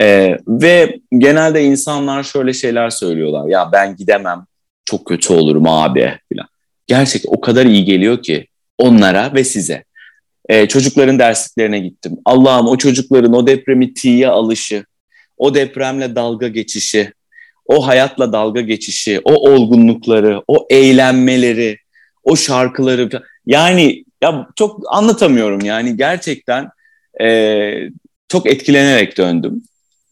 [0.00, 3.48] Ee, ve genelde insanlar şöyle şeyler söylüyorlar.
[3.48, 4.46] Ya ben gidemem,
[4.84, 6.48] çok kötü olurum abi falan.
[6.86, 8.46] Gerçekten o kadar iyi geliyor ki
[8.78, 9.84] onlara ve size.
[10.48, 12.18] Ee, çocukların dersliklerine gittim.
[12.24, 14.84] Allah'ım o çocukların o depremi tiye alışı,
[15.38, 17.12] o depremle dalga geçişi,
[17.66, 21.78] o hayatla dalga geçişi, o olgunlukları, o eğlenmeleri,
[22.24, 23.08] o şarkıları
[23.46, 26.68] yani ya çok anlatamıyorum yani gerçekten
[27.20, 27.74] e,
[28.28, 29.62] çok etkilenerek döndüm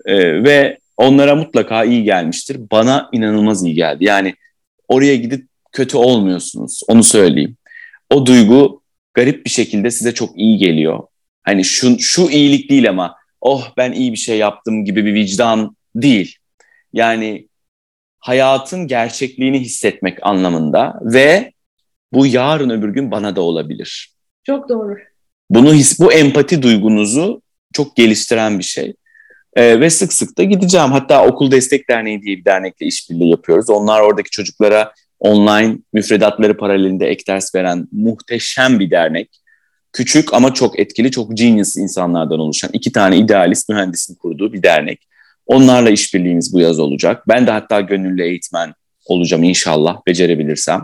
[0.05, 2.61] e, ve onlara mutlaka iyi gelmiştir.
[2.73, 4.05] Bana inanılmaz iyi geldi.
[4.05, 4.35] Yani
[4.89, 7.57] oraya gidip kötü olmuyorsunuz onu söyleyeyim.
[8.11, 8.80] O duygu
[9.15, 11.01] garip bir şekilde size çok iyi geliyor.
[11.43, 15.77] Hani şu, şu iyilik değil ama oh ben iyi bir şey yaptım gibi bir vicdan
[15.95, 16.37] değil.
[16.93, 17.49] Yani
[18.19, 21.53] hayatın gerçekliğini hissetmek anlamında ve
[22.13, 24.15] bu yarın öbür gün bana da olabilir.
[24.47, 24.97] Çok doğru.
[25.51, 27.43] Bunu his, bu empati duygunuzu
[27.73, 28.95] çok geliştiren bir şey.
[29.55, 30.93] Ee, ve sık sık da gideceğim.
[30.93, 33.71] Hatta Okul Destek Derneği diye bir dernekle işbirliği yapıyoruz.
[33.71, 39.31] Onlar oradaki çocuklara online müfredatları paralelinde ek ders veren muhteşem bir dernek.
[39.93, 45.07] Küçük ama çok etkili, çok genius insanlardan oluşan iki tane idealist mühendisin kurduğu bir dernek.
[45.47, 47.29] Onlarla işbirliğimiz bu yaz olacak.
[47.29, 48.75] Ben de hatta gönüllü eğitmen
[49.07, 50.83] olacağım inşallah becerebilirsem.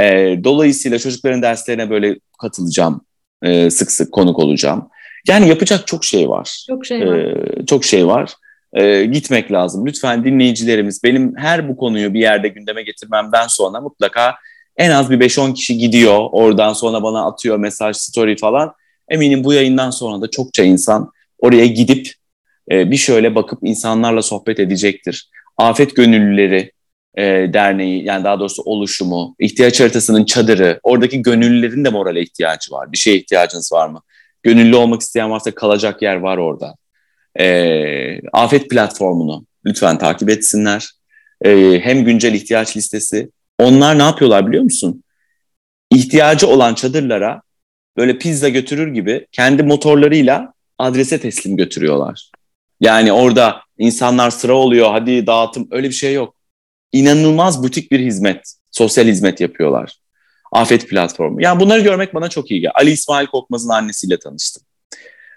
[0.00, 0.04] E,
[0.44, 3.00] dolayısıyla çocukların derslerine böyle katılacağım,
[3.42, 4.88] e, sık sık konuk olacağım.
[5.28, 6.64] Yani yapacak çok şey var.
[6.68, 7.16] Çok şey var.
[7.16, 8.32] E, çok şey var.
[8.72, 9.86] E, gitmek lazım.
[9.86, 14.34] Lütfen dinleyicilerimiz benim her bu konuyu bir yerde gündeme getirmemden sonra mutlaka
[14.76, 16.28] en az bir 5-10 kişi gidiyor.
[16.32, 18.72] Oradan sonra bana atıyor mesaj, story falan.
[19.08, 22.12] Eminim bu yayından sonra da çokça insan oraya gidip
[22.70, 25.30] e, bir şöyle bakıp insanlarla sohbet edecektir.
[25.56, 26.72] Afet Gönüllüleri
[27.18, 32.92] e, Derneği yani daha doğrusu oluşumu, ihtiyaç haritasının çadırı, oradaki gönüllülerin de morale ihtiyacı var.
[32.92, 34.02] Bir şeye ihtiyacınız var mı?
[34.42, 36.74] Gönüllü olmak isteyen varsa kalacak yer var orada.
[37.38, 40.90] E, Afet platformunu lütfen takip etsinler.
[41.44, 43.30] E, hem güncel ihtiyaç listesi.
[43.58, 45.04] Onlar ne yapıyorlar biliyor musun?
[45.90, 47.42] İhtiyacı olan çadırlara
[47.96, 52.30] böyle pizza götürür gibi kendi motorlarıyla adrese teslim götürüyorlar.
[52.80, 56.34] Yani orada insanlar sıra oluyor, hadi dağıtım öyle bir şey yok.
[56.92, 59.96] İnanılmaz butik bir hizmet, sosyal hizmet yapıyorlar.
[60.52, 61.42] Afet platformu.
[61.42, 62.72] Yani bunları görmek bana çok iyi geldi.
[62.74, 64.62] Ali İsmail Korkmaz'ın annesiyle tanıştım.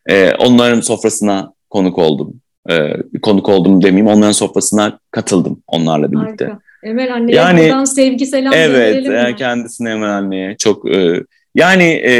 [0.09, 2.33] Ee, onların sofrasına konuk oldum.
[2.69, 6.45] Ee, konuk oldum demeyeyim, onların sofrasına katıldım onlarla birlikte.
[6.45, 6.59] Harika.
[6.83, 10.91] Emel anneye yani, buradan sevgi selam Evet, e, kendisine Emel anneye çok...
[10.91, 11.23] E,
[11.55, 12.13] yani e,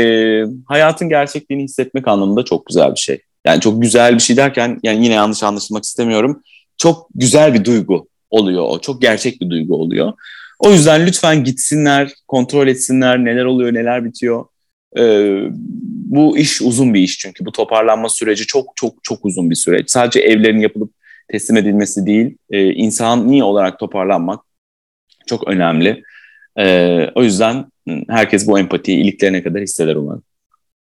[0.67, 3.21] hayatın gerçekliğini hissetmek anlamında çok güzel bir şey.
[3.45, 6.41] Yani çok güzel bir şey derken yani yine yanlış anlaşılmak istemiyorum.
[6.77, 8.79] Çok güzel bir duygu oluyor o.
[8.79, 10.13] Çok gerçek bir duygu oluyor.
[10.59, 14.45] O yüzden lütfen gitsinler, kontrol etsinler neler oluyor, neler bitiyor.
[14.97, 15.43] Ee,
[16.05, 19.91] bu iş uzun bir iş çünkü bu toparlanma süreci çok çok çok uzun bir süreç.
[19.91, 20.91] Sadece evlerin yapılıp
[21.27, 24.39] teslim edilmesi değil, e, insani olarak toparlanmak
[25.27, 26.03] çok önemli.
[26.59, 27.65] E, o yüzden
[28.09, 30.23] herkes bu empatiyi iliklerine kadar hisseder umarım.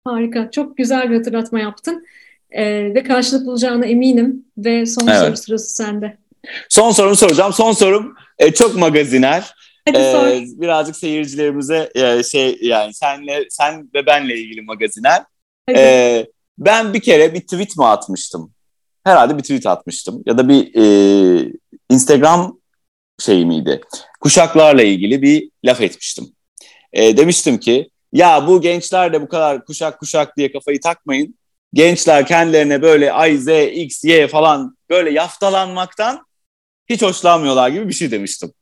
[0.04, 2.06] Harika, çok güzel bir hatırlatma yaptın.
[2.52, 5.20] E, ve karşılık bulacağına eminim ve son evet.
[5.20, 6.18] soru sırası sende.
[6.70, 7.54] Son sorumu soracağım.
[7.54, 9.54] Son sorum e, çok magaziner.
[9.88, 10.62] Hadi ee, sor.
[10.62, 15.24] birazcık seyircilerimize e, şey yani senle sen ve benle ilgili magaziner.
[15.76, 16.26] Ee,
[16.58, 18.54] ben bir kere bir tweet mi atmıştım?
[19.04, 21.54] Herhalde bir tweet atmıştım ya da bir e,
[21.90, 22.60] Instagram
[23.20, 23.82] şey miydi?
[24.22, 26.28] Kuşaklarla ilgili bir laf etmiştim.
[26.94, 31.36] E, demiştim ki ya bu gençler de bu kadar kuşak kuşak diye kafayı takmayın.
[31.74, 36.26] Gençler kendilerine böyle ay Z, X, Y falan böyle yaftalanmaktan
[36.90, 38.54] hiç hoşlanmıyorlar gibi bir şey demiştim.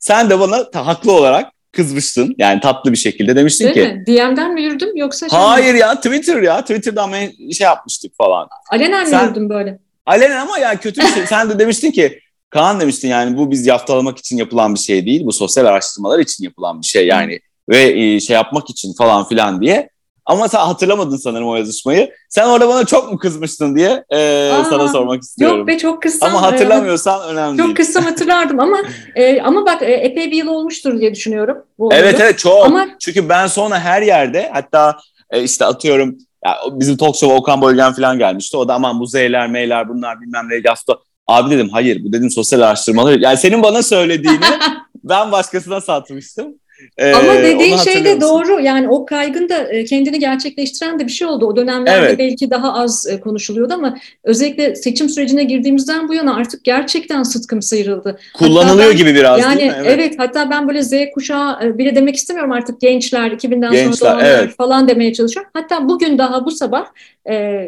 [0.00, 2.34] Sen de bana ta, haklı olarak kızmıştın.
[2.38, 3.92] Yani tatlı bir şekilde demiştin Değil ki.
[3.92, 4.06] Mi?
[4.06, 5.28] DM'den mi yürüdüm yoksa?
[5.28, 5.80] Şey Hayır mi?
[5.80, 6.60] ya Twitter ya.
[6.60, 7.12] Twitter'dan
[7.52, 8.48] şey yapmıştık falan.
[8.70, 9.78] Alenen mi yürüdüm böyle?
[10.06, 11.26] Alenen ama yani kötü bir şey.
[11.26, 12.20] Sen de demiştin ki
[12.50, 15.26] Kaan demiştin yani bu biz yaftalamak için yapılan bir şey değil.
[15.26, 17.40] Bu sosyal araştırmalar için yapılan bir şey yani.
[17.68, 19.90] Ve e, şey yapmak için falan filan diye.
[20.26, 22.10] Ama sen hatırlamadın sanırım o yazışmayı.
[22.28, 25.58] Sen orada bana çok mu kızmıştın diye e, Aa, sana sormak istiyorum.
[25.58, 26.30] Yok be çok kızsam.
[26.30, 27.68] Ama hatırlamıyorsan önemli çok değil.
[27.68, 28.78] Çok kızsam hatırlardım ama
[29.14, 31.58] e, ama bak e, epey bir yıl olmuştur diye düşünüyorum.
[31.78, 32.66] Bu evet evet çok.
[32.66, 32.86] Ama...
[33.00, 34.96] Çünkü ben sonra her yerde hatta
[35.30, 38.56] e, işte atıyorum ya, bizim talk show Okan Bölgen falan gelmişti.
[38.56, 40.96] O da aman bu Z'ler, M'ler bunlar bilmem ne yafta.
[41.26, 43.18] Abi dedim hayır bu dedim sosyal araştırmalar.
[43.18, 44.40] Yani senin bana söylediğini
[45.04, 46.54] ben başkasına satmıştım.
[46.98, 48.60] Ee, Ama dediğin şey de doğru.
[48.60, 51.46] Yani o kaygın da e, kendini gerçekleştiren de bir şey oldu.
[51.46, 52.18] O dönemlerde evet.
[52.18, 57.62] belki daha az e, konuşuluyordu ama özellikle seçim sürecine girdiğimizden bu yana artık gerçekten sıtkım
[57.62, 58.18] sıyrıldı.
[58.34, 59.76] Kullanılıyor ben, gibi biraz yani, değil mi?
[59.78, 59.92] Evet.
[59.94, 60.14] evet.
[60.18, 64.38] Hatta ben böyle Z kuşağı e, bile demek istemiyorum artık gençler, 2000'den gençler, sonra doğanlar
[64.38, 64.56] evet.
[64.56, 65.50] falan demeye çalışıyorum.
[65.54, 66.86] Hatta bugün daha bu sabah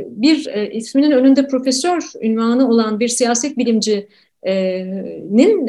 [0.06, 5.66] bir isminin önünde profesör ünvanı olan bir siyaset bilimcinin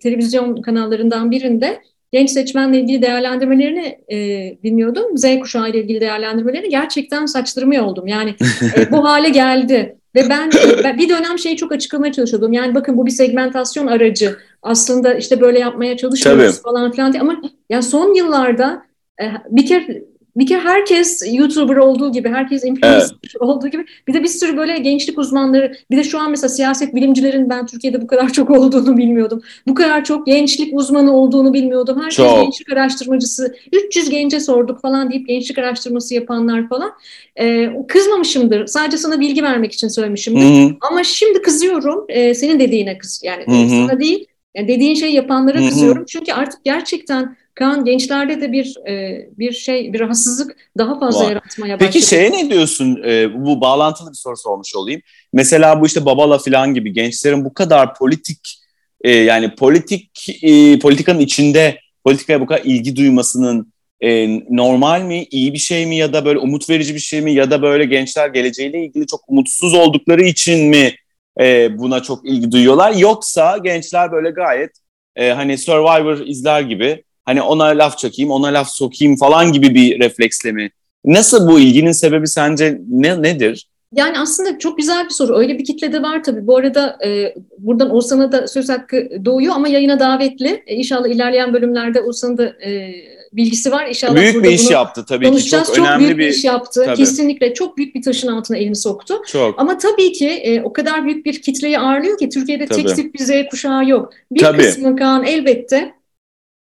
[0.00, 1.80] televizyon kanallarından birinde
[2.12, 4.16] genç seçmenle ilgili değerlendirmelerini e,
[4.62, 5.18] dinliyordum.
[5.18, 8.06] Z kuşağı ile ilgili değerlendirmelerini gerçekten saçtırmıyor oldum.
[8.06, 8.34] Yani
[8.76, 9.96] e, bu hale geldi.
[10.14, 10.50] Ve ben,
[10.84, 12.52] ben bir dönem şeyi çok açıklamaya çalışıyordum.
[12.52, 14.36] Yani bakın bu bir segmentasyon aracı.
[14.62, 16.62] Aslında işte böyle yapmaya çalışıyoruz Tabii.
[16.62, 17.22] falan filan diye.
[17.22, 18.82] Ama yani son yıllarda
[19.22, 20.02] e, bir kere
[20.36, 23.40] bir kere herkes YouTuber olduğu gibi, herkes influencer evet.
[23.40, 26.94] olduğu gibi bir de bir sürü böyle gençlik uzmanları, bir de şu an mesela siyaset
[26.94, 29.42] bilimcilerin ben Türkiye'de bu kadar çok olduğunu bilmiyordum.
[29.66, 31.98] Bu kadar çok gençlik uzmanı olduğunu bilmiyordum.
[32.00, 32.42] Herkes çok.
[32.42, 36.92] gençlik araştırmacısı, 300 gence sorduk falan deyip gençlik araştırması yapanlar falan.
[37.40, 38.66] Ee, kızmamışımdır.
[38.66, 40.40] Sadece sana bilgi vermek için söylemişimdir.
[40.40, 40.76] Hı-hı.
[40.80, 42.04] Ama şimdi kızıyorum.
[42.08, 43.68] Ee, senin dediğine kız yani Hı-hı.
[43.68, 44.26] sana değil.
[44.54, 45.68] Yani dediğin şey yapanlara Hı-hı.
[45.68, 46.04] kızıyorum.
[46.08, 51.30] Çünkü artık gerçekten Kaan gençlerde de bir e, bir şey bir rahatsızlık daha fazla Var.
[51.30, 51.90] yaratmaya başladı.
[51.92, 53.02] Peki şeye ne diyorsun?
[53.04, 55.00] E, bu bağlantılı bir soru sormuş olayım.
[55.32, 58.60] Mesela bu işte Babala falan gibi gençlerin bu kadar politik
[59.00, 65.52] e, yani politik e, politikanın içinde politikaya bu kadar ilgi duymasının e, normal mi, iyi
[65.52, 68.28] bir şey mi ya da böyle umut verici bir şey mi ya da böyle gençler
[68.28, 70.94] geleceğiyle ilgili çok umutsuz oldukları için mi
[71.40, 74.70] e, buna çok ilgi duyuyorlar yoksa gençler böyle gayet
[75.16, 80.00] e, hani Survivor izler gibi hani ona laf çakayım, ona laf sokayım falan gibi bir
[80.00, 80.70] refleksle mi?
[81.04, 83.66] Nasıl bu ilginin sebebi sence ne nedir?
[83.94, 85.38] Yani aslında çok güzel bir soru.
[85.38, 86.46] Öyle bir kitle de var tabii.
[86.46, 90.62] Bu arada e, buradan Oğuzhan'a da söz hakkı doğuyor ama yayına davetli.
[90.66, 92.92] E, inşallah ilerleyen bölümlerde Oğuzhan'ın da e,
[93.32, 93.86] bilgisi var.
[93.86, 95.50] İnşallah büyük bir iş yaptı tabii ki.
[95.50, 96.82] Çok, çok önemli büyük bir iş yaptı.
[96.84, 96.96] Tabii.
[96.96, 99.14] Kesinlikle çok büyük bir taşın altına elini soktu.
[99.26, 99.60] Çok.
[99.60, 102.86] Ama tabii ki e, o kadar büyük bir kitleyi ağırlıyor ki Türkiye'de tabii.
[102.86, 104.12] tek tip bir Z kuşağı yok.
[104.32, 104.62] Bir tabii.
[104.62, 105.94] kısmı Kaan elbette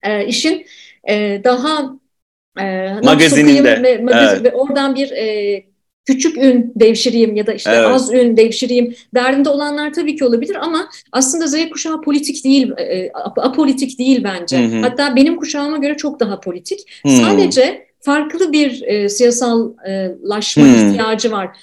[0.06, 0.66] e, işin
[1.10, 1.96] e, daha
[2.60, 4.44] e, magazininde ve, magazin, evet.
[4.44, 5.64] ve oradan bir e,
[6.06, 7.88] küçük ün devşireyim ya da işte evet.
[7.88, 13.12] az ün devşireyim derdinde olanlar tabii ki olabilir ama aslında Z kuşağı politik değil, e,
[13.38, 14.60] apolitik değil bence.
[14.60, 14.82] Hı hı.
[14.82, 16.80] Hatta benim kuşağıma göre çok daha politik.
[17.06, 17.10] Hı.
[17.10, 20.90] Sadece farklı bir e, siyasallaşma hı.
[20.90, 21.58] ihtiyacı var.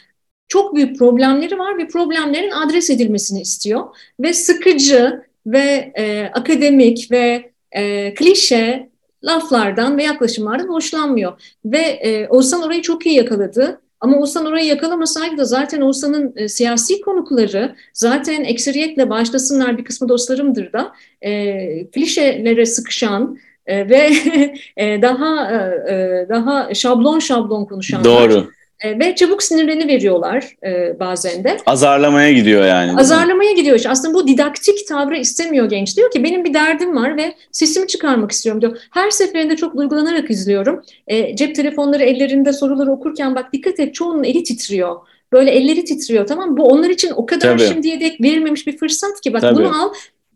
[0.48, 3.84] Çok büyük problemleri var ve problemlerin adres edilmesini istiyor.
[4.20, 8.88] Ve sıkıcı ve e, akademik ve e, klişe
[9.24, 11.32] laflardan ve yaklaşımlardan hoşlanmıyor.
[11.64, 13.80] Ve e, Oğuzhan orayı çok iyi yakaladı.
[14.00, 20.08] Ama Oğuzhan orayı yakalamasaydı da zaten Oğuzhan'ın e, siyasi konukları zaten ekseriyetle başlasınlar bir kısmı
[20.08, 24.10] dostlarımdır da e, klişelere sıkışan e, ve
[24.76, 25.56] e, daha e,
[25.94, 28.04] e, daha şablon şablon konuşanlar.
[28.04, 28.46] Doğru.
[28.82, 31.56] E, ve çabuk sinirlerini veriyorlar e, bazen de.
[31.66, 33.00] Azarlamaya gidiyor yani.
[33.00, 33.76] Azarlamaya gidiyor.
[33.76, 35.96] İşte aslında bu didaktik tavrı istemiyor genç.
[35.96, 38.78] Diyor ki benim bir derdim var ve sesimi çıkarmak istiyorum diyor.
[38.90, 40.82] Her seferinde çok duygulanarak izliyorum.
[41.06, 44.96] E, cep telefonları ellerinde soruları okurken bak dikkat et çoğunun eli titriyor.
[45.32, 47.68] Böyle elleri titriyor tamam Bu onlar için o kadar Tabii.
[47.68, 49.56] şimdiye dek verilmemiş bir fırsat ki bak Tabii.
[49.56, 49.92] bunu al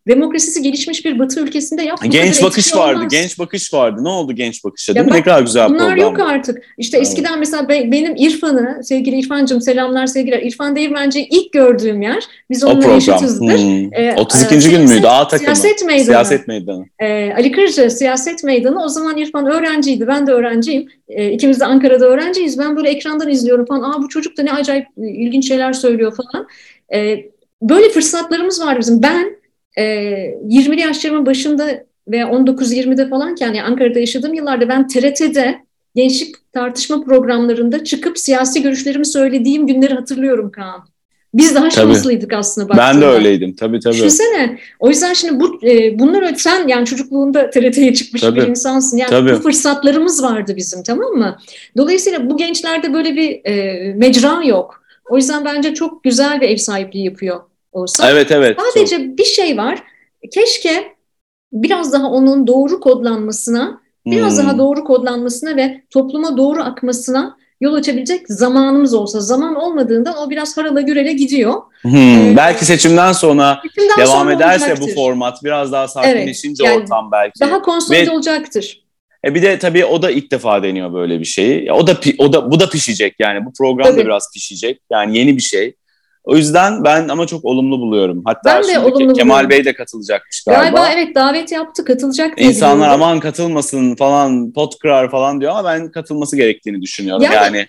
[0.09, 1.99] demokrasisi gelişmiş bir batı ülkesinde yap.
[2.09, 3.13] Genç bakış vardı, olmaz.
[3.13, 4.05] genç bakış vardı.
[4.05, 5.11] Ne oldu genç bakışa değil ya mi?
[5.11, 5.99] Bak, ne kadar güzel bunlar program.
[5.99, 6.63] yok artık.
[6.79, 7.07] İşte evet.
[7.07, 10.43] eskiden mesela be, benim İrfan'ı, sevgili İrfan'cığım selamlar sevgiler.
[10.43, 12.25] İrfan Değirmenci ilk gördüğüm yer.
[12.51, 13.59] Biz onunla yaşıtızdır.
[13.59, 13.95] Hmm.
[13.95, 14.55] Ee, 32.
[14.55, 15.07] E, gün müydü?
[15.07, 15.57] A takımı.
[15.57, 16.05] Siyaset meydanı.
[16.05, 16.85] Siyaset meydanı.
[16.99, 18.85] Ee, Ali Kırcı siyaset meydanı.
[18.85, 20.07] O zaman İrfan öğrenciydi.
[20.07, 20.89] Ben de öğrenciyim.
[21.09, 22.59] Ee, ikimiz de Ankara'da öğrenciyiz.
[22.59, 23.93] Ben böyle ekrandan izliyorum falan.
[23.93, 26.47] Aa bu çocuk da ne acayip ilginç şeyler söylüyor falan.
[26.95, 27.25] Ee,
[27.63, 29.03] böyle fırsatlarımız var bizim.
[29.03, 29.37] Ben
[29.77, 35.59] e, ee, 20'li yaşlarımın başında ve 19-20'de falanken yani Ankara'da yaşadığım yıllarda ben TRT'de
[35.95, 40.89] gençlik tartışma programlarında çıkıp siyasi görüşlerimi söylediğim günleri hatırlıyorum Kaan.
[41.35, 42.69] Biz daha şanslıydık aslında.
[42.69, 42.87] Baktığında.
[42.87, 43.95] Ben de öyleydim tabii tabii.
[43.95, 44.59] Düşünsene.
[44.81, 48.41] O yüzden şimdi bu e, bunlar sen yani çocukluğunda TRT'ye çıkmış tabii.
[48.41, 48.97] bir insansın.
[48.97, 49.33] Yani tabii.
[49.33, 51.37] bu fırsatlarımız vardı bizim tamam mı?
[51.77, 54.83] Dolayısıyla bu gençlerde böyle bir e, mecra yok.
[55.11, 57.41] O yüzden bence çok güzel bir ev sahipliği yapıyor
[57.77, 58.11] olsa.
[58.11, 58.59] Evet evet.
[58.75, 59.19] Sadece çok.
[59.19, 59.83] bir şey var.
[60.35, 60.97] Keşke
[61.53, 64.45] biraz daha onun doğru kodlanmasına, biraz hmm.
[64.45, 69.21] daha doğru kodlanmasına ve topluma doğru akmasına yol açabilecek zamanımız olsa.
[69.21, 71.55] Zaman olmadığında o biraz harala gürele gidiyor.
[71.83, 74.89] Hmm, ee, belki seçimden sonra seçimden devam sonra ederse olacaktır.
[74.89, 77.41] bu format biraz daha sakinleşince evet, yani ortam belki.
[77.41, 78.83] Daha konsolide olacaktır.
[79.25, 81.73] E bir de tabii o da ilk defa deniyor böyle bir şeyi.
[81.73, 84.01] O da o da bu da pişecek yani bu program tabii.
[84.01, 84.81] da biraz pişecek.
[84.91, 85.75] Yani yeni bir şey.
[86.27, 88.23] O yüzden ben ama çok olumlu buluyorum.
[88.25, 89.51] Hatta ben de olumlu Kemal buluyorum.
[89.51, 90.63] Bey de katılacakmış galiba.
[90.63, 93.03] Galiba evet davet yaptı katılacak diye İnsanlar biliyorum.
[93.03, 97.23] aman katılmasın falan pot kırar falan diyor ama ben katılması gerektiğini düşünüyorum.
[97.23, 97.67] Yani, yani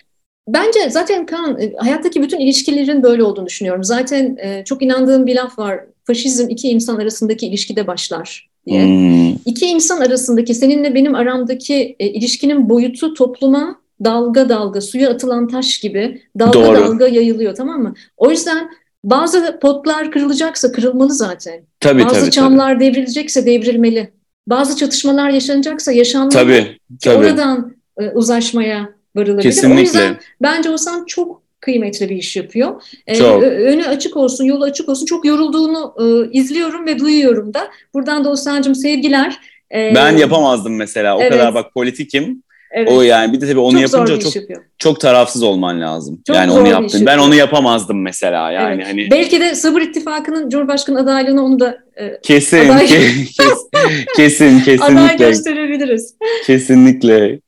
[0.48, 3.84] Bence zaten Kaan e, hayattaki bütün ilişkilerin böyle olduğunu düşünüyorum.
[3.84, 5.80] Zaten e, çok inandığım bir laf var.
[6.04, 8.84] Faşizm iki insan arasındaki ilişkide başlar diye.
[8.84, 9.28] Hmm.
[9.46, 15.78] İki insan arasındaki seninle benim aramdaki e, ilişkinin boyutu topluma dalga dalga suya atılan taş
[15.78, 16.76] gibi dalga Doğru.
[16.76, 17.94] dalga yayılıyor tamam mı?
[18.16, 18.70] O yüzden
[19.04, 21.60] bazı potlar kırılacaksa kırılmalı zaten.
[21.80, 22.84] Tabii, bazı tabii, çamlar tabii.
[22.84, 24.10] devrilecekse devrilmeli.
[24.46, 26.30] Bazı çatışmalar yaşanacaksa yaşanmalı.
[26.30, 27.16] Tabii, tabii.
[27.16, 29.42] Oradan e, uzlaşmaya varılabilir.
[29.42, 29.76] Kesinlikle.
[29.76, 32.82] O yüzden bence Oğuzhan çok kıymetli bir iş yapıyor.
[33.18, 33.42] Çok.
[33.42, 35.06] Önü açık olsun, yolu açık olsun.
[35.06, 35.94] Çok yorulduğunu
[36.32, 37.68] izliyorum ve duyuyorum da.
[37.94, 39.40] Buradan da Oğuzhan'cığım sevgiler.
[39.72, 41.16] Ben yapamazdım mesela.
[41.16, 41.32] O evet.
[41.32, 42.42] kadar bak politikim.
[42.70, 42.92] Evet.
[42.92, 44.42] O yani bir de tabii onu çok yapınca çok
[44.78, 46.22] çok tarafsız olman lazım.
[46.26, 47.06] Çok yani onu yaptım.
[47.06, 48.86] Ben onu yapamazdım mesela yani evet.
[48.86, 49.10] hani.
[49.10, 52.86] Belki de Sabır İttifakı'nın Cumhurbaşkanı adaylığını onu da e, kesin aday...
[53.36, 53.68] kes,
[54.16, 54.84] kesin kesinlikle.
[54.84, 56.14] Aday gösterebiliriz.
[56.46, 57.40] Kesinlikle.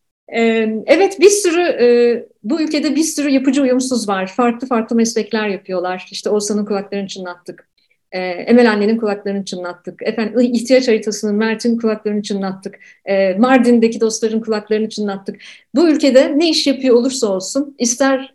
[0.86, 4.26] Evet bir sürü bu ülkede bir sürü yapıcı uyumsuz var.
[4.26, 6.08] Farklı farklı meslekler yapıyorlar.
[6.10, 7.69] İşte Oğuzhan'ın kulaklarını çınlattık.
[8.12, 10.02] Emel annenin kulaklarını çınlattık.
[10.02, 12.78] Efendim ihtiyaç haritasının Mert'in kulaklarını çınlattık.
[13.38, 15.36] Mardin'deki dostların kulaklarını çınlattık.
[15.74, 18.34] Bu ülkede ne iş yapıyor olursa olsun ister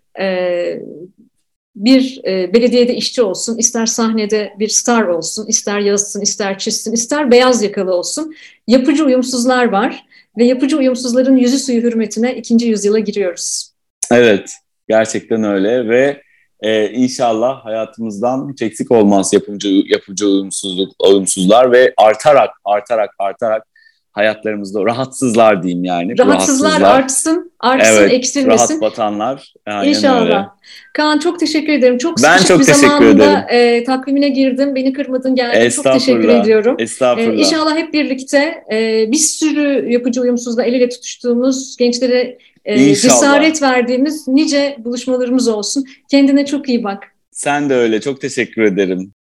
[1.75, 7.63] bir belediyede işçi olsun, ister sahnede bir star olsun, ister yazsın, ister çizsin, ister beyaz
[7.63, 8.35] yakalı olsun.
[8.67, 10.05] Yapıcı uyumsuzlar var
[10.37, 13.71] ve yapıcı uyumsuzların yüzü suyu hürmetine ikinci yüzyıla giriyoruz.
[14.11, 14.53] Evet,
[14.87, 16.21] gerçekten öyle ve
[16.61, 23.67] e, inşallah hayatımızdan hiç eksik olmaz yapımcı, yapıcı uyumsuzluk, uyumsuzlar ve artarak, artarak, artarak
[24.15, 26.17] hayatlarımızda rahatsızlar diyeyim yani.
[26.19, 26.99] Rahatsızlar, rahatsızlar.
[26.99, 28.73] artsın, artsın, evet, eksilmesin.
[28.73, 29.53] Rahat batanlar.
[29.83, 30.21] İnşallah.
[30.21, 30.45] Öyle.
[30.93, 31.97] Kaan çok teşekkür ederim.
[31.97, 34.75] Çok ben çok bir teşekkür zamanda e, takvimine girdim.
[34.75, 35.69] Beni kırmadın geldin.
[35.69, 36.75] Çok teşekkür ediyorum.
[36.79, 37.33] Estağfurullah.
[37.33, 43.61] E, inşallah hep birlikte e, bir sürü yapıcı uyumsuzla el ele tutuştuğumuz gençlere e, cesaret
[43.61, 45.85] verdiğimiz nice buluşmalarımız olsun.
[46.11, 47.03] Kendine çok iyi bak.
[47.31, 48.01] Sen de öyle.
[48.01, 49.13] Çok teşekkür ederim.